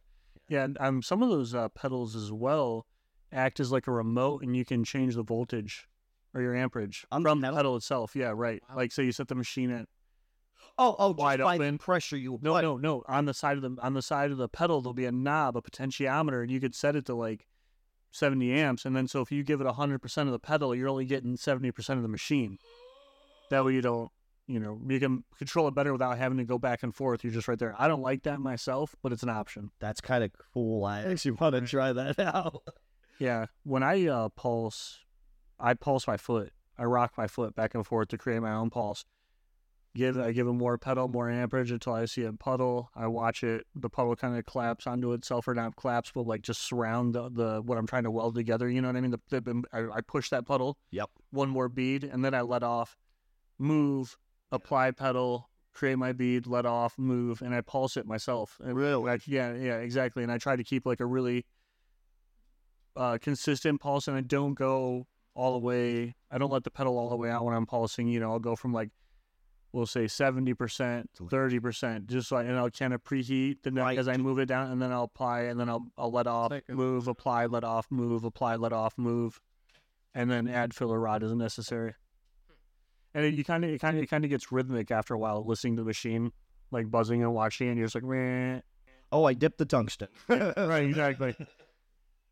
Yeah, 0.48 0.64
and 0.64 0.76
um, 0.80 1.02
some 1.02 1.22
of 1.22 1.30
those 1.30 1.54
uh, 1.54 1.68
pedals 1.70 2.16
as 2.16 2.32
well 2.32 2.86
act 3.32 3.60
as 3.60 3.70
like 3.70 3.86
a 3.86 3.92
remote, 3.92 4.42
and 4.42 4.56
you 4.56 4.64
can 4.64 4.82
change 4.82 5.14
the 5.14 5.22
voltage 5.22 5.86
or 6.34 6.40
your 6.42 6.54
amperage 6.54 7.04
On 7.10 7.22
from 7.22 7.40
the 7.40 7.46
pedal? 7.46 7.56
pedal 7.56 7.76
itself. 7.76 8.14
Yeah, 8.14 8.32
right. 8.34 8.62
Wow. 8.68 8.76
Like, 8.76 8.92
say 8.92 9.04
you 9.04 9.12
set 9.12 9.28
the 9.28 9.34
machine 9.34 9.70
at 9.70 9.86
Oh, 10.78 10.96
oh, 10.98 11.12
Wide 11.12 11.38
just 11.38 11.44
by 11.46 11.58
the 11.58 11.64
open. 11.64 11.78
pressure 11.78 12.16
you 12.16 12.38
no, 12.42 12.50
apply. 12.52 12.62
no, 12.62 12.76
no. 12.76 13.02
On 13.06 13.24
the 13.26 13.34
side 13.34 13.56
of 13.58 13.62
the 13.62 13.76
on 13.82 13.94
the 13.94 14.02
side 14.02 14.30
of 14.30 14.38
the 14.38 14.48
pedal, 14.48 14.80
there'll 14.80 14.94
be 14.94 15.04
a 15.04 15.12
knob, 15.12 15.56
a 15.56 15.62
potentiometer, 15.62 16.42
and 16.42 16.50
you 16.50 16.60
could 16.60 16.74
set 16.74 16.96
it 16.96 17.04
to 17.06 17.14
like 17.14 17.46
seventy 18.12 18.52
amps. 18.52 18.84
And 18.86 18.94
then, 18.96 19.06
so 19.08 19.20
if 19.20 19.30
you 19.30 19.42
give 19.42 19.60
it 19.60 19.66
hundred 19.66 20.00
percent 20.00 20.28
of 20.28 20.32
the 20.32 20.38
pedal, 20.38 20.74
you're 20.74 20.88
only 20.88 21.04
getting 21.04 21.36
seventy 21.36 21.70
percent 21.70 21.98
of 21.98 22.02
the 22.02 22.08
machine. 22.08 22.58
That 23.50 23.64
way, 23.64 23.74
you 23.74 23.82
don't. 23.82 24.10
You 24.46 24.58
know, 24.58 24.80
you 24.88 24.98
can 24.98 25.22
control 25.38 25.68
it 25.68 25.74
better 25.74 25.92
without 25.92 26.18
having 26.18 26.38
to 26.38 26.44
go 26.44 26.58
back 26.58 26.82
and 26.82 26.94
forth. 26.94 27.22
You're 27.22 27.32
just 27.32 27.46
right 27.46 27.58
there. 27.58 27.74
I 27.78 27.86
don't 27.86 28.02
like 28.02 28.22
that 28.24 28.40
myself, 28.40 28.96
but 29.02 29.12
it's 29.12 29.22
an 29.22 29.28
option. 29.28 29.70
That's 29.80 30.00
kind 30.00 30.24
of 30.24 30.30
cool. 30.54 30.84
I 30.84 31.02
actually 31.04 31.32
want 31.32 31.54
to 31.54 31.60
try 31.62 31.92
that 31.92 32.18
out. 32.34 32.62
Yeah, 33.18 33.46
when 33.64 33.82
I 33.84 34.06
uh, 34.08 34.28
pulse, 34.30 34.98
I 35.60 35.74
pulse 35.74 36.06
my 36.06 36.16
foot. 36.16 36.52
I 36.78 36.84
rock 36.84 37.12
my 37.18 37.26
foot 37.26 37.54
back 37.54 37.74
and 37.74 37.86
forth 37.86 38.08
to 38.08 38.18
create 38.18 38.40
my 38.40 38.52
own 38.52 38.70
pulse. 38.70 39.04
Give 39.94 40.16
I 40.18 40.30
give 40.30 40.46
it 40.46 40.52
more 40.52 40.78
pedal, 40.78 41.08
more 41.08 41.28
amperage 41.28 41.72
until 41.72 41.94
I 41.94 42.04
see 42.04 42.22
a 42.22 42.32
puddle. 42.32 42.90
I 42.94 43.08
watch 43.08 43.42
it. 43.42 43.66
The 43.74 43.90
puddle 43.90 44.14
kind 44.14 44.38
of 44.38 44.46
collapse 44.46 44.86
onto 44.86 45.12
itself, 45.12 45.48
or 45.48 45.54
not 45.54 45.74
collapse, 45.74 46.12
but 46.14 46.26
like 46.26 46.42
just 46.42 46.62
surround 46.62 47.12
the, 47.12 47.28
the 47.28 47.60
what 47.60 47.76
I'm 47.76 47.88
trying 47.88 48.04
to 48.04 48.10
weld 48.10 48.36
together. 48.36 48.70
You 48.70 48.80
know 48.80 48.88
what 48.88 48.96
I 48.96 49.00
mean? 49.00 49.10
The, 49.10 49.40
the, 49.40 49.62
I, 49.72 49.98
I 49.98 50.00
push 50.00 50.30
that 50.30 50.46
puddle. 50.46 50.78
Yep. 50.92 51.10
One 51.30 51.50
more 51.50 51.68
bead, 51.68 52.04
and 52.04 52.24
then 52.24 52.34
I 52.34 52.42
let 52.42 52.62
off, 52.62 52.96
move, 53.58 54.16
apply 54.52 54.92
pedal, 54.92 55.50
create 55.72 55.98
my 55.98 56.12
bead, 56.12 56.46
let 56.46 56.66
off, 56.66 56.96
move, 56.96 57.42
and 57.42 57.52
I 57.52 57.60
pulse 57.60 57.96
it 57.96 58.06
myself. 58.06 58.60
And 58.62 58.76
Really? 58.76 58.94
like, 58.94 59.26
yeah, 59.26 59.54
yeah, 59.54 59.78
exactly. 59.78 60.22
And 60.22 60.30
I 60.30 60.38
try 60.38 60.54
to 60.54 60.64
keep 60.64 60.86
like 60.86 61.00
a 61.00 61.06
really 61.06 61.46
uh, 62.94 63.18
consistent 63.20 63.80
pulse, 63.80 64.06
and 64.06 64.16
I 64.16 64.20
don't 64.20 64.54
go 64.54 65.08
all 65.34 65.52
the 65.52 65.58
way. 65.58 66.14
I 66.30 66.38
don't 66.38 66.52
let 66.52 66.64
the 66.64 66.70
pedal 66.70 66.98
all 66.98 67.08
the 67.08 67.16
way 67.16 67.30
out 67.30 67.44
when 67.44 67.54
I'm 67.54 67.66
pulsing. 67.66 68.08
You 68.08 68.20
know, 68.20 68.32
I'll 68.32 68.38
go 68.38 68.56
from 68.56 68.72
like, 68.72 68.90
we'll 69.72 69.86
say 69.86 70.06
seventy 70.08 70.54
percent, 70.54 71.10
thirty 71.30 71.58
percent, 71.60 72.06
just 72.08 72.30
like, 72.32 72.46
and 72.46 72.56
I'll 72.56 72.70
kind 72.70 72.92
of 72.94 73.02
preheat. 73.04 73.58
Then 73.62 73.74
Right. 73.74 73.98
as 73.98 74.08
I 74.08 74.16
move 74.16 74.38
it 74.38 74.46
down, 74.46 74.70
and 74.70 74.80
then 74.82 74.92
I'll 74.92 75.04
apply, 75.04 75.42
and 75.42 75.58
then 75.58 75.68
I'll 75.68 75.86
I'll 75.96 76.10
let 76.10 76.26
off, 76.26 76.50
like 76.50 76.64
a- 76.68 76.72
move, 76.74 77.08
apply, 77.08 77.46
let 77.46 77.64
off, 77.64 77.86
move, 77.90 78.24
apply, 78.24 78.56
let 78.56 78.72
off, 78.72 78.96
move, 78.98 79.40
and 80.14 80.30
then 80.30 80.48
add 80.48 80.74
filler 80.74 80.98
rod 80.98 81.22
as 81.22 81.32
necessary. 81.34 81.94
And 83.14 83.24
it, 83.24 83.34
you 83.34 83.42
kind 83.44 83.64
of, 83.64 83.70
it 83.70 83.80
kind 83.80 83.96
of, 83.96 84.02
it 84.04 84.06
kind 84.06 84.24
of 84.24 84.30
gets 84.30 84.52
rhythmic 84.52 84.90
after 84.92 85.14
a 85.14 85.18
while, 85.18 85.44
listening 85.44 85.76
to 85.76 85.82
the 85.82 85.86
machine, 85.86 86.32
like 86.70 86.90
buzzing 86.90 87.22
and 87.22 87.34
watching, 87.34 87.68
and 87.68 87.76
you're 87.76 87.86
just 87.88 87.96
like, 87.96 88.04
Meh. 88.04 88.60
Oh, 89.12 89.24
I 89.24 89.34
dipped 89.34 89.58
the 89.58 89.64
tungsten. 89.66 90.06
right, 90.28 90.84
exactly. 90.84 91.34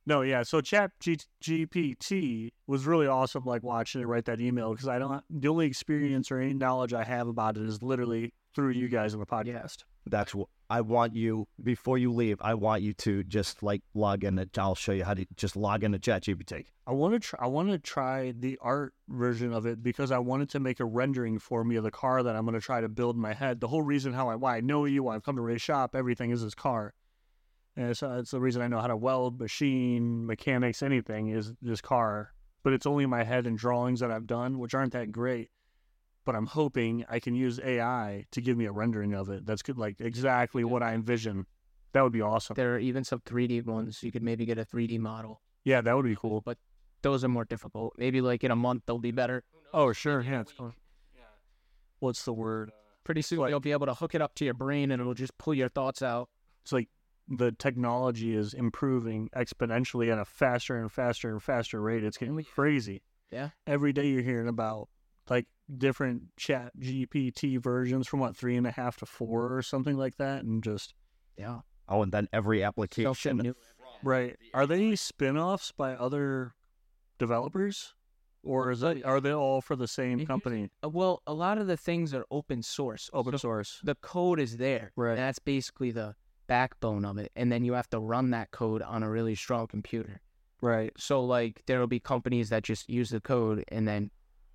No, 0.08 0.22
yeah. 0.22 0.42
So 0.42 0.62
Chat 0.62 0.92
G- 1.00 1.18
GPT 1.42 2.48
was 2.66 2.86
really 2.86 3.06
awesome. 3.06 3.44
Like 3.44 3.62
watching 3.62 4.00
it 4.00 4.06
write 4.06 4.24
that 4.24 4.40
email 4.40 4.70
because 4.72 4.88
I 4.88 4.98
don't. 4.98 5.22
The 5.28 5.48
only 5.48 5.66
experience 5.66 6.30
or 6.30 6.40
any 6.40 6.54
knowledge 6.54 6.94
I 6.94 7.04
have 7.04 7.28
about 7.28 7.58
it 7.58 7.64
is 7.64 7.82
literally 7.82 8.32
through 8.54 8.70
you 8.70 8.88
guys 8.88 9.12
on 9.12 9.20
the 9.20 9.26
podcast. 9.26 9.84
That's 10.06 10.34
what 10.34 10.48
I 10.70 10.80
want 10.80 11.14
you 11.14 11.46
before 11.62 11.98
you 11.98 12.10
leave. 12.10 12.38
I 12.40 12.54
want 12.54 12.80
you 12.80 12.94
to 12.94 13.22
just 13.22 13.62
like 13.62 13.82
log 13.92 14.24
in. 14.24 14.36
To, 14.36 14.48
I'll 14.56 14.74
show 14.74 14.92
you 14.92 15.04
how 15.04 15.12
to 15.12 15.26
just 15.36 15.56
log 15.56 15.84
into 15.84 15.98
ChatGPT. 15.98 16.64
I 16.86 16.92
want 16.92 17.12
to. 17.12 17.20
Try, 17.20 17.40
I 17.42 17.46
want 17.48 17.68
to 17.68 17.78
try 17.78 18.32
the 18.32 18.58
art 18.62 18.94
version 19.10 19.52
of 19.52 19.66
it 19.66 19.82
because 19.82 20.10
I 20.10 20.20
wanted 20.20 20.48
to 20.50 20.58
make 20.58 20.80
a 20.80 20.86
rendering 20.86 21.38
for 21.38 21.64
me 21.64 21.76
of 21.76 21.84
the 21.84 21.90
car 21.90 22.22
that 22.22 22.34
I'm 22.34 22.46
going 22.46 22.54
to 22.54 22.64
try 22.64 22.80
to 22.80 22.88
build 22.88 23.16
in 23.16 23.20
my 23.20 23.34
head. 23.34 23.60
The 23.60 23.68
whole 23.68 23.82
reason 23.82 24.14
how 24.14 24.30
I 24.30 24.36
why 24.36 24.56
I 24.56 24.60
know 24.62 24.86
you, 24.86 25.02
why 25.02 25.16
I've 25.16 25.22
come 25.22 25.36
to 25.36 25.42
Ray's 25.42 25.60
shop, 25.60 25.94
everything 25.94 26.30
is 26.30 26.42
this 26.42 26.54
car. 26.54 26.94
And 27.78 27.96
so 27.96 28.18
it's 28.18 28.32
the 28.32 28.40
reason 28.40 28.60
I 28.60 28.66
know 28.66 28.80
how 28.80 28.88
to 28.88 28.96
weld, 28.96 29.38
machine, 29.38 30.26
mechanics, 30.26 30.82
anything 30.82 31.28
is 31.28 31.52
this 31.62 31.80
car. 31.80 32.32
But 32.64 32.72
it's 32.72 32.86
only 32.86 33.04
in 33.04 33.10
my 33.10 33.22
head 33.22 33.46
and 33.46 33.56
drawings 33.56 34.00
that 34.00 34.10
I've 34.10 34.26
done, 34.26 34.58
which 34.58 34.74
aren't 34.74 34.92
that 34.94 35.12
great. 35.12 35.50
But 36.24 36.34
I'm 36.34 36.46
hoping 36.46 37.04
I 37.08 37.20
can 37.20 37.36
use 37.36 37.60
AI 37.62 38.26
to 38.32 38.40
give 38.40 38.56
me 38.58 38.64
a 38.64 38.72
rendering 38.72 39.14
of 39.14 39.28
it. 39.30 39.46
That's 39.46 39.62
good, 39.62 39.78
like 39.78 40.00
exactly 40.00 40.64
what 40.64 40.82
I 40.82 40.92
envision. 40.92 41.46
That 41.92 42.02
would 42.02 42.12
be 42.12 42.20
awesome. 42.20 42.54
There 42.54 42.74
are 42.74 42.78
even 42.80 43.04
some 43.04 43.20
3D 43.20 43.64
ones. 43.64 44.02
You 44.02 44.10
could 44.10 44.24
maybe 44.24 44.44
get 44.44 44.58
a 44.58 44.64
3D 44.64 44.98
model. 44.98 45.40
Yeah, 45.64 45.80
that 45.80 45.94
would 45.94 46.04
be 46.04 46.16
cool. 46.16 46.40
But 46.40 46.58
those 47.02 47.22
are 47.22 47.28
more 47.28 47.44
difficult. 47.44 47.94
Maybe 47.96 48.20
like 48.20 48.42
in 48.42 48.50
a 48.50 48.56
month 48.56 48.82
they'll 48.86 48.98
be 48.98 49.12
better. 49.12 49.44
Oh, 49.72 49.92
sure. 49.92 50.20
Yeah, 50.20 50.40
it's 50.40 50.52
cool. 50.52 50.74
What's 52.00 52.24
the 52.24 52.32
word? 52.32 52.72
Pretty 53.04 53.22
soon 53.22 53.38
Like- 53.38 53.50
you'll 53.50 53.60
be 53.60 53.72
able 53.72 53.86
to 53.86 53.94
hook 53.94 54.14
it 54.14 54.20
up 54.20 54.34
to 54.36 54.44
your 54.44 54.54
brain 54.54 54.90
and 54.90 55.00
it'll 55.00 55.14
just 55.14 55.36
pull 55.38 55.54
your 55.54 55.68
thoughts 55.68 56.02
out. 56.02 56.28
it's 56.62 56.72
like 56.72 56.88
the 57.28 57.52
technology 57.52 58.34
is 58.34 58.54
improving 58.54 59.28
exponentially 59.36 60.10
at 60.10 60.18
a 60.18 60.24
faster 60.24 60.76
and 60.80 60.90
faster 60.90 61.30
and 61.30 61.42
faster 61.42 61.80
rate. 61.80 62.02
It's 62.04 62.16
getting 62.16 62.42
crazy. 62.44 63.02
Yeah. 63.30 63.50
Every 63.66 63.92
day 63.92 64.08
you're 64.08 64.22
hearing 64.22 64.48
about 64.48 64.88
like 65.28 65.46
different 65.76 66.22
chat 66.38 66.72
GPT 66.80 67.58
versions 67.62 68.06
from 68.08 68.20
what 68.20 68.34
three 68.34 68.56
and 68.56 68.66
a 68.66 68.70
half 68.70 68.96
to 68.98 69.06
four 69.06 69.54
or 69.54 69.60
something 69.62 69.96
like 69.98 70.16
that. 70.16 70.42
And 70.44 70.62
just 70.64 70.94
Yeah. 71.36 71.60
Oh, 71.86 72.02
and 72.02 72.12
then 72.12 72.28
every 72.32 72.62
application. 72.62 73.36
new. 73.38 73.54
right. 74.02 74.36
Are 74.54 74.66
they 74.66 74.94
spin-offs 74.96 75.72
by 75.72 75.94
other 75.94 76.54
developers? 77.18 77.94
Or 78.44 78.70
is 78.70 78.80
that 78.80 79.04
are 79.04 79.20
they 79.20 79.32
all 79.34 79.60
for 79.60 79.74
the 79.76 79.88
same 79.88 80.24
company? 80.24 80.70
Uh, 80.82 80.88
Well, 80.88 81.22
a 81.26 81.34
lot 81.34 81.58
of 81.58 81.66
the 81.66 81.76
things 81.76 82.14
are 82.14 82.24
open 82.30 82.62
source. 82.62 83.10
Open 83.12 83.32
So 83.32 83.38
source. 83.38 83.80
the 83.82 83.96
code 83.96 84.38
is 84.40 84.56
there. 84.56 84.92
Right. 84.96 85.10
And 85.10 85.18
that's 85.18 85.40
basically 85.40 85.90
the 85.90 86.14
backbone 86.48 87.04
of 87.04 87.16
it. 87.18 87.30
And 87.36 87.52
then 87.52 87.64
you 87.64 87.74
have 87.74 87.88
to 87.90 88.00
run 88.00 88.30
that 88.30 88.50
code 88.50 88.82
on 88.82 89.02
a 89.04 89.10
really 89.10 89.36
strong 89.36 89.68
computer. 89.68 90.20
Right. 90.60 90.92
So 90.98 91.22
like 91.24 91.62
there 91.66 91.78
will 91.78 91.86
be 91.86 92.00
companies 92.00 92.48
that 92.48 92.64
just 92.64 92.88
use 92.90 93.10
the 93.10 93.20
code 93.20 93.64
and 93.68 93.86
then 93.86 94.10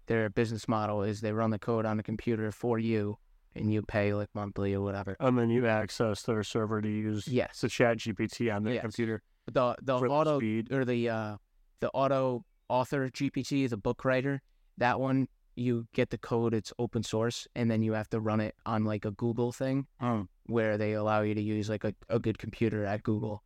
their 0.07 0.29
business 0.29 0.67
model 0.67 1.01
is 1.03 1.21
they 1.21 1.31
run 1.31 1.51
the 1.51 1.59
code 1.59 1.85
on 1.85 1.97
a 1.99 2.03
computer 2.03 2.51
for 2.51 2.77
you 2.77 3.17
and 3.55 3.71
you 3.71 3.81
pay 3.83 4.13
like 4.13 4.27
monthly 4.33 4.73
or 4.73 4.81
whatever. 4.81 5.15
And 5.21 5.37
then 5.37 5.49
you 5.49 5.65
access 5.65 6.23
their 6.23 6.43
server 6.43 6.81
to 6.81 6.89
use 6.89 7.27
Yes. 7.27 7.61
the 7.61 7.69
chat 7.69 7.99
GPT 7.99 8.53
on 8.53 8.63
their 8.63 8.73
Yes. 8.73 8.81
computer. 8.81 9.21
The 9.45 9.75
the 9.81 9.95
auto 9.95 10.39
speed. 10.39 10.71
or 10.73 10.83
the 10.83 11.07
uh 11.09 11.37
the 11.79 11.89
auto 11.91 12.43
author 12.69 13.09
GPT, 13.09 13.69
the 13.69 13.77
book 13.77 14.03
writer, 14.03 14.41
that 14.77 14.99
one 14.99 15.27
you 15.55 15.85
get 15.93 16.09
the 16.09 16.17
code, 16.17 16.53
it's 16.53 16.73
open 16.79 17.03
source, 17.03 17.47
and 17.55 17.69
then 17.69 17.83
you 17.83 17.93
have 17.93 18.09
to 18.09 18.19
run 18.19 18.39
it 18.39 18.55
on 18.65 18.83
like 18.85 19.05
a 19.05 19.11
Google 19.11 19.51
thing 19.51 19.85
Oh, 20.01 20.27
where 20.45 20.77
they 20.77 20.93
allow 20.93 21.21
you 21.21 21.35
to 21.35 21.41
use 21.41 21.69
like 21.69 21.83
a, 21.83 21.93
a 22.09 22.19
good 22.19 22.37
computer 22.37 22.85
at 22.85 23.03
Google. 23.03 23.43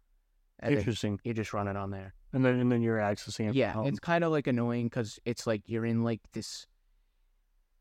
Interesting. 0.63 1.19
you 1.23 1.33
just 1.33 1.53
run 1.53 1.67
it 1.67 1.77
on 1.77 1.91
there. 1.91 2.13
And 2.33 2.43
then 2.43 2.59
and 2.59 2.71
then 2.71 2.81
you're 2.81 2.97
accessing 2.97 3.49
it. 3.49 3.55
Yeah, 3.55 3.83
it's 3.85 3.99
kind 3.99 4.23
of 4.23 4.31
like 4.31 4.47
annoying 4.47 4.87
because 4.87 5.19
it's 5.25 5.47
like 5.47 5.61
you're 5.65 5.85
in 5.85 6.03
like 6.03 6.21
this 6.33 6.67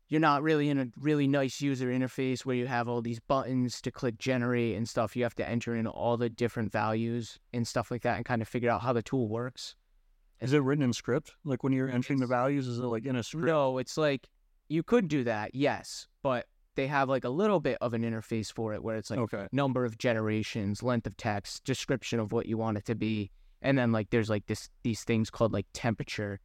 you're 0.09 0.21
not 0.21 0.41
really 0.41 0.69
in 0.69 0.79
a 0.79 0.87
really 0.97 1.27
nice 1.27 1.59
user 1.59 1.87
interface 1.87 2.45
where 2.45 2.55
you 2.55 2.65
have 2.65 2.87
all 2.87 3.01
these 3.01 3.19
buttons 3.19 3.81
to 3.81 3.91
click 3.91 4.17
generate 4.17 4.77
and 4.77 4.87
stuff. 4.87 5.15
You 5.15 5.23
have 5.23 5.35
to 5.35 5.47
enter 5.47 5.75
in 5.75 5.85
all 5.85 6.15
the 6.15 6.29
different 6.29 6.71
values 6.71 7.39
and 7.53 7.67
stuff 7.67 7.91
like 7.91 8.03
that 8.03 8.15
and 8.15 8.25
kind 8.25 8.41
of 8.41 8.47
figure 8.47 8.69
out 8.69 8.81
how 8.81 8.93
the 8.93 9.01
tool 9.01 9.27
works. 9.27 9.75
Is 10.39 10.53
it 10.53 10.61
written 10.61 10.83
in 10.83 10.93
script? 10.93 11.33
Like 11.43 11.63
when 11.63 11.73
you're 11.73 11.89
entering 11.89 12.19
the 12.19 12.27
values, 12.27 12.67
is 12.67 12.79
it 12.79 12.83
like 12.83 13.05
in 13.05 13.15
a 13.15 13.23
script? 13.23 13.47
No, 13.47 13.79
it's 13.79 13.97
like 13.97 14.29
you 14.69 14.81
could 14.81 15.07
do 15.07 15.23
that, 15.25 15.53
yes, 15.53 16.07
but 16.23 16.45
they 16.77 16.87
have 16.87 17.09
like 17.09 17.25
a 17.25 17.29
little 17.29 17.59
bit 17.59 17.77
of 17.81 17.93
an 17.93 18.03
interface 18.03 18.53
for 18.53 18.73
it 18.73 18.81
where 18.81 18.95
it's 18.95 19.09
like 19.09 19.19
okay. 19.19 19.47
number 19.51 19.83
of 19.83 19.97
generations, 19.97 20.81
length 20.81 21.07
of 21.07 21.17
text, 21.17 21.65
description 21.65 22.19
of 22.19 22.31
what 22.31 22.45
you 22.45 22.57
want 22.57 22.77
it 22.77 22.85
to 22.85 22.95
be, 22.95 23.31
and 23.61 23.77
then 23.77 23.91
like 23.91 24.09
there's 24.11 24.29
like 24.29 24.45
this 24.45 24.69
these 24.83 25.03
things 25.03 25.29
called 25.29 25.51
like 25.51 25.65
temperature 25.73 26.39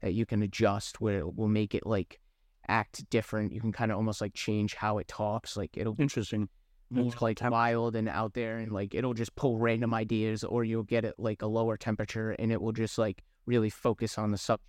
that 0.00 0.14
you 0.14 0.24
can 0.24 0.42
adjust 0.42 1.00
where 1.00 1.18
it 1.18 1.36
will 1.36 1.48
make 1.48 1.74
it 1.74 1.84
like 1.84 2.20
act 2.68 3.08
different. 3.10 3.52
You 3.52 3.60
can 3.60 3.72
kind 3.72 3.90
of 3.90 3.98
almost 3.98 4.20
like 4.20 4.32
change 4.34 4.74
how 4.74 4.98
it 4.98 5.08
talks. 5.08 5.56
Like 5.56 5.76
it'll 5.76 5.96
Interesting. 5.98 6.48
move 6.90 7.20
like 7.20 7.36
temp- 7.36 7.52
wild 7.52 7.96
and 7.96 8.08
out 8.08 8.34
there, 8.34 8.58
and 8.58 8.72
like 8.72 8.94
it'll 8.94 9.14
just 9.14 9.34
pull 9.34 9.58
random 9.58 9.92
ideas, 9.92 10.44
or 10.44 10.64
you'll 10.64 10.84
get 10.84 11.04
it 11.04 11.14
like 11.18 11.42
a 11.42 11.46
lower 11.46 11.76
temperature, 11.76 12.30
and 12.38 12.50
it 12.52 12.62
will 12.62 12.72
just 12.72 12.96
like 12.96 13.22
really 13.46 13.70
focus 13.70 14.16
on 14.16 14.30
the 14.30 14.38
subject. 14.38 14.68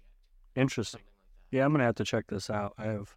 Interesting. 0.56 1.02
Yeah, 1.52 1.66
I'm 1.66 1.72
gonna 1.72 1.84
have 1.84 1.96
to 1.96 2.04
check 2.04 2.26
this 2.28 2.50
out. 2.50 2.74
I 2.80 2.86
have 2.86 3.16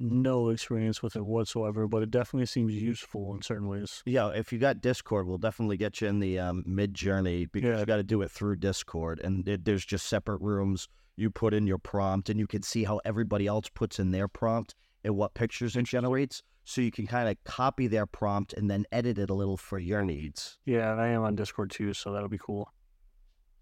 no 0.00 0.48
experience 0.48 1.02
with 1.02 1.14
it 1.14 1.24
whatsoever, 1.24 1.86
but 1.86 2.02
it 2.02 2.10
definitely 2.10 2.46
seems 2.46 2.74
useful 2.74 3.34
in 3.34 3.42
certain 3.42 3.68
ways. 3.68 4.02
Yeah, 4.06 4.28
if 4.28 4.52
you 4.52 4.58
got 4.58 4.80
Discord, 4.80 5.26
we'll 5.26 5.38
definitely 5.38 5.76
get 5.76 6.00
you 6.00 6.08
in 6.08 6.18
the 6.20 6.38
um, 6.38 6.64
Midjourney 6.66 7.46
because 7.52 7.68
Yeah. 7.68 7.78
you 7.80 7.86
got 7.86 7.96
to 7.98 8.02
do 8.02 8.22
it 8.22 8.30
through 8.30 8.56
Discord, 8.56 9.20
and 9.20 9.46
it, 9.46 9.64
there's 9.64 9.84
just 9.84 10.06
separate 10.06 10.40
rooms. 10.40 10.88
You 11.16 11.28
put 11.30 11.52
in 11.52 11.66
your 11.66 11.78
prompt, 11.78 12.30
and 12.30 12.40
you 12.40 12.46
can 12.46 12.62
see 12.62 12.84
how 12.84 13.00
everybody 13.04 13.46
else 13.46 13.68
puts 13.68 13.98
in 13.98 14.10
their 14.10 14.26
prompt 14.26 14.74
and 15.04 15.16
what 15.16 15.34
pictures 15.34 15.76
it 15.76 15.84
generates. 15.84 16.42
So 16.64 16.80
you 16.80 16.90
can 16.90 17.06
kind 17.06 17.28
of 17.28 17.36
copy 17.44 17.86
their 17.86 18.06
prompt 18.06 18.52
and 18.52 18.70
then 18.70 18.84
edit 18.92 19.18
it 19.18 19.28
a 19.28 19.34
little 19.34 19.56
for 19.56 19.78
your 19.78 20.02
needs. 20.04 20.58
Yeah, 20.64 20.92
and 20.92 21.00
I 21.00 21.08
am 21.08 21.22
on 21.22 21.34
Discord 21.34 21.70
too, 21.70 21.92
so 21.94 22.12
that'll 22.12 22.28
be 22.28 22.38
cool. 22.38 22.70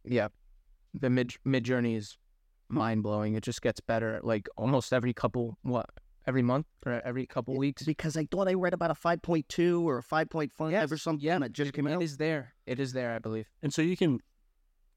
Yeah, 0.05 0.29
the 0.95 1.11
mid 1.11 1.35
Midjourney 1.47 1.97
is 1.97 2.17
mind 2.69 3.03
blowing. 3.03 3.35
It 3.35 3.43
just 3.43 3.63
gets 3.63 3.81
better, 3.81 4.21
like 4.23 4.49
almost 4.57 4.93
every 4.93 5.13
couple 5.13 5.59
what 5.63 5.87
every 6.29 6.43
month 6.43 6.67
or 6.87 7.01
every 7.05 7.27
couple 7.27 7.57
weeks. 7.57 7.83
Because 7.83 8.17
I 8.17 8.27
thought 8.31 8.49
I 8.49 8.55
read 8.55 8.75
about 8.75 8.91
a 8.91 8.95
5.2 8.95 9.83
or 9.83 9.99
a 9.99 10.03
5.5 10.03 10.71
Yes, 10.71 10.93
or 10.93 10.99
something 10.99 11.25
yeah, 11.27 11.39
that 11.39 11.53
just 11.53 11.71
it, 11.71 11.75
came 11.75 11.87
out. 11.87 12.03
is 12.03 12.19
there. 12.19 12.53
It 12.67 12.79
is 12.79 12.93
there, 12.93 13.15
I 13.15 13.19
believe. 13.19 13.49
And 13.63 13.73
so 13.73 13.81
you 13.83 13.97
can 13.97 14.21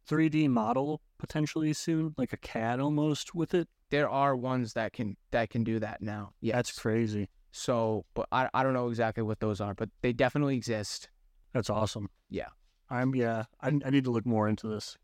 3D 0.10 0.50
model 0.50 1.02
potentially 1.18 1.72
soon, 1.74 2.14
like 2.18 2.34
a 2.34 2.38
CAD 2.38 2.80
almost 2.82 3.34
with 3.34 3.54
it. 3.54 3.70
There 3.92 4.10
are 4.10 4.36
ones 4.36 4.74
that 4.74 4.94
can 4.94 5.16
that 5.32 5.50
can 5.50 5.64
do 5.64 5.80
that 5.80 6.02
now. 6.02 6.32
Yeah, 6.42 6.56
That's 6.58 6.78
crazy. 6.78 7.30
so, 7.52 8.06
but 8.14 8.28
I 8.32 8.50
I 8.54 8.64
don't 8.64 8.74
know 8.74 8.88
exactly 8.90 9.24
what 9.24 9.40
those 9.40 9.60
are, 9.62 9.74
but 9.74 9.90
they 10.02 10.14
definitely 10.14 10.56
exist. 10.58 11.10
That's 11.54 11.70
awesome. 11.70 12.10
Yeah. 12.30 12.48
I'm 12.90 13.14
yeah. 13.16 13.44
I, 13.62 13.68
I 13.86 13.90
need 13.90 14.04
to 14.06 14.12
look 14.12 14.26
more 14.26 14.48
into 14.50 14.68
this. 14.68 14.98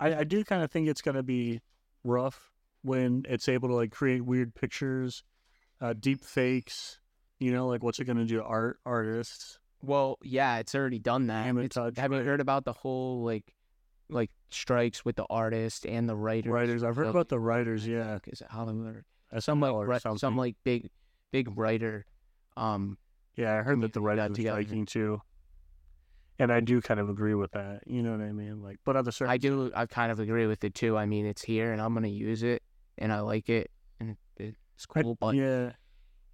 I, 0.00 0.16
I 0.16 0.24
do 0.24 0.42
kind 0.44 0.62
of 0.62 0.70
think 0.70 0.88
it's 0.88 1.00
gonna 1.02 1.22
be 1.22 1.60
rough 2.02 2.50
when 2.82 3.24
it's 3.28 3.48
able 3.48 3.68
to 3.70 3.74
like 3.74 3.90
create 3.90 4.22
weird 4.22 4.54
pictures, 4.54 5.22
uh, 5.84 5.92
deep 5.98 6.24
fakes. 6.24 6.98
You 7.40 7.52
know, 7.52 7.66
like 7.66 7.82
what's 7.82 7.98
it 7.98 8.04
gonna 8.04 8.24
do 8.24 8.38
to 8.38 8.44
art 8.44 8.78
artists? 8.86 9.58
Well, 9.82 10.18
yeah, 10.22 10.58
it's 10.58 10.74
already 10.74 10.98
done 10.98 11.26
that. 11.26 11.44
Human 11.46 11.64
It's- 11.66 11.74
touch, 11.74 11.98
have 11.98 12.12
you 12.12 12.18
heard 12.20 12.40
about 12.40 12.64
the 12.64 12.72
whole 12.72 13.22
like 13.24 13.54
like 14.08 14.30
strikes 14.50 15.04
with 15.04 15.16
the 15.16 15.26
artist 15.28 15.84
and 15.86 16.08
the 16.08 16.16
writers? 16.16 16.52
Writers. 16.52 16.82
I've 16.84 16.96
heard 16.96 17.08
about 17.08 17.28
the 17.28 17.40
writers. 17.40 17.86
Yeah, 17.86 18.18
Is 18.26 18.40
it 18.40 18.48
Hollywood? 18.50 19.04
That's 19.32 19.44
Some 19.46 19.60
like 19.60 19.72
or 19.72 19.98
something. 19.98 20.18
some 20.18 20.36
like 20.36 20.56
big 20.64 20.88
big 21.32 21.56
writer. 21.58 22.06
Um, 22.56 22.96
Yeah, 23.36 23.58
I 23.58 23.62
heard 23.62 23.80
that 23.82 23.92
the 23.92 24.00
writers 24.00 24.30
were 24.30 24.34
striking 24.36 24.86
too. 24.86 25.20
And 26.38 26.52
I 26.52 26.60
do 26.60 26.80
kind 26.80 26.98
of 27.00 27.08
agree 27.10 27.34
with 27.34 27.52
that. 27.52 27.82
You 27.86 28.02
know 28.02 28.12
what 28.12 28.20
I 28.20 28.32
mean? 28.32 28.62
Like, 28.62 28.78
but 28.84 28.96
other 28.96 29.10
certain 29.12 29.32
I 29.32 29.36
do. 29.38 29.70
I 29.74 29.86
kind 29.86 30.10
of 30.10 30.18
agree 30.20 30.46
with 30.46 30.64
it 30.64 30.74
too. 30.74 30.96
I 30.96 31.06
mean, 31.06 31.26
it's 31.26 31.42
here, 31.42 31.72
and 31.72 31.80
I'm 31.80 31.94
gonna 31.94 32.08
use 32.08 32.42
it, 32.42 32.62
and 32.98 33.12
I 33.12 33.20
like 33.20 33.48
it, 33.48 33.70
and 34.74 34.76
it's 34.76 34.86
I- 34.94 35.02
cool. 35.02 35.16
But 35.20 35.34
yeah, 35.34 35.72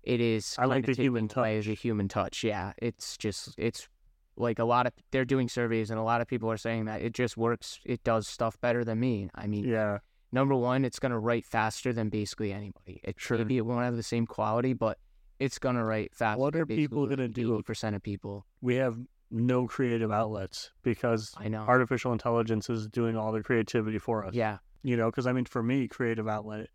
it 0.02 0.20
is. 0.20 0.54
I 0.58 0.64
like 0.66 0.86
the 0.86 0.94
human 0.94 1.28
touch. 1.28 1.66
The 1.66 1.74
human 1.74 2.08
touch. 2.08 2.42
Yeah, 2.44 2.72
it's 2.78 3.16
just 3.16 3.54
it's 3.58 3.88
like 4.36 4.58
a 4.58 4.64
lot 4.64 4.86
of 4.86 4.92
they're 5.10 5.24
doing 5.24 5.48
surveys, 5.48 5.90
and 5.90 5.98
a 5.98 6.02
lot 6.02 6.20
of 6.20 6.26
people 6.26 6.50
are 6.50 6.56
saying 6.56 6.86
that 6.86 7.02
it 7.02 7.12
just 7.12 7.36
works. 7.36 7.80
It 7.84 8.02
does 8.04 8.26
stuff 8.28 8.60
better 8.60 8.84
than 8.84 9.00
me. 9.00 9.28
I 9.34 9.46
mean, 9.46 9.64
yeah, 9.64 9.98
number 10.32 10.54
one, 10.54 10.84
it's 10.84 10.98
gonna 10.98 11.18
write 11.18 11.44
faster 11.44 11.92
than 11.92 12.08
basically 12.08 12.52
anybody. 12.52 13.00
It 13.04 13.16
Sure. 13.18 13.38
maybe 13.38 13.56
it 13.58 13.66
won't 13.66 13.84
have 13.84 13.96
the 13.96 14.02
same 14.02 14.26
quality, 14.26 14.72
but 14.72 14.98
it's 15.38 15.58
gonna 15.58 15.84
write 15.84 16.14
faster. 16.14 16.40
What 16.40 16.56
are 16.56 16.64
people 16.66 17.06
gonna 17.06 17.28
do? 17.28 17.62
Percent 17.62 17.94
of 17.96 18.02
people. 18.02 18.46
we 18.62 18.76
have 18.76 18.98
no 19.32 19.66
creative 19.68 20.10
outlets 20.10 20.72
because 20.82 21.32
I 21.38 21.46
know. 21.48 21.60
artificial 21.60 22.12
intelligence 22.12 22.68
is 22.68 22.88
doing 22.88 23.16
all 23.16 23.30
the 23.30 23.42
creativity 23.44 23.98
for 23.98 24.24
us. 24.24 24.34
Yeah. 24.34 24.58
You 24.82 24.96
know, 24.96 25.06
because 25.10 25.26
I 25.26 25.32
mean, 25.32 25.44
for 25.44 25.62
me, 25.62 25.86
creative 25.86 26.26
outlet 26.26 26.68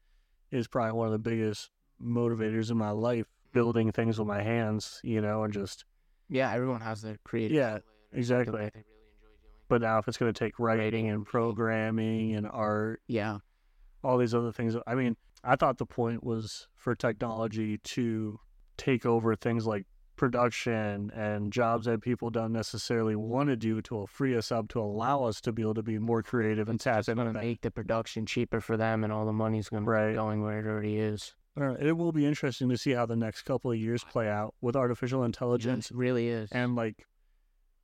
is 0.56 0.68
probably 0.68 0.94
one 0.94 1.08
of 1.08 1.12
the 1.12 1.20
biggest 1.20 1.70
motivators 2.02 2.72
in 2.72 2.78
my 2.78 2.92
life. 2.92 3.26
Building 3.54 3.92
things 3.92 4.20
with 4.20 4.28
my 4.28 4.42
hands, 4.42 5.00
you 5.04 5.22
know, 5.22 5.44
and 5.44 5.54
just. 5.54 5.86
Yeah. 6.30 6.52
Everyone 6.52 6.82
has 6.82 7.02
their 7.02 7.18
creative. 7.24 7.56
Yeah, 7.56 7.66
outlet 7.66 7.84
or 7.84 7.88
something 8.12 8.20
exactly. 8.20 8.52
they 8.52 8.58
really 8.58 8.66
enjoy 8.66 8.82
doing. 9.42 9.66
But 9.70 9.82
now, 9.82 9.98
if 10.00 10.08
it's 10.08 10.18
going 10.18 10.34
to 10.34 10.38
take 10.38 10.60
writing 10.60 11.08
and 11.10 11.26
programming 11.26 12.36
and 12.36 12.48
art, 12.52 13.02
Yeah. 13.08 13.38
all 14.04 14.18
these 14.18 14.34
other 14.36 14.52
things, 14.52 14.76
I 14.86 14.96
mean, 14.96 15.16
I 15.44 15.56
thought 15.56 15.78
the 15.78 15.86
point 15.86 16.24
was 16.24 16.68
for 16.76 16.96
technology 16.96 17.78
to 17.78 18.40
take 18.78 19.06
over 19.06 19.36
things 19.36 19.66
like 19.66 19.86
production 20.16 21.12
and 21.16 21.52
jobs 21.52 21.86
that 21.86 22.02
people 22.02 22.30
don't 22.30 22.52
necessarily 22.54 23.16
want 23.16 23.50
to 23.50 23.56
do 23.56 23.82
to 23.84 24.06
free 24.08 24.36
us 24.36 24.52
up 24.52 24.68
to 24.70 24.80
allow 24.80 25.24
us 25.24 25.42
to 25.42 25.52
be 25.52 25.62
able 25.62 25.74
to 25.76 25.84
be 25.84 26.00
more 26.00 26.24
creative 26.24 26.70
and 26.70 26.80
tap 26.80 27.08
into 27.08 27.24
that. 27.26 27.34
make 27.34 27.62
the 27.62 27.72
production 27.72 28.26
cheaper 28.26 28.62
for 28.62 28.78
them, 28.78 29.04
and 29.04 29.12
all 29.12 29.26
the 29.26 29.34
money's 29.34 29.70
going 29.70 29.86
Right. 29.86 30.06
to 30.06 30.10
be 30.12 30.16
going 30.16 30.42
where 30.42 30.60
it 30.60 30.66
already 30.66 30.98
is. 30.98 31.36
Right, 31.58 31.80
It 31.80 31.94
will 31.94 32.12
be 32.12 32.26
interesting 32.26 32.68
to 32.70 32.78
see 32.78 32.92
how 32.92 33.06
the 33.06 33.16
next 33.16 33.44
couple 33.44 33.72
of 33.72 33.78
years 33.78 34.04
play 34.04 34.28
out 34.28 34.54
with 34.60 34.76
artificial 34.76 35.24
intelligence 35.24 35.90
It 35.90 35.96
really 35.98 36.28
is. 36.28 36.52
and 36.52 36.76
like 36.76 37.06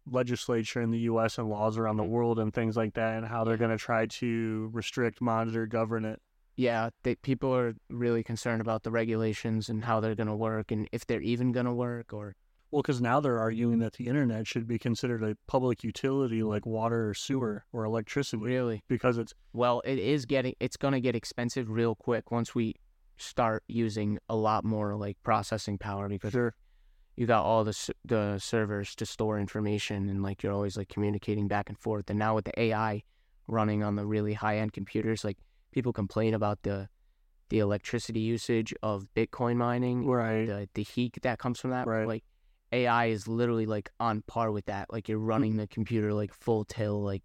legislature 0.05 0.81
in 0.81 0.91
the 0.91 0.99
U.S. 0.99 1.37
and 1.37 1.49
laws 1.49 1.77
around 1.77 1.97
the 1.97 2.03
mm-hmm. 2.03 2.11
world 2.11 2.39
and 2.39 2.53
things 2.53 2.75
like 2.75 2.95
that, 2.95 3.17
and 3.17 3.25
how 3.25 3.43
they're 3.43 3.57
going 3.57 3.71
to 3.71 3.77
try 3.77 4.07
to 4.07 4.69
restrict, 4.73 5.21
monitor, 5.21 5.65
govern 5.67 6.05
it. 6.05 6.19
Yeah, 6.61 6.91
they, 7.01 7.15
people 7.15 7.53
are 7.55 7.73
really 7.89 8.23
concerned 8.23 8.61
about 8.61 8.83
the 8.83 8.91
regulations 8.91 9.67
and 9.67 9.83
how 9.83 9.99
they're 9.99 10.13
going 10.13 10.27
to 10.27 10.35
work, 10.35 10.71
and 10.71 10.87
if 10.91 11.07
they're 11.07 11.21
even 11.21 11.51
going 11.51 11.65
to 11.65 11.73
work, 11.73 12.13
or 12.13 12.35
Well, 12.69 12.83
because 12.83 13.01
now 13.01 13.19
they're 13.19 13.39
arguing 13.39 13.79
that 13.79 13.93
the 13.93 14.05
internet 14.05 14.45
should 14.45 14.67
be 14.67 14.77
considered 14.77 15.23
a 15.23 15.35
public 15.47 15.83
utility 15.83 16.43
like 16.43 16.67
water 16.67 17.09
or 17.09 17.13
sewer 17.15 17.65
or 17.73 17.83
electricity 17.83 18.43
really. 18.43 18.83
because 18.87 19.17
it's 19.17 19.33
Well, 19.53 19.81
it 19.85 19.97
is 19.97 20.27
getting. 20.27 20.53
It's 20.59 20.77
going 20.77 20.93
to 20.93 21.01
get 21.01 21.15
expensive 21.15 21.67
real 21.67 21.95
quick 21.95 22.29
once 22.29 22.53
we 22.53 22.75
start 23.17 23.63
using 23.67 24.19
a 24.29 24.35
lot 24.35 24.63
more 24.63 24.95
like 24.95 25.17
processing 25.23 25.79
power 25.79 26.07
because 26.09 26.31
sure. 26.31 26.53
you 27.15 27.25
got 27.25 27.43
all 27.43 27.63
the 27.63 27.93
the 28.05 28.37
servers 28.37 28.95
to 28.95 29.05
store 29.05 29.39
information 29.39 30.09
and 30.09 30.21
like 30.21 30.43
you're 30.43 30.53
always 30.53 30.77
like 30.77 30.89
communicating 30.89 31.47
back 31.47 31.69
and 31.69 31.77
forth 31.77 32.09
and 32.09 32.17
now 32.17 32.33
with 32.33 32.45
the 32.45 32.59
AI 32.59 33.03
running 33.47 33.83
on 33.83 33.95
the 33.95 34.05
really 34.05 34.33
high 34.33 34.57
end 34.57 34.73
computers 34.73 35.23
like 35.23 35.37
people 35.71 35.93
complain 35.93 36.33
about 36.33 36.63
the 36.63 36.89
the 37.49 37.59
electricity 37.59 38.21
usage 38.21 38.73
of 38.81 39.07
Bitcoin 39.15 39.57
mining 39.57 40.05
Right. 40.07 40.45
the 40.45 40.69
the 40.73 40.83
heat 40.83 41.17
that 41.21 41.37
comes 41.39 41.59
from 41.59 41.71
that 41.71 41.87
Right. 41.87 42.07
like 42.07 42.23
AI 42.71 43.07
is 43.07 43.27
literally 43.27 43.65
like 43.65 43.89
on 43.99 44.21
par 44.27 44.51
with 44.51 44.65
that 44.65 44.91
like 44.91 45.09
you're 45.09 45.17
running 45.19 45.51
mm-hmm. 45.51 45.61
the 45.61 45.67
computer 45.67 46.13
like 46.13 46.33
full 46.33 46.63
tilt 46.63 47.03
like 47.03 47.23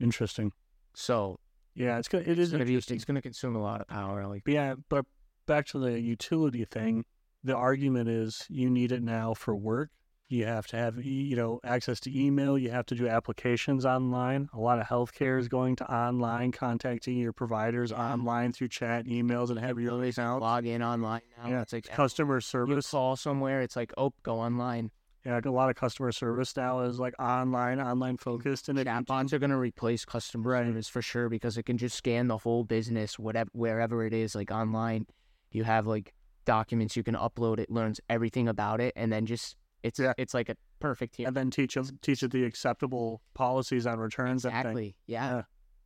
Interesting. 0.00 0.52
so 0.94 1.38
Yeah, 1.74 1.98
it's 1.98 2.08
gonna, 2.08 2.24
it 2.26 2.38
it's 2.38 2.50
gonna 2.52 2.64
be 2.64 2.76
it's 2.76 3.04
gonna 3.04 3.22
consume 3.22 3.56
a 3.56 3.60
lot 3.62 3.80
of 3.80 3.88
power 3.88 4.26
like 4.26 4.44
But 4.44 4.54
yeah, 4.54 4.74
but 4.88 5.04
back 5.46 5.66
to 5.68 5.78
the 5.78 6.00
utility 6.00 6.64
thing, 6.64 7.04
the 7.44 7.54
argument 7.54 8.08
is 8.08 8.44
you 8.48 8.68
need 8.70 8.92
it 8.92 9.02
now 9.02 9.34
for 9.34 9.54
work. 9.54 9.90
You 10.28 10.44
have 10.46 10.66
to 10.68 10.76
have, 10.76 11.04
you 11.04 11.36
know, 11.36 11.60
access 11.62 12.00
to 12.00 12.18
email. 12.18 12.58
You 12.58 12.70
have 12.70 12.84
to 12.86 12.96
do 12.96 13.06
applications 13.06 13.86
online. 13.86 14.48
A 14.52 14.58
lot 14.58 14.80
of 14.80 14.86
healthcare 14.86 15.38
is 15.38 15.46
going 15.46 15.76
to 15.76 15.92
online, 15.92 16.50
contacting 16.50 17.16
your 17.16 17.32
providers 17.32 17.92
Yeah. 17.92 18.12
online 18.12 18.52
through 18.52 18.68
chat, 18.68 19.06
emails, 19.06 19.50
and 19.50 19.58
have 19.60 19.78
your 19.78 19.92
own 19.92 20.02
account. 20.02 20.42
log 20.42 20.66
in 20.66 20.82
online 20.82 21.20
now 21.38 21.48
Yeah, 21.50 21.62
it's 21.62 21.72
like 21.72 21.86
eh, 21.88 21.94
Customer 21.94 22.40
service. 22.40 22.86
you 22.86 22.90
call 22.90 23.14
somewhere 23.14 23.60
it's 23.60 23.76
like 23.76 23.92
oh 23.96 24.12
go 24.24 24.40
online 24.40 24.90
Yeah, 25.24 25.40
a 25.44 25.50
lot 25.50 25.70
of 25.70 25.76
customer 25.76 26.10
service 26.10 26.56
now 26.56 26.80
is 26.80 26.98
like 26.98 27.14
online, 27.20 27.80
online 27.80 28.16
mm, 28.16 28.20
focused, 28.20 28.68
and 28.68 28.78
Chatbots 28.78 29.32
are 29.32 29.38
going 29.38 29.50
to 29.50 29.56
replace 29.56 30.04
customer 30.04 30.50
Right. 30.50 30.66
service 30.66 30.88
for 30.88 31.02
sure 31.02 31.28
because 31.28 31.56
it 31.56 31.64
can 31.66 31.78
just 31.78 31.96
scan 31.96 32.26
the 32.26 32.38
whole 32.38 32.64
business, 32.64 33.16
whatever 33.16 33.50
wherever 33.52 34.04
it 34.04 34.12
is, 34.12 34.34
like 34.34 34.50
online. 34.50 35.06
You 35.52 35.62
have 35.64 35.86
like 35.86 36.14
documents 36.44 36.96
you 36.96 37.04
can 37.04 37.14
upload. 37.14 37.58
It 37.60 37.70
learns 37.70 38.00
everything 38.08 38.48
about 38.48 38.80
it, 38.80 38.92
and 38.96 39.12
then 39.12 39.24
just 39.26 39.56
it's 39.86 39.98
Yeah. 39.98 40.12
it's 40.18 40.34
like 40.34 40.48
a 40.48 40.56
perfect 40.80 41.14
team. 41.14 41.26
and 41.26 41.36
then 41.36 41.50
teach 41.50 41.74
them 41.74 41.86
teach 42.02 42.22
it 42.22 42.30
the 42.32 42.44
acceptable 42.44 43.22
policies 43.34 43.86
on 43.86 43.98
returns. 43.98 44.44
exactly. 44.44 44.96
Yeah, 45.06 45.42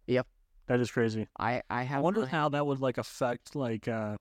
Yep. 0.07 0.27
That 0.67 0.81
is 0.81 0.91
crazy. 0.91 1.27
I 1.39 1.63
I 1.71 1.87
I 1.91 2.01
wonder 2.01 2.27
how 2.27 2.49
that 2.51 2.67
would 2.67 2.81
like 2.81 2.99
affect 2.99 3.55
like 3.57 3.89
uh 3.89 4.17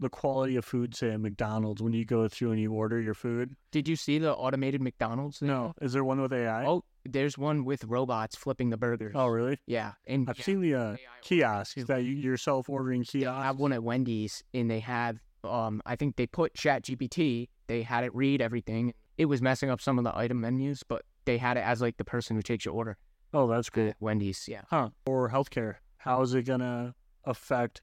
the 0.00 0.08
quality 0.10 0.56
of 0.56 0.64
food, 0.64 0.94
say 0.94 1.10
at 1.12 1.20
McDonald's, 1.20 1.80
when 1.80 1.92
you 1.92 2.04
go 2.04 2.26
through 2.28 2.50
and 2.50 2.60
you 2.60 2.72
order 2.72 3.00
your 3.00 3.14
food? 3.14 3.54
Did 3.70 3.86
you 3.88 3.94
see 3.94 4.18
the 4.18 4.34
automated 4.34 4.82
McDonald's? 4.82 5.38
they 5.38 5.46
No. 5.46 5.72
Is 5.80 5.92
there 5.92 6.02
one 6.04 6.20
with 6.20 6.32
AI? 6.32 6.66
Oh, 6.66 6.82
there's 7.04 7.38
one 7.38 7.64
with 7.64 7.84
robots 7.84 8.34
flipping 8.34 8.70
the 8.70 8.76
burgers. 8.76 9.12
Oh, 9.14 9.28
really? 9.28 9.56
Yeah, 9.66 9.92
and 10.08 10.28
I've 10.28 10.36
yeah, 10.38 10.44
seen 10.44 10.60
the 10.62 10.74
uh, 10.74 10.96
kiosks 11.22 11.84
that 11.84 12.02
you, 12.02 12.12
you're 12.12 12.36
self-ordering 12.36 13.02
They 13.02 13.20
kiosks. 13.20 13.44
have 13.44 13.58
one 13.60 13.72
at 13.72 13.82
Wendy's, 13.84 14.42
and 14.52 14.68
they 14.70 14.80
have. 14.80 15.20
Um, 15.44 15.80
I 15.86 15.94
think 15.94 16.16
they 16.16 16.26
put 16.26 16.54
Chat 16.54 16.82
GPT. 16.82 17.48
They 17.68 17.82
had 17.82 18.02
it 18.04 18.12
read 18.14 18.42
everything. 18.42 18.94
It 19.16 19.26
was 19.26 19.40
messing 19.40 19.70
up 19.70 19.80
some 19.80 19.98
of 19.98 20.04
the 20.04 20.16
item 20.16 20.40
menus, 20.40 20.82
but 20.82 21.02
they 21.24 21.38
had 21.38 21.56
it 21.56 21.64
as 21.64 21.80
like 21.80 21.96
the 21.96 22.04
person 22.04 22.36
who 22.36 22.42
takes 22.42 22.64
your 22.64 22.74
order. 22.74 22.96
Oh, 23.32 23.46
that's 23.46 23.70
cool. 23.70 23.88
At 23.88 23.96
Wendy's, 24.00 24.46
yeah. 24.48 24.62
Huh. 24.70 24.90
Or 25.06 25.30
healthcare. 25.30 25.76
How 25.98 26.22
is 26.22 26.34
it 26.34 26.42
gonna 26.42 26.94
affect 27.24 27.82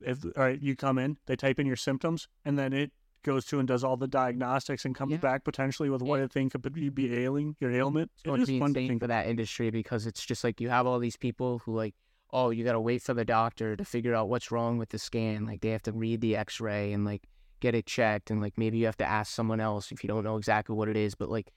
if 0.00 0.24
all 0.24 0.32
right, 0.36 0.60
you 0.60 0.76
come 0.76 0.98
in, 0.98 1.16
they 1.26 1.36
type 1.36 1.58
in 1.58 1.66
your 1.66 1.76
symptoms, 1.76 2.28
and 2.44 2.58
then 2.58 2.72
it 2.72 2.92
goes 3.22 3.44
to 3.46 3.58
and 3.58 3.66
does 3.66 3.82
all 3.82 3.96
the 3.96 4.06
diagnostics 4.06 4.84
and 4.84 4.94
comes 4.94 5.12
Yeah. 5.12 5.18
back 5.18 5.42
potentially 5.42 5.90
with 5.90 6.02
what 6.02 6.18
Yeah. 6.18 6.24
it 6.24 6.32
think 6.32 6.52
could 6.52 6.72
be, 6.72 6.88
be 6.90 7.12
ailing 7.14 7.56
your 7.58 7.70
mm-hmm. 7.70 7.78
ailment. 7.78 8.10
It's 8.14 8.24
It 8.24 8.30
to 8.30 8.46
be 8.46 8.58
fun 8.60 8.72
to 8.74 8.78
insane 8.78 8.88
think 8.88 9.02
for 9.02 9.08
that 9.08 9.26
industry 9.26 9.70
because 9.70 10.06
it's 10.06 10.24
just 10.24 10.44
like 10.44 10.60
you 10.60 10.68
have 10.68 10.86
all 10.86 10.98
these 10.98 11.16
people 11.16 11.58
who 11.60 11.74
like, 11.74 11.94
oh, 12.30 12.50
you 12.50 12.64
got 12.64 12.72
to 12.72 12.80
wait 12.80 13.02
for 13.02 13.14
the 13.14 13.24
doctor 13.24 13.74
to 13.76 13.84
figure 13.84 14.14
out 14.14 14.28
what's 14.28 14.50
wrong 14.52 14.78
with 14.78 14.90
the 14.90 14.98
scan. 14.98 15.44
Like 15.44 15.60
they 15.60 15.70
have 15.70 15.82
to 15.84 15.92
read 15.92 16.20
the 16.20 16.36
X-ray 16.36 16.92
and 16.92 17.04
like 17.04 17.22
get 17.66 17.74
it 17.74 17.86
checked, 17.86 18.30
and 18.30 18.40
like 18.40 18.54
maybe 18.56 18.78
you 18.78 18.86
have 18.86 18.96
to 19.04 19.04
ask 19.18 19.32
someone 19.34 19.60
else 19.60 19.90
if 19.92 20.02
you 20.04 20.08
don't 20.08 20.24
know 20.24 20.36
exactly 20.36 20.74
what 20.76 20.88
it 20.88 20.96
is. 20.96 21.14
But 21.14 21.28
like 21.28 21.48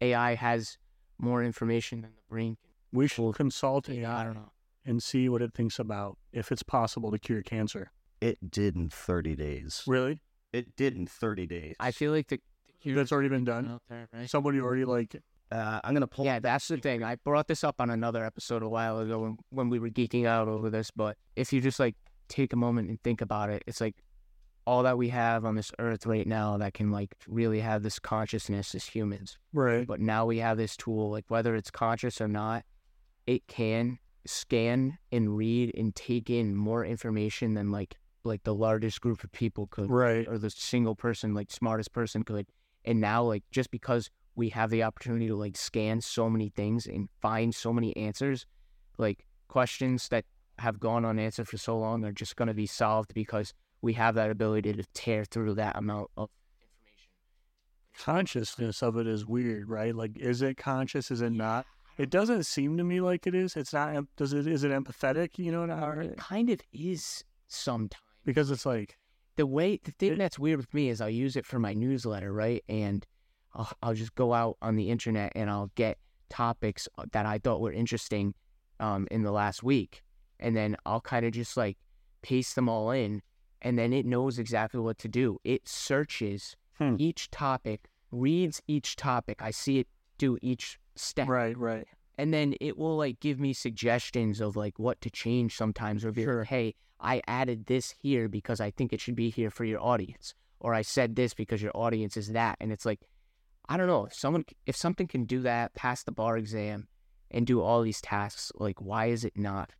AI 0.00 0.34
has 0.34 0.78
more 1.18 1.42
information 1.44 2.00
than 2.02 2.12
the 2.16 2.22
brain. 2.34 2.56
can. 2.56 2.98
we 2.98 3.06
should 3.08 3.22
Well, 3.22 3.32
consult 3.32 3.88
I 3.90 3.94
AI 3.94 4.24
don't 4.24 4.34
know. 4.34 4.52
and 4.86 5.02
see 5.02 5.28
what 5.28 5.42
it 5.42 5.52
thinks 5.54 5.78
about 5.78 6.16
if 6.32 6.50
it's 6.52 6.62
possible 6.62 7.10
to 7.10 7.18
cure 7.18 7.42
cancer. 7.42 7.90
It 8.20 8.50
did 8.50 8.74
in 8.76 8.88
30 8.88 9.34
days. 9.36 9.82
Really? 9.86 10.20
It 10.52 10.76
did 10.76 10.96
in 10.96 11.06
30 11.06 11.46
days. 11.46 11.74
I 11.80 11.90
feel 11.90 12.12
like 12.12 12.28
the, 12.28 12.36
the 12.66 12.72
cure 12.82 12.96
That's 12.96 13.12
already 13.12 13.28
been 13.28 13.44
done. 13.44 13.68
out 13.68 13.82
there, 13.88 14.08
right? 14.12 14.28
Somebody 14.28 14.60
already 14.60 14.84
like 14.86 15.14
Uh, 15.52 15.80
I'm 15.84 15.92
gonna 15.94 16.06
pull. 16.06 16.24
Yeah, 16.24 16.38
that's 16.40 16.68
the 16.68 16.76
thing. 16.78 17.02
I 17.02 17.16
brought 17.16 17.48
this 17.48 17.62
up 17.64 17.80
on 17.80 17.90
another 17.90 18.24
episode 18.24 18.62
a 18.62 18.68
while 18.68 18.98
ago 19.00 19.16
when, 19.22 19.36
when 19.50 19.68
we 19.68 19.78
were 19.78 19.90
geeking 19.90 20.24
out 20.26 20.48
over 20.48 20.70
this. 20.70 20.90
But 20.90 21.16
if 21.36 21.52
you 21.52 21.60
just 21.60 21.78
like 21.80 21.96
take 22.28 22.52
a 22.52 22.56
moment 22.56 22.88
and 22.88 22.98
think 23.02 23.20
about 23.20 23.50
it, 23.50 23.62
it's 23.66 23.80
like 23.80 23.96
all 24.66 24.82
that 24.82 24.98
we 24.98 25.08
have 25.08 25.44
on 25.44 25.54
this 25.54 25.72
earth 25.78 26.06
right 26.06 26.26
now 26.26 26.56
that 26.58 26.74
can 26.74 26.90
like 26.90 27.14
really 27.26 27.60
have 27.60 27.82
this 27.82 27.98
consciousness 27.98 28.74
as 28.74 28.84
humans. 28.84 29.38
right. 29.52 29.86
But 29.86 30.00
now 30.00 30.26
we 30.26 30.38
have 30.38 30.56
this 30.56 30.76
tool, 30.76 31.10
like 31.10 31.24
whether 31.28 31.54
it's 31.56 31.70
conscious 31.70 32.20
or 32.20 32.28
not, 32.28 32.64
it 33.26 33.46
can 33.46 33.98
scan 34.26 34.98
and 35.10 35.36
read 35.36 35.74
and 35.76 35.94
take 35.94 36.28
in 36.30 36.54
more 36.54 36.84
information 36.84 37.54
than 37.54 37.70
like 37.70 37.96
like 38.22 38.42
the 38.44 38.54
largest 38.54 39.00
group 39.00 39.24
of 39.24 39.32
people 39.32 39.66
could 39.68 39.90
Right. 39.90 40.28
or 40.28 40.36
the 40.36 40.50
single 40.50 40.94
person, 40.94 41.32
like 41.32 41.50
smartest 41.50 41.92
person 41.92 42.22
could. 42.22 42.46
And 42.84 43.00
now, 43.00 43.22
like, 43.22 43.44
just 43.50 43.70
because 43.70 44.10
we 44.34 44.50
have 44.50 44.68
the 44.68 44.82
opportunity 44.82 45.26
to 45.28 45.36
like 45.36 45.56
scan 45.56 46.02
so 46.02 46.28
many 46.28 46.50
things 46.50 46.86
and 46.86 47.08
find 47.22 47.54
so 47.54 47.72
many 47.72 47.96
answers, 47.96 48.44
like 48.98 49.24
questions 49.48 50.08
that 50.10 50.26
have 50.58 50.78
gone 50.78 51.06
unanswered 51.06 51.48
for 51.48 51.56
so 51.56 51.78
long 51.78 52.04
are 52.04 52.12
just 52.12 52.36
going 52.36 52.48
to 52.48 52.54
be 52.54 52.66
solved 52.66 53.14
because 53.14 53.54
we 53.82 53.92
have 53.94 54.14
that 54.16 54.30
ability 54.30 54.72
to 54.74 54.84
tear 54.94 55.24
through 55.24 55.54
that 55.54 55.76
amount 55.76 56.10
of 56.16 56.28
information. 56.28 57.06
Consciousness 57.98 58.82
of 58.82 58.96
it 58.96 59.06
is 59.06 59.26
weird, 59.26 59.68
right? 59.68 59.94
Like 59.94 60.18
is 60.18 60.42
it 60.42 60.56
conscious? 60.56 61.10
Is 61.10 61.20
it 61.22 61.32
not? 61.32 61.66
It 61.98 62.08
doesn't 62.08 62.44
seem 62.44 62.78
to 62.78 62.84
me 62.84 63.00
like 63.00 63.26
it 63.26 63.34
is. 63.34 63.56
It's 63.56 63.72
not. 63.72 64.04
Does 64.16 64.32
it? 64.32 64.46
Is 64.46 64.64
it 64.64 64.70
empathetic? 64.70 65.38
You 65.38 65.52
know, 65.52 65.62
or- 65.64 66.00
It 66.02 66.16
kind 66.16 66.48
of 66.50 66.60
is 66.72 67.24
sometimes. 67.48 68.00
because 68.24 68.50
it's 68.50 68.64
like 68.64 68.96
the 69.36 69.46
way 69.46 69.78
the 69.82 69.92
thing 69.92 70.12
It- 70.12 70.18
that's 70.18 70.38
weird 70.38 70.58
with 70.58 70.72
me 70.72 70.88
is 70.88 71.00
I'll 71.00 71.10
use 71.10 71.36
it 71.36 71.44
for 71.46 71.58
my 71.58 71.74
newsletter, 71.74 72.32
right? 72.32 72.62
And 72.68 73.06
I'll, 73.54 73.70
I'll 73.82 73.94
just 73.94 74.14
go 74.14 74.32
out 74.32 74.56
on 74.62 74.76
the 74.76 74.88
internet 74.90 75.32
and 75.34 75.50
I'll 75.50 75.70
get 75.74 75.98
topics 76.30 76.88
uh, 76.96 77.04
that 77.12 77.26
I 77.26 77.38
thought 77.38 77.60
were 77.60 77.72
interesting 77.72 78.34
um, 78.78 79.08
in 79.10 79.22
the 79.24 79.32
last 79.32 79.62
week, 79.62 80.02
and 80.38 80.56
then 80.56 80.76
I'll 80.86 81.00
kind 81.00 81.26
of 81.26 81.32
just 81.32 81.56
like 81.56 81.76
paste 82.22 82.54
them 82.54 82.68
all 82.68 82.92
in, 82.92 83.20
and 83.62 83.78
then 83.78 83.92
it 83.92 84.06
knows 84.06 84.38
exactly 84.38 84.80
what 84.80 84.98
to 84.98 85.08
do. 85.08 85.38
It 85.44 85.68
searches 85.68 86.56
Hmm. 86.78 86.96
each 86.98 87.30
topic, 87.30 87.88
reads 88.10 88.62
each 88.66 88.96
topic. 88.96 89.42
I 89.42 89.50
see 89.50 89.78
it 89.80 89.88
do 90.18 90.38
each 90.42 90.78
step 90.96 91.28
right, 91.28 91.56
right. 91.56 91.86
and 92.18 92.32
then 92.34 92.54
it 92.60 92.76
will 92.78 92.96
like 92.96 93.20
give 93.20 93.38
me 93.40 93.52
suggestions 93.52 94.40
of 94.40 94.56
like 94.56 94.78
what 94.78 95.00
to 95.02 95.10
change 95.10 95.56
sometimes 95.56 96.04
or 96.04 96.12
be 96.12 96.24
Sure. 96.24 96.40
like, 96.40 96.48
hey 96.48 96.74
i 97.02 97.22
added 97.26 97.64
this 97.66 97.94
here 98.02 98.28
because 98.28 98.60
i 98.60 98.70
think 98.70 98.92
it 98.92 99.00
should 99.00 99.14
be 99.16 99.30
here 99.30 99.48
for 99.50 99.64
your 99.64 99.80
audience 99.80 100.34
or 100.58 100.74
i 100.74 100.82
said 100.82 101.16
this 101.16 101.32
because 101.32 101.62
your 101.62 101.74
audience 101.74 102.18
is 102.18 102.32
that 102.32 102.56
and 102.60 102.70
it's 102.70 102.84
like 102.84 103.00
i 103.70 103.78
don't 103.78 103.86
know 103.86 104.04
if 104.04 104.12
someone 104.12 104.44
if 104.66 104.76
something 104.76 105.06
can 105.06 105.24
do 105.24 105.40
that 105.40 105.72
pass 105.74 106.02
the 106.02 106.12
bar 106.12 106.36
exam 106.36 106.86
and 107.30 107.46
do 107.46 107.62
all 107.62 107.80
these 107.80 108.02
tasks 108.02 108.52
like 108.56 108.78
why 108.82 109.06
is 109.06 109.24
it 109.24 109.36
not 109.38 109.72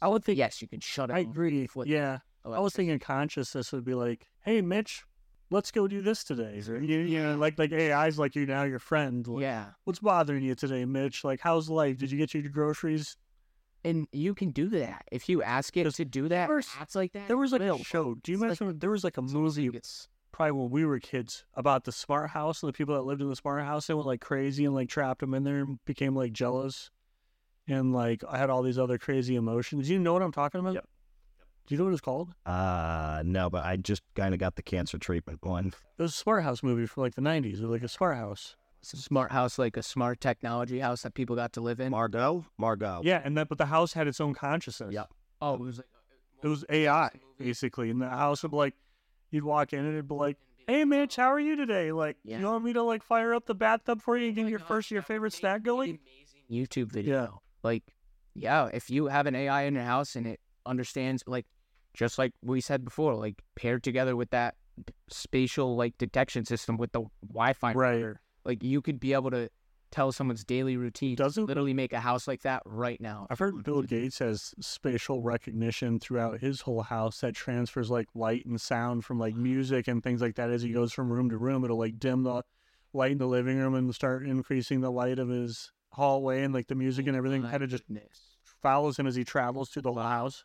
I 0.00 0.06
would 0.06 0.22
think. 0.24 0.38
yes 0.38 0.62
you 0.62 0.68
can 0.68 0.78
shut 0.78 1.10
it 1.10 1.14
I 1.14 1.20
agree. 1.20 1.68
with 1.74 1.88
Yeah, 1.88 2.18
I 2.54 2.60
was 2.60 2.72
thinking 2.74 2.98
consciousness 2.98 3.72
would 3.72 3.84
be 3.84 3.94
like, 3.94 4.28
"Hey, 4.40 4.60
Mitch, 4.60 5.04
let's 5.50 5.70
go 5.70 5.86
do 5.88 6.02
this 6.02 6.24
today." 6.24 6.62
Or, 6.68 6.78
you, 6.78 6.98
you 7.00 7.22
know, 7.22 7.36
like 7.36 7.58
like 7.58 7.72
AI's 7.72 8.18
like 8.18 8.34
you 8.36 8.46
now, 8.46 8.64
your 8.64 8.78
friend. 8.78 9.26
Like, 9.26 9.42
yeah 9.42 9.66
What's 9.84 9.98
bothering 10.00 10.42
you 10.44 10.54
today, 10.54 10.84
Mitch? 10.84 11.24
Like, 11.24 11.40
how's 11.40 11.68
life? 11.68 11.98
Did 11.98 12.10
you 12.10 12.18
get 12.18 12.34
your 12.34 12.42
groceries? 12.44 13.16
and 13.84 14.08
you 14.10 14.34
can 14.34 14.50
do 14.50 14.68
that 14.68 15.04
if 15.12 15.28
you 15.28 15.40
ask 15.40 15.76
it 15.76 15.88
to 15.94 16.04
do 16.04 16.28
that 16.28 16.48
there's- 16.48 16.68
acts 16.80 16.96
like 16.96 17.12
that 17.12 17.28
There 17.28 17.36
was 17.36 17.52
like 17.52 17.60
a 17.60 17.78
show. 17.84 18.16
Do 18.16 18.32
you 18.32 18.36
It's 18.44 18.50
like- 18.50 18.60
remember? 18.60 18.76
there 18.80 18.90
was 18.90 19.04
like 19.04 19.16
a 19.18 19.22
movie 19.22 19.68
it's 19.68 20.08
probably 20.32 20.50
when 20.50 20.70
we 20.70 20.84
were 20.84 20.98
kids 20.98 21.44
about 21.54 21.84
the 21.84 21.92
smart 21.92 22.30
house 22.30 22.60
and 22.60 22.68
the 22.68 22.72
people 22.72 22.96
that 22.96 23.02
lived 23.02 23.22
in 23.22 23.28
the 23.28 23.36
smart 23.36 23.62
house 23.62 23.86
they 23.86 23.94
went 23.94 24.04
like 24.08 24.20
crazy 24.20 24.64
and 24.64 24.74
like 24.74 24.88
trapped 24.88 25.20
them 25.20 25.32
in 25.32 25.44
there 25.44 25.58
and 25.60 25.78
became 25.84 26.16
like 26.16 26.32
jealous 26.32 26.90
and 27.68 27.92
like 27.92 28.24
I 28.28 28.36
had 28.36 28.50
all 28.50 28.62
these 28.62 28.78
other 28.80 28.98
crazy 28.98 29.36
emotions. 29.36 29.88
You 29.88 30.00
know 30.00 30.12
what 30.12 30.22
I'm 30.22 30.32
talking 30.32 30.58
about? 30.58 30.74
Yep. 30.74 30.88
Do 31.68 31.74
you 31.74 31.78
know 31.78 31.84
what 31.84 31.92
it's 31.92 32.00
called? 32.00 32.30
Uh, 32.46 33.22
no, 33.26 33.50
but 33.50 33.62
I 33.66 33.76
just 33.76 34.00
kind 34.16 34.32
of 34.32 34.40
got 34.40 34.56
the 34.56 34.62
cancer 34.62 34.96
treatment 34.96 35.40
one. 35.42 35.66
It 35.98 36.02
was 36.02 36.12
a 36.12 36.16
smart 36.16 36.42
house 36.42 36.62
movie 36.62 36.86
from 36.86 37.02
like 37.02 37.14
the 37.14 37.20
90s. 37.20 37.58
It 37.58 37.62
was 37.62 37.70
like 37.70 37.82
a 37.82 37.88
smart 37.88 38.16
house. 38.16 38.56
It's 38.80 38.94
a 38.94 38.96
smart 38.96 39.32
house 39.32 39.58
like 39.58 39.76
a 39.76 39.82
smart 39.82 40.18
technology 40.18 40.78
house 40.78 41.02
that 41.02 41.12
people 41.12 41.36
got 41.36 41.52
to 41.54 41.60
live 41.60 41.78
in 41.78 41.90
Margot? 41.90 42.46
Margot. 42.56 43.02
Yeah, 43.04 43.20
and 43.22 43.36
that 43.36 43.50
but 43.50 43.58
the 43.58 43.66
house 43.66 43.92
had 43.92 44.08
its 44.08 44.18
own 44.18 44.32
consciousness. 44.32 44.94
Yep. 44.94 45.08
oh 45.42 45.54
it 45.54 45.60
was 45.60 45.76
like 45.78 45.86
It 46.42 46.48
was 46.48 46.64
AI 46.70 47.10
basically, 47.38 47.90
and 47.90 48.00
the 48.00 48.08
house 48.08 48.42
would 48.44 48.52
be 48.52 48.56
like 48.56 48.74
you'd 49.30 49.44
walk 49.44 49.74
in 49.74 49.80
and 49.80 49.88
it'd 49.88 50.08
be 50.08 50.14
like, 50.14 50.38
"Hey, 50.66 50.86
Mitch, 50.86 51.16
how 51.16 51.30
are 51.30 51.40
you 51.40 51.54
today? 51.54 51.92
Like, 51.92 52.16
Yeah. 52.24 52.38
you 52.38 52.46
want 52.46 52.64
me 52.64 52.72
to 52.72 52.82
like 52.82 53.02
fire 53.02 53.34
up 53.34 53.44
the 53.44 53.54
bathtub 53.54 54.00
for 54.00 54.16
you 54.16 54.28
and 54.28 54.38
Oh 54.38 54.42
get 54.44 54.48
your 54.48 54.58
gosh, 54.60 54.68
first 54.68 54.90
your 54.90 55.02
favorite 55.02 55.34
snack 55.34 55.64
going?" 55.64 55.98
amazing 56.00 56.44
YouTube 56.50 56.90
video. 56.92 57.42
Like, 57.62 57.82
yeah, 58.34 58.70
if 58.72 58.88
you 58.88 59.08
have 59.08 59.26
an 59.26 59.34
AI 59.34 59.64
in 59.64 59.74
your 59.74 59.82
house 59.84 60.16
and 60.16 60.26
it 60.26 60.40
understands, 60.64 61.22
like, 61.26 61.44
just 61.94 62.18
like 62.18 62.32
we 62.42 62.60
said 62.60 62.84
before, 62.84 63.14
like 63.14 63.42
paired 63.56 63.82
together 63.82 64.16
with 64.16 64.30
that 64.30 64.54
spatial 65.08 65.76
like 65.76 65.96
detection 65.98 66.44
system 66.44 66.76
with 66.76 66.92
the 66.92 67.04
Wi-Fi, 67.26 67.72
Right. 67.72 67.94
router, 67.94 68.20
like 68.44 68.62
you 68.62 68.80
could 68.80 69.00
be 69.00 69.12
able 69.12 69.30
to 69.30 69.48
tell 69.90 70.12
someone's 70.12 70.44
daily 70.44 70.76
routine. 70.76 71.16
Doesn't- 71.16 71.46
literally 71.46 71.72
make 71.72 71.92
a 71.94 72.00
house 72.00 72.28
like 72.28 72.42
that 72.42 72.62
right 72.66 73.00
now. 73.00 73.26
I've 73.30 73.38
heard 73.38 73.64
Bill 73.64 73.82
Gates 73.82 74.18
has 74.18 74.54
spatial 74.60 75.22
recognition 75.22 75.98
throughout 75.98 76.40
his 76.40 76.60
whole 76.60 76.82
house 76.82 77.20
that 77.22 77.34
transfers 77.34 77.90
like 77.90 78.08
light 78.14 78.44
and 78.44 78.60
sound 78.60 79.04
from 79.06 79.18
like 79.18 79.34
music 79.34 79.88
and 79.88 80.02
things 80.02 80.20
like 80.20 80.34
that 80.36 80.50
as 80.50 80.60
he 80.62 80.72
goes 80.72 80.92
from 80.92 81.10
room 81.10 81.30
to 81.30 81.38
room. 81.38 81.64
It'll 81.64 81.78
like 81.78 81.98
dim 81.98 82.22
the 82.22 82.42
light 82.92 83.12
in 83.12 83.18
the 83.18 83.26
living 83.26 83.56
room 83.56 83.74
and 83.74 83.94
start 83.94 84.26
increasing 84.26 84.80
the 84.82 84.92
light 84.92 85.18
of 85.18 85.28
his 85.30 85.72
hallway 85.92 86.42
and 86.44 86.52
like 86.52 86.66
the 86.68 86.74
music 86.74 87.06
oh 87.06 87.08
and 87.08 87.16
everything 87.16 87.42
kind 87.42 87.62
of 87.62 87.70
just 87.70 87.84
follows 88.62 88.98
him 88.98 89.06
as 89.06 89.14
he 89.16 89.24
travels 89.24 89.70
through 89.70 89.82
the 89.82 89.92
whole 89.92 90.02
house. 90.02 90.44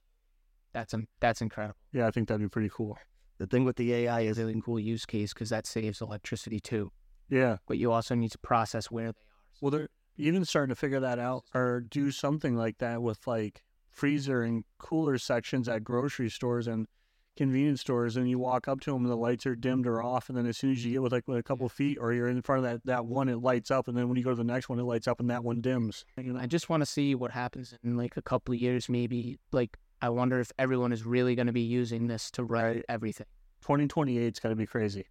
That's 0.73 0.93
um, 0.93 1.07
that's 1.19 1.41
incredible. 1.41 1.77
Yeah, 1.91 2.07
I 2.07 2.11
think 2.11 2.27
that'd 2.27 2.41
be 2.41 2.49
pretty 2.49 2.71
cool. 2.73 2.97
The 3.37 3.47
thing 3.47 3.65
with 3.65 3.75
the 3.75 3.93
AI 3.93 4.21
is 4.21 4.37
Really 4.37 4.61
cool 4.61 4.79
use 4.79 5.05
case 5.05 5.33
because 5.33 5.49
that 5.49 5.65
saves 5.65 6.01
electricity 6.01 6.59
too. 6.59 6.91
Yeah. 7.29 7.57
But 7.67 7.77
you 7.77 7.91
also 7.91 8.15
need 8.15 8.31
to 8.31 8.37
process 8.37 8.91
where 8.91 9.11
they 9.11 9.19
are. 9.19 9.59
Well, 9.61 9.71
they're 9.71 9.89
even 10.17 10.45
starting 10.45 10.69
to 10.69 10.79
figure 10.79 10.99
that 10.99 11.19
out 11.19 11.43
or 11.53 11.81
do 11.81 12.11
something 12.11 12.55
like 12.55 12.77
that 12.79 13.01
with 13.01 13.25
like 13.25 13.63
freezer 13.89 14.43
and 14.43 14.63
cooler 14.77 15.17
sections 15.17 15.67
at 15.67 15.83
grocery 15.83 16.29
stores 16.29 16.67
and 16.67 16.87
convenience 17.35 17.81
stores. 17.81 18.17
And 18.17 18.29
you 18.29 18.37
walk 18.39 18.67
up 18.67 18.81
to 18.81 18.91
them 18.91 19.03
and 19.03 19.11
the 19.11 19.17
lights 19.17 19.45
are 19.45 19.55
dimmed 19.55 19.87
or 19.87 20.03
off. 20.03 20.29
And 20.29 20.37
then 20.37 20.45
as 20.45 20.57
soon 20.57 20.71
as 20.71 20.85
you 20.85 20.93
get 20.93 21.01
with 21.01 21.11
like 21.11 21.27
with 21.27 21.37
a 21.37 21.43
couple 21.43 21.67
feet 21.69 21.97
or 21.99 22.13
you're 22.13 22.27
in 22.27 22.41
front 22.41 22.65
of 22.65 22.71
that, 22.71 22.85
that 22.85 23.05
one, 23.05 23.29
it 23.29 23.37
lights 23.37 23.71
up. 23.71 23.87
And 23.87 23.97
then 23.97 24.07
when 24.07 24.17
you 24.17 24.23
go 24.23 24.29
to 24.29 24.35
the 24.35 24.43
next 24.43 24.69
one, 24.69 24.79
it 24.79 24.83
lights 24.83 25.07
up 25.07 25.19
and 25.19 25.29
that 25.29 25.43
one 25.43 25.61
dims. 25.61 26.05
You 26.17 26.33
know? 26.33 26.39
I 26.39 26.45
just 26.45 26.69
want 26.69 26.81
to 26.81 26.85
see 26.85 27.15
what 27.15 27.31
happens 27.31 27.73
in 27.83 27.97
like 27.97 28.17
a 28.17 28.21
couple 28.21 28.53
of 28.53 28.61
years, 28.61 28.89
maybe. 28.89 29.39
Like, 29.51 29.77
I 30.03 30.09
wonder 30.09 30.41
if 30.41 30.51
everyone 30.59 30.91
is 30.91 31.05
really 31.05 31.33
going 31.33 31.47
to 31.47 31.53
be 31.53 31.61
using 31.61 32.07
this 32.07 32.29
to 32.31 32.43
write 32.43 32.83
everything. 32.89 33.25
2028 33.61 34.33
is 34.33 34.37
going 34.37 34.51
to 34.51 34.57
be 34.57 34.65
crazy. 34.65 35.05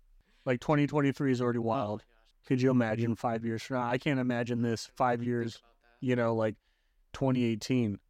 Like 0.45 0.61
2023 0.61 1.33
is 1.33 1.41
already 1.41 1.61
wild. 1.61 2.05
Could 2.47 2.61
you 2.61 2.71
imagine 2.71 3.17
five 3.17 3.43
years 3.43 3.63
from 3.63 3.79
now? 3.79 3.89
I 3.89 3.97
can't 3.97 4.21
imagine 4.21 4.61
this 4.61 4.91
five 4.95 5.23
years, 5.23 5.63
you 6.03 6.15
know, 6.15 6.35
like 6.35 6.57
2018. 7.15 8.01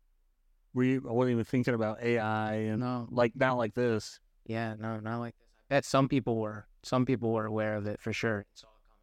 We 0.74 0.96
I 0.96 0.98
wasn't 1.02 1.34
even 1.34 1.44
thinking 1.44 1.74
about 1.74 2.02
AI 2.02 2.54
and 2.54 2.80
No. 2.80 3.06
like 3.12 3.36
not 3.36 3.58
like 3.58 3.74
this. 3.74 4.18
Yeah, 4.44 4.74
no, 4.76 4.98
not 4.98 5.20
like 5.20 5.36
this. 5.38 5.46
I 5.70 5.74
bet 5.76 5.84
some 5.84 6.08
people 6.08 6.40
were. 6.40 6.66
Some 6.82 7.06
people 7.06 7.30
were 7.30 7.46
aware 7.46 7.76
of 7.76 7.86
it 7.86 8.00
for 8.00 8.12
sure. 8.12 8.44
It's 8.52 8.64
all 8.64 8.74
coming, 8.88 8.98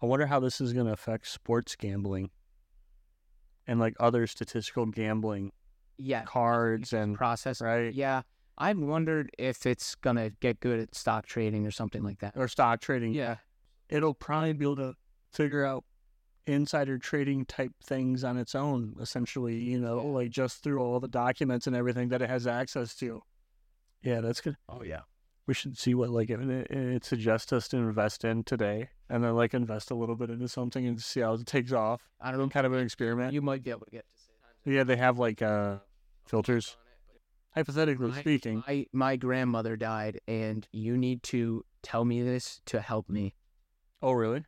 but 0.00 0.06
I 0.06 0.08
wonder 0.10 0.26
how 0.26 0.40
this 0.40 0.60
is 0.60 0.72
going 0.72 0.86
to 0.86 0.92
affect 0.92 1.28
sports 1.28 1.76
gambling 1.76 2.30
and 3.68 3.78
like 3.78 3.94
other 4.00 4.26
statistical 4.26 4.86
gambling 4.86 5.52
yeah, 6.00 6.22
cards 6.24 6.92
and 7.00 7.14
process. 7.16 7.60
right 7.60 7.92
Yeah, 7.94 8.22
I've 8.58 8.78
wondered 8.78 9.30
if 9.38 9.66
it's 9.66 9.94
gonna 9.94 10.30
get 10.40 10.60
good 10.60 10.80
at 10.80 10.94
stock 10.94 11.26
trading 11.26 11.66
or 11.66 11.70
something 11.70 12.02
like 12.02 12.18
that. 12.20 12.32
or 12.36 12.48
stock 12.48 12.80
trading. 12.80 13.14
Yeah, 13.14 13.36
It'll 13.88 14.14
probably 14.14 14.52
be 14.52 14.64
able 14.64 14.76
to 14.76 14.94
figure 15.32 15.64
out 15.64 15.84
insider 16.46 16.98
trading 16.98 17.44
type 17.44 17.72
things 17.84 18.24
on 18.24 18.36
its 18.36 18.54
own, 18.54 18.94
essentially, 19.00 19.56
you 19.56 19.78
know, 19.78 19.98
like 20.06 20.30
just 20.30 20.62
through 20.62 20.80
all 20.80 20.98
the 21.00 21.08
documents 21.08 21.66
and 21.66 21.76
everything 21.76 22.08
that 22.08 22.22
it 22.22 22.28
has 22.30 22.46
access 22.46 22.94
to. 22.96 23.22
Yeah, 24.02 24.20
that's 24.20 24.40
good. 24.40 24.56
Oh 24.68 24.82
yeah. 24.82 25.00
We 25.46 25.54
should 25.54 25.76
see 25.76 25.94
what 25.94 26.10
like 26.10 26.30
it, 26.30 26.40
it, 26.40 26.70
it 26.70 27.04
suggests 27.04 27.52
us 27.52 27.66
to 27.68 27.76
invest 27.78 28.24
in 28.24 28.44
today, 28.44 28.90
and 29.08 29.24
then 29.24 29.34
like 29.34 29.52
invest 29.52 29.90
a 29.90 29.94
little 29.96 30.14
bit 30.14 30.30
into 30.30 30.46
something 30.48 30.86
and 30.86 31.00
see 31.00 31.20
how 31.20 31.34
it 31.34 31.44
takes 31.46 31.72
off. 31.72 32.08
I 32.20 32.30
don't 32.30 32.38
know. 32.38 32.48
Kind 32.48 32.66
of 32.66 32.72
an 32.72 32.80
experiment. 32.84 33.32
You 33.32 33.42
might 33.42 33.62
be 33.64 33.70
able 33.70 33.86
to 33.86 33.90
get 33.90 34.04
to 34.08 34.14
say 34.16 34.72
Yeah, 34.72 34.84
they 34.84 34.96
have 34.96 35.18
like 35.18 35.42
uh 35.42 35.78
filters. 36.30 36.76
Hypothetically 37.54 38.10
My- 38.10 38.20
speaking, 38.20 38.62
My 38.66 38.86
my 38.92 39.16
grandmother 39.16 39.76
died, 39.76 40.20
and 40.28 40.66
you 40.72 40.96
need 40.96 41.22
to 41.24 41.64
tell 41.82 42.04
me 42.04 42.22
this 42.22 42.60
to 42.66 42.80
help 42.80 43.08
me. 43.08 43.34
oh 44.02 44.12
really? 44.12 44.44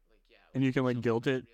And 0.55 0.63
you 0.63 0.73
can 0.73 0.85
like 0.85 1.01
guilt 1.01 1.27
it. 1.27 1.45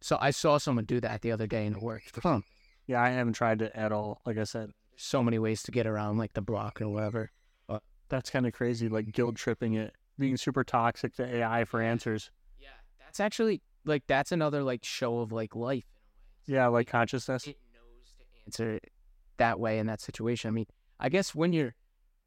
So 0.00 0.16
I 0.20 0.30
saw 0.30 0.56
someone 0.58 0.86
do 0.86 1.00
that 1.00 1.20
the 1.22 1.30
other 1.32 1.46
day, 1.46 1.66
and 1.66 1.76
it 1.76 1.82
worked. 1.82 2.18
Huh. 2.22 2.40
Yeah, 2.86 3.00
I 3.02 3.10
haven't 3.10 3.34
tried 3.34 3.62
it 3.62 3.70
at 3.74 3.92
all. 3.92 4.20
Like 4.26 4.38
I 4.38 4.44
said, 4.44 4.70
So 4.96 5.22
many 5.22 5.38
ways 5.38 5.62
to 5.64 5.70
get 5.70 5.86
around, 5.86 6.18
like 6.18 6.32
the 6.32 6.40
block 6.42 6.80
or 6.82 6.88
whatever. 6.88 7.30
But 7.68 7.82
that's 8.08 8.30
kind 8.30 8.46
of 8.46 8.52
crazy. 8.52 8.88
Like 8.88 9.12
guilt 9.12 9.36
tripping 9.36 9.74
it, 9.74 9.94
being 10.18 10.36
super 10.36 10.64
toxic 10.64 11.14
to 11.16 11.24
AI 11.24 11.64
for 11.64 11.80
answers. 11.80 12.30
Yeah, 12.58 12.68
that's 12.98 13.20
actually 13.20 13.62
like 13.84 14.02
that's 14.08 14.32
another 14.32 14.62
like 14.64 14.82
show 14.84 15.20
of 15.20 15.30
like 15.30 15.54
life. 15.54 15.84
Yeah, 16.46 16.66
like 16.68 16.88
consciousness. 16.88 17.46
It 17.46 17.58
knows 17.72 18.14
to 18.18 18.24
answer 18.46 18.70
it 18.72 18.90
that 19.40 19.58
way 19.58 19.78
in 19.78 19.86
that 19.86 20.00
situation. 20.00 20.48
I 20.48 20.52
mean, 20.52 20.66
I 21.00 21.08
guess 21.08 21.34
when 21.34 21.52
you're 21.52 21.74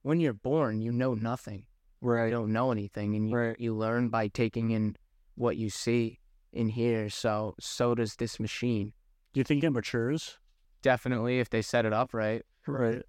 when 0.02 0.20
you're 0.20 0.34
born, 0.34 0.82
you 0.82 0.92
know 0.92 1.14
nothing. 1.14 1.66
You 2.02 2.10
Right. 2.10 2.30
don't 2.30 2.52
know 2.52 2.72
anything, 2.72 3.16
and 3.16 3.30
you, 3.30 3.38
Right. 3.38 3.58
you 3.58 3.74
learn 3.74 4.10
by 4.10 4.28
taking 4.28 4.72
in 4.72 4.98
what 5.36 5.56
you 5.56 5.70
see 5.70 6.20
in 6.52 6.68
here. 6.70 7.10
So 7.10 7.56
so 7.60 7.96
does 7.96 8.18
this 8.18 8.40
machine. 8.40 8.92
Do 9.32 9.40
you 9.40 9.46
think 9.46 9.64
it 9.64 9.70
matures? 9.70 10.38
Definitely, 10.82 11.40
if 11.40 11.50
they 11.50 11.62
set 11.62 11.86
it 11.86 11.94
up 11.94 12.14
right. 12.14 12.44
Right. 12.68 13.04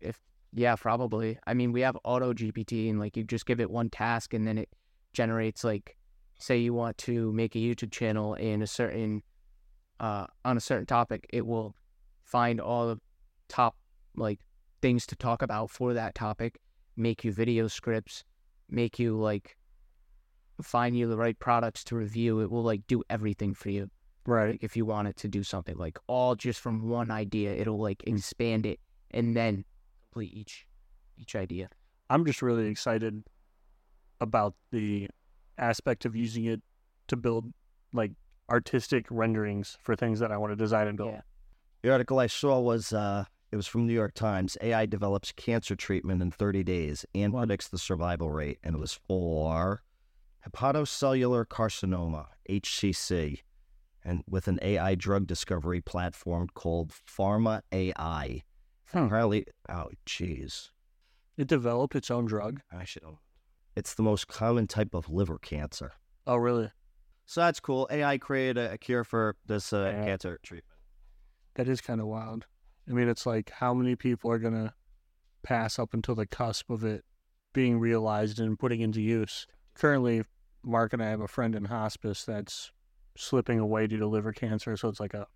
If 0.00 0.20
Yeah, 0.52 0.74
probably. 0.74 1.38
I 1.46 1.54
mean, 1.54 1.70
we 1.72 1.80
have 1.82 1.96
Auto 2.04 2.34
GPT, 2.34 2.90
and 2.90 2.98
like 2.98 3.16
you 3.16 3.22
just 3.24 3.46
give 3.46 3.60
it 3.60 3.70
one 3.70 3.88
task, 3.88 4.34
and 4.34 4.46
then 4.46 4.58
it 4.58 4.68
generates 5.12 5.62
like, 5.64 5.96
say 6.38 6.58
you 6.58 6.74
want 6.74 6.98
to 6.98 7.32
make 7.32 7.54
a 7.54 7.58
YouTube 7.58 7.92
channel 7.92 8.34
in 8.34 8.60
a 8.60 8.66
certain, 8.66 9.22
uh, 10.00 10.26
on 10.44 10.56
a 10.56 10.60
certain 10.60 10.86
topic, 10.86 11.26
it 11.32 11.46
will 11.46 11.74
find 12.24 12.60
all 12.60 12.88
the 12.88 12.98
top 13.50 13.76
like 14.16 14.40
things 14.80 15.06
to 15.06 15.16
talk 15.16 15.42
about 15.42 15.70
for 15.70 15.92
that 15.92 16.14
topic, 16.14 16.58
make 16.96 17.24
you 17.24 17.32
video 17.32 17.68
scripts, 17.68 18.24
make 18.70 18.98
you 18.98 19.18
like 19.18 19.56
find 20.62 20.96
you 20.96 21.08
the 21.08 21.16
right 21.16 21.38
products 21.38 21.84
to 21.84 21.96
review. 21.96 22.40
It 22.40 22.50
will 22.50 22.62
like 22.62 22.86
do 22.86 23.02
everything 23.10 23.52
for 23.52 23.70
you. 23.70 23.90
Right. 24.26 24.52
Like 24.52 24.64
if 24.64 24.76
you 24.76 24.84
want 24.86 25.08
it 25.08 25.16
to 25.18 25.28
do 25.28 25.42
something 25.42 25.76
like 25.76 25.98
all 26.06 26.34
just 26.34 26.60
from 26.60 26.88
one 26.88 27.10
idea, 27.10 27.52
it'll 27.52 27.80
like 27.80 28.02
expand 28.06 28.66
it 28.66 28.78
and 29.10 29.36
then 29.36 29.64
complete 30.12 30.32
each 30.32 30.66
each 31.18 31.34
idea. 31.34 31.68
I'm 32.08 32.24
just 32.24 32.42
really 32.42 32.66
excited 32.66 33.22
about 34.20 34.54
the 34.70 35.08
aspect 35.58 36.04
of 36.04 36.14
using 36.14 36.44
it 36.46 36.60
to 37.08 37.16
build 37.16 37.52
like 37.92 38.12
artistic 38.50 39.06
renderings 39.10 39.78
for 39.82 39.96
things 39.96 40.20
that 40.20 40.30
I 40.32 40.36
want 40.36 40.52
to 40.52 40.56
design 40.56 40.88
and 40.88 40.96
build. 40.96 41.12
Yeah. 41.12 41.20
The 41.82 41.92
article 41.92 42.18
I 42.18 42.26
saw 42.26 42.60
was 42.60 42.92
uh, 42.92 43.24
it 43.52 43.56
was 43.56 43.66
from 43.66 43.86
New 43.86 43.92
York 43.92 44.14
Times. 44.14 44.56
AI 44.60 44.86
develops 44.86 45.32
cancer 45.32 45.74
treatment 45.76 46.22
in 46.22 46.30
30 46.30 46.62
days 46.62 47.04
and 47.14 47.32
predicts 47.32 47.68
the 47.68 47.78
survival 47.78 48.30
rate, 48.30 48.58
and 48.62 48.76
it 48.76 48.78
was 48.78 48.92
for 49.08 49.82
hepatocellular 50.46 51.44
carcinoma 51.46 52.26
(HCC), 52.48 53.40
and 54.04 54.22
with 54.28 54.48
an 54.48 54.58
AI 54.62 54.94
drug 54.94 55.26
discovery 55.26 55.80
platform 55.80 56.48
called 56.54 56.90
Pharma 56.92 57.62
AI. 57.72 58.42
Hmm. 58.92 58.98
Apparently, 59.04 59.46
oh 59.68 59.90
jeez, 60.06 60.70
It 61.36 61.46
developed 61.46 61.94
its 61.94 62.10
own 62.10 62.26
drug. 62.26 62.60
I 62.72 62.84
should. 62.84 63.04
It's 63.76 63.94
the 63.94 64.02
most 64.02 64.26
common 64.28 64.66
type 64.66 64.94
of 64.94 65.08
liver 65.08 65.38
cancer. 65.38 65.92
Oh, 66.26 66.36
really? 66.36 66.70
So 67.26 67.40
that's 67.40 67.60
cool. 67.60 67.86
AI 67.90 68.18
created 68.18 68.58
a, 68.58 68.72
a 68.72 68.78
cure 68.78 69.04
for 69.04 69.36
this 69.46 69.72
uh, 69.72 69.92
Yeah. 69.94 70.04
cancer 70.04 70.38
treatment. 70.42 70.76
That 71.54 71.68
is 71.68 71.80
kind 71.80 72.00
of 72.00 72.06
wild. 72.08 72.46
I 72.90 72.92
mean, 72.92 73.08
it's 73.08 73.24
like 73.24 73.50
how 73.50 73.72
many 73.72 73.94
people 73.94 74.30
are 74.32 74.38
gonna 74.38 74.74
pass 75.42 75.78
up 75.78 75.94
until 75.94 76.14
the 76.14 76.26
cusp 76.26 76.70
of 76.70 76.84
it 76.84 77.04
being 77.52 77.78
realized 77.78 78.40
and 78.40 78.58
putting 78.58 78.80
into 78.80 79.00
use. 79.00 79.46
Currently, 79.74 80.24
Mark 80.64 80.92
and 80.92 81.02
I 81.02 81.08
have 81.08 81.20
a 81.20 81.28
friend 81.28 81.54
in 81.54 81.66
hospice 81.66 82.24
that's 82.24 82.72
slipping 83.16 83.58
away 83.58 83.86
due 83.86 83.98
to 83.98 84.06
liver 84.06 84.32
cancer, 84.32 84.76
so 84.76 84.88
it's 84.88 85.00
like 85.00 85.14
a 85.14 85.28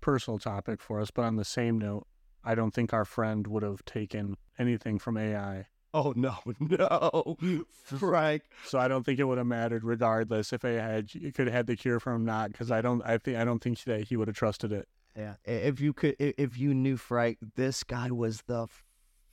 personal 0.00 0.38
topic 0.38 0.80
for 0.80 1.00
us. 1.00 1.10
But 1.10 1.24
on 1.24 1.36
the 1.36 1.44
same 1.44 1.78
note, 1.78 2.06
I 2.44 2.54
don't 2.54 2.72
think 2.72 2.92
our 2.92 3.04
friend 3.04 3.46
would 3.46 3.62
have 3.62 3.84
taken 3.84 4.36
anything 4.58 4.98
from 4.98 5.16
AI. 5.16 5.66
Oh 5.92 6.12
no, 6.16 6.36
no, 6.60 7.36
Frank. 7.72 8.42
So 8.64 8.78
I 8.78 8.88
don't 8.88 9.04
think 9.04 9.18
it 9.18 9.24
would 9.24 9.38
have 9.38 9.46
mattered 9.46 9.84
regardless 9.84 10.52
if 10.52 10.64
AI 10.64 10.80
had 10.80 11.10
could 11.34 11.46
have 11.46 11.54
had 11.54 11.66
the 11.66 11.76
cure 11.76 12.00
for 12.00 12.12
him 12.12 12.24
not 12.24 12.50
because 12.52 12.70
I 12.70 12.80
don't 12.80 13.02
I 13.02 13.18
think 13.18 13.36
I 13.36 13.44
don't 13.44 13.62
think 13.62 13.82
that 13.84 14.08
he 14.08 14.16
would 14.16 14.28
have 14.28 14.36
trusted 14.36 14.72
it. 14.72 14.88
Yeah. 15.16 15.34
If 15.44 15.80
you 15.80 15.92
could, 15.92 16.16
if 16.18 16.58
you 16.58 16.74
knew 16.74 16.96
Frank, 16.96 17.38
this 17.56 17.84
guy 17.84 18.10
was 18.10 18.42
the 18.46 18.66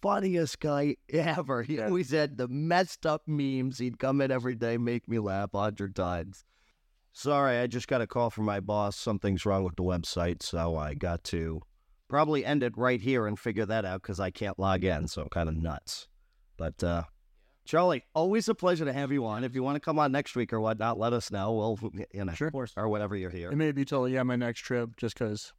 funniest 0.01 0.59
guy 0.59 0.95
ever. 1.09 1.63
He 1.63 1.77
Yeah. 1.77 1.85
always 1.87 2.11
had 2.11 2.37
the 2.37 2.47
messed 2.47 3.05
up 3.05 3.23
memes. 3.27 3.79
He'd 3.79 3.99
come 3.99 4.21
in 4.21 4.31
every 4.31 4.55
day, 4.55 4.77
make 4.77 5.07
me 5.07 5.19
laugh 5.19 5.53
a 5.53 5.59
hundred 5.59 5.95
times. 5.95 6.43
Sorry, 7.13 7.57
I 7.57 7.67
just 7.67 7.87
got 7.87 8.01
a 8.01 8.07
call 8.07 8.29
from 8.29 8.45
my 8.45 8.59
boss. 8.61 8.95
Something's 8.95 9.45
wrong 9.45 9.63
with 9.65 9.75
the 9.75 9.83
website, 9.83 10.41
so 10.41 10.77
I 10.77 10.93
got 10.93 11.23
to 11.25 11.61
probably 12.07 12.45
end 12.45 12.63
it 12.63 12.77
right 12.77 13.01
here 13.01 13.27
and 13.27 13.37
figure 13.37 13.65
that 13.65 13.83
out 13.83 14.01
because 14.01 14.19
I 14.19 14.31
can't 14.31 14.57
log 14.57 14.83
in. 14.85 15.07
So 15.07 15.23
I'm 15.23 15.29
kind 15.29 15.49
of 15.49 15.55
nuts. 15.57 16.07
But 16.57 16.81
uh, 16.83 17.03
Charlie, 17.65 18.03
always 18.15 18.47
a 18.47 18.55
pleasure 18.55 18.85
to 18.85 18.93
have 18.93 19.11
you 19.11 19.25
on. 19.25 19.43
If 19.43 19.55
you 19.55 19.61
want 19.63 19.75
to 19.75 19.79
come 19.81 19.99
on 19.99 20.11
next 20.13 20.35
week 20.35 20.53
or 20.53 20.61
whatnot, 20.61 20.97
let 20.99 21.11
us 21.11 21.31
know. 21.31 21.51
We'll, 21.53 21.91
you 22.13 22.23
know, 22.23 22.33
Sure. 22.33 22.51
or 22.77 22.87
whenever 22.87 23.15
you're 23.15 23.29
here. 23.29 23.51
It 23.51 23.57
may 23.57 23.71
be 23.73 23.83
till 23.83 24.07
yeah 24.07 24.23
my 24.23 24.35
next 24.37 24.59
trip 24.61 24.95
just 24.95 25.15
because 25.15 25.51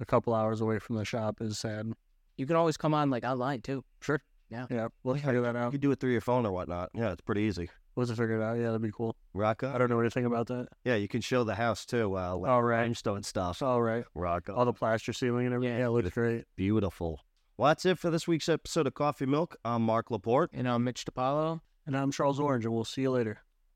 a 0.00 0.04
couple 0.04 0.34
hours 0.34 0.60
away 0.60 0.78
from 0.78 0.96
the 0.96 1.04
shop 1.04 1.40
is 1.40 1.58
sad. 1.58 1.92
You 2.36 2.46
can 2.46 2.56
always 2.56 2.76
come 2.76 2.94
on 2.94 3.10
like 3.10 3.24
online 3.24 3.60
too. 3.62 3.84
Sure. 4.00 4.20
Yeah. 4.50 4.66
Yeah, 4.70 4.88
we'll 5.02 5.14
figure 5.16 5.40
that 5.42 5.56
out. 5.56 5.66
You 5.66 5.78
can 5.78 5.80
do 5.80 5.90
it 5.90 6.00
through 6.00 6.12
your 6.12 6.20
phone 6.20 6.46
or 6.46 6.52
whatnot. 6.52 6.90
Yeah, 6.94 7.12
it's 7.12 7.20
pretty 7.22 7.42
easy. 7.42 7.70
We'll 7.96 8.06
have 8.06 8.16
figure 8.16 8.40
it 8.40 8.44
out. 8.44 8.56
Yeah, 8.56 8.66
that'd 8.66 8.82
be 8.82 8.90
cool. 8.90 9.16
Rock 9.34 9.62
I 9.62 9.78
don't 9.78 9.88
know 9.88 10.00
anything 10.00 10.24
about 10.24 10.48
that. 10.48 10.68
Yeah, 10.84 10.96
you 10.96 11.06
can 11.08 11.20
show 11.20 11.44
the 11.44 11.54
house 11.54 11.86
too. 11.86 12.16
Uh, 12.18 12.34
like 12.36 12.50
All 12.50 12.62
right. 12.62 12.82
limestone 12.82 13.22
stuff. 13.22 13.62
All 13.62 13.80
right. 13.82 14.04
Rock 14.14 14.48
on. 14.48 14.56
All 14.56 14.64
the 14.64 14.72
plaster 14.72 15.12
ceiling 15.12 15.46
and 15.46 15.54
everything. 15.54 15.74
Yeah. 15.76 15.84
Yeah, 15.84 15.88
it 15.88 15.90
looks 15.90 16.10
great. 16.10 16.44
Beautiful. 16.56 17.20
Well, 17.56 17.68
that's 17.68 17.86
it 17.86 17.98
for 17.98 18.10
this 18.10 18.26
week's 18.26 18.48
episode 18.48 18.88
of 18.88 18.94
Coffee 18.94 19.26
Milk. 19.26 19.56
I'm 19.64 19.82
Mark 19.82 20.10
Laporte. 20.10 20.50
And 20.52 20.68
I'm 20.68 20.82
Mitch 20.82 21.04
DiPaolo. 21.04 21.60
And 21.86 21.96
I'm 21.96 22.10
Charles 22.10 22.40
Orange, 22.40 22.64
and 22.64 22.74
we'll 22.74 22.84
see 22.84 23.02
you 23.02 23.10
later. 23.12 23.38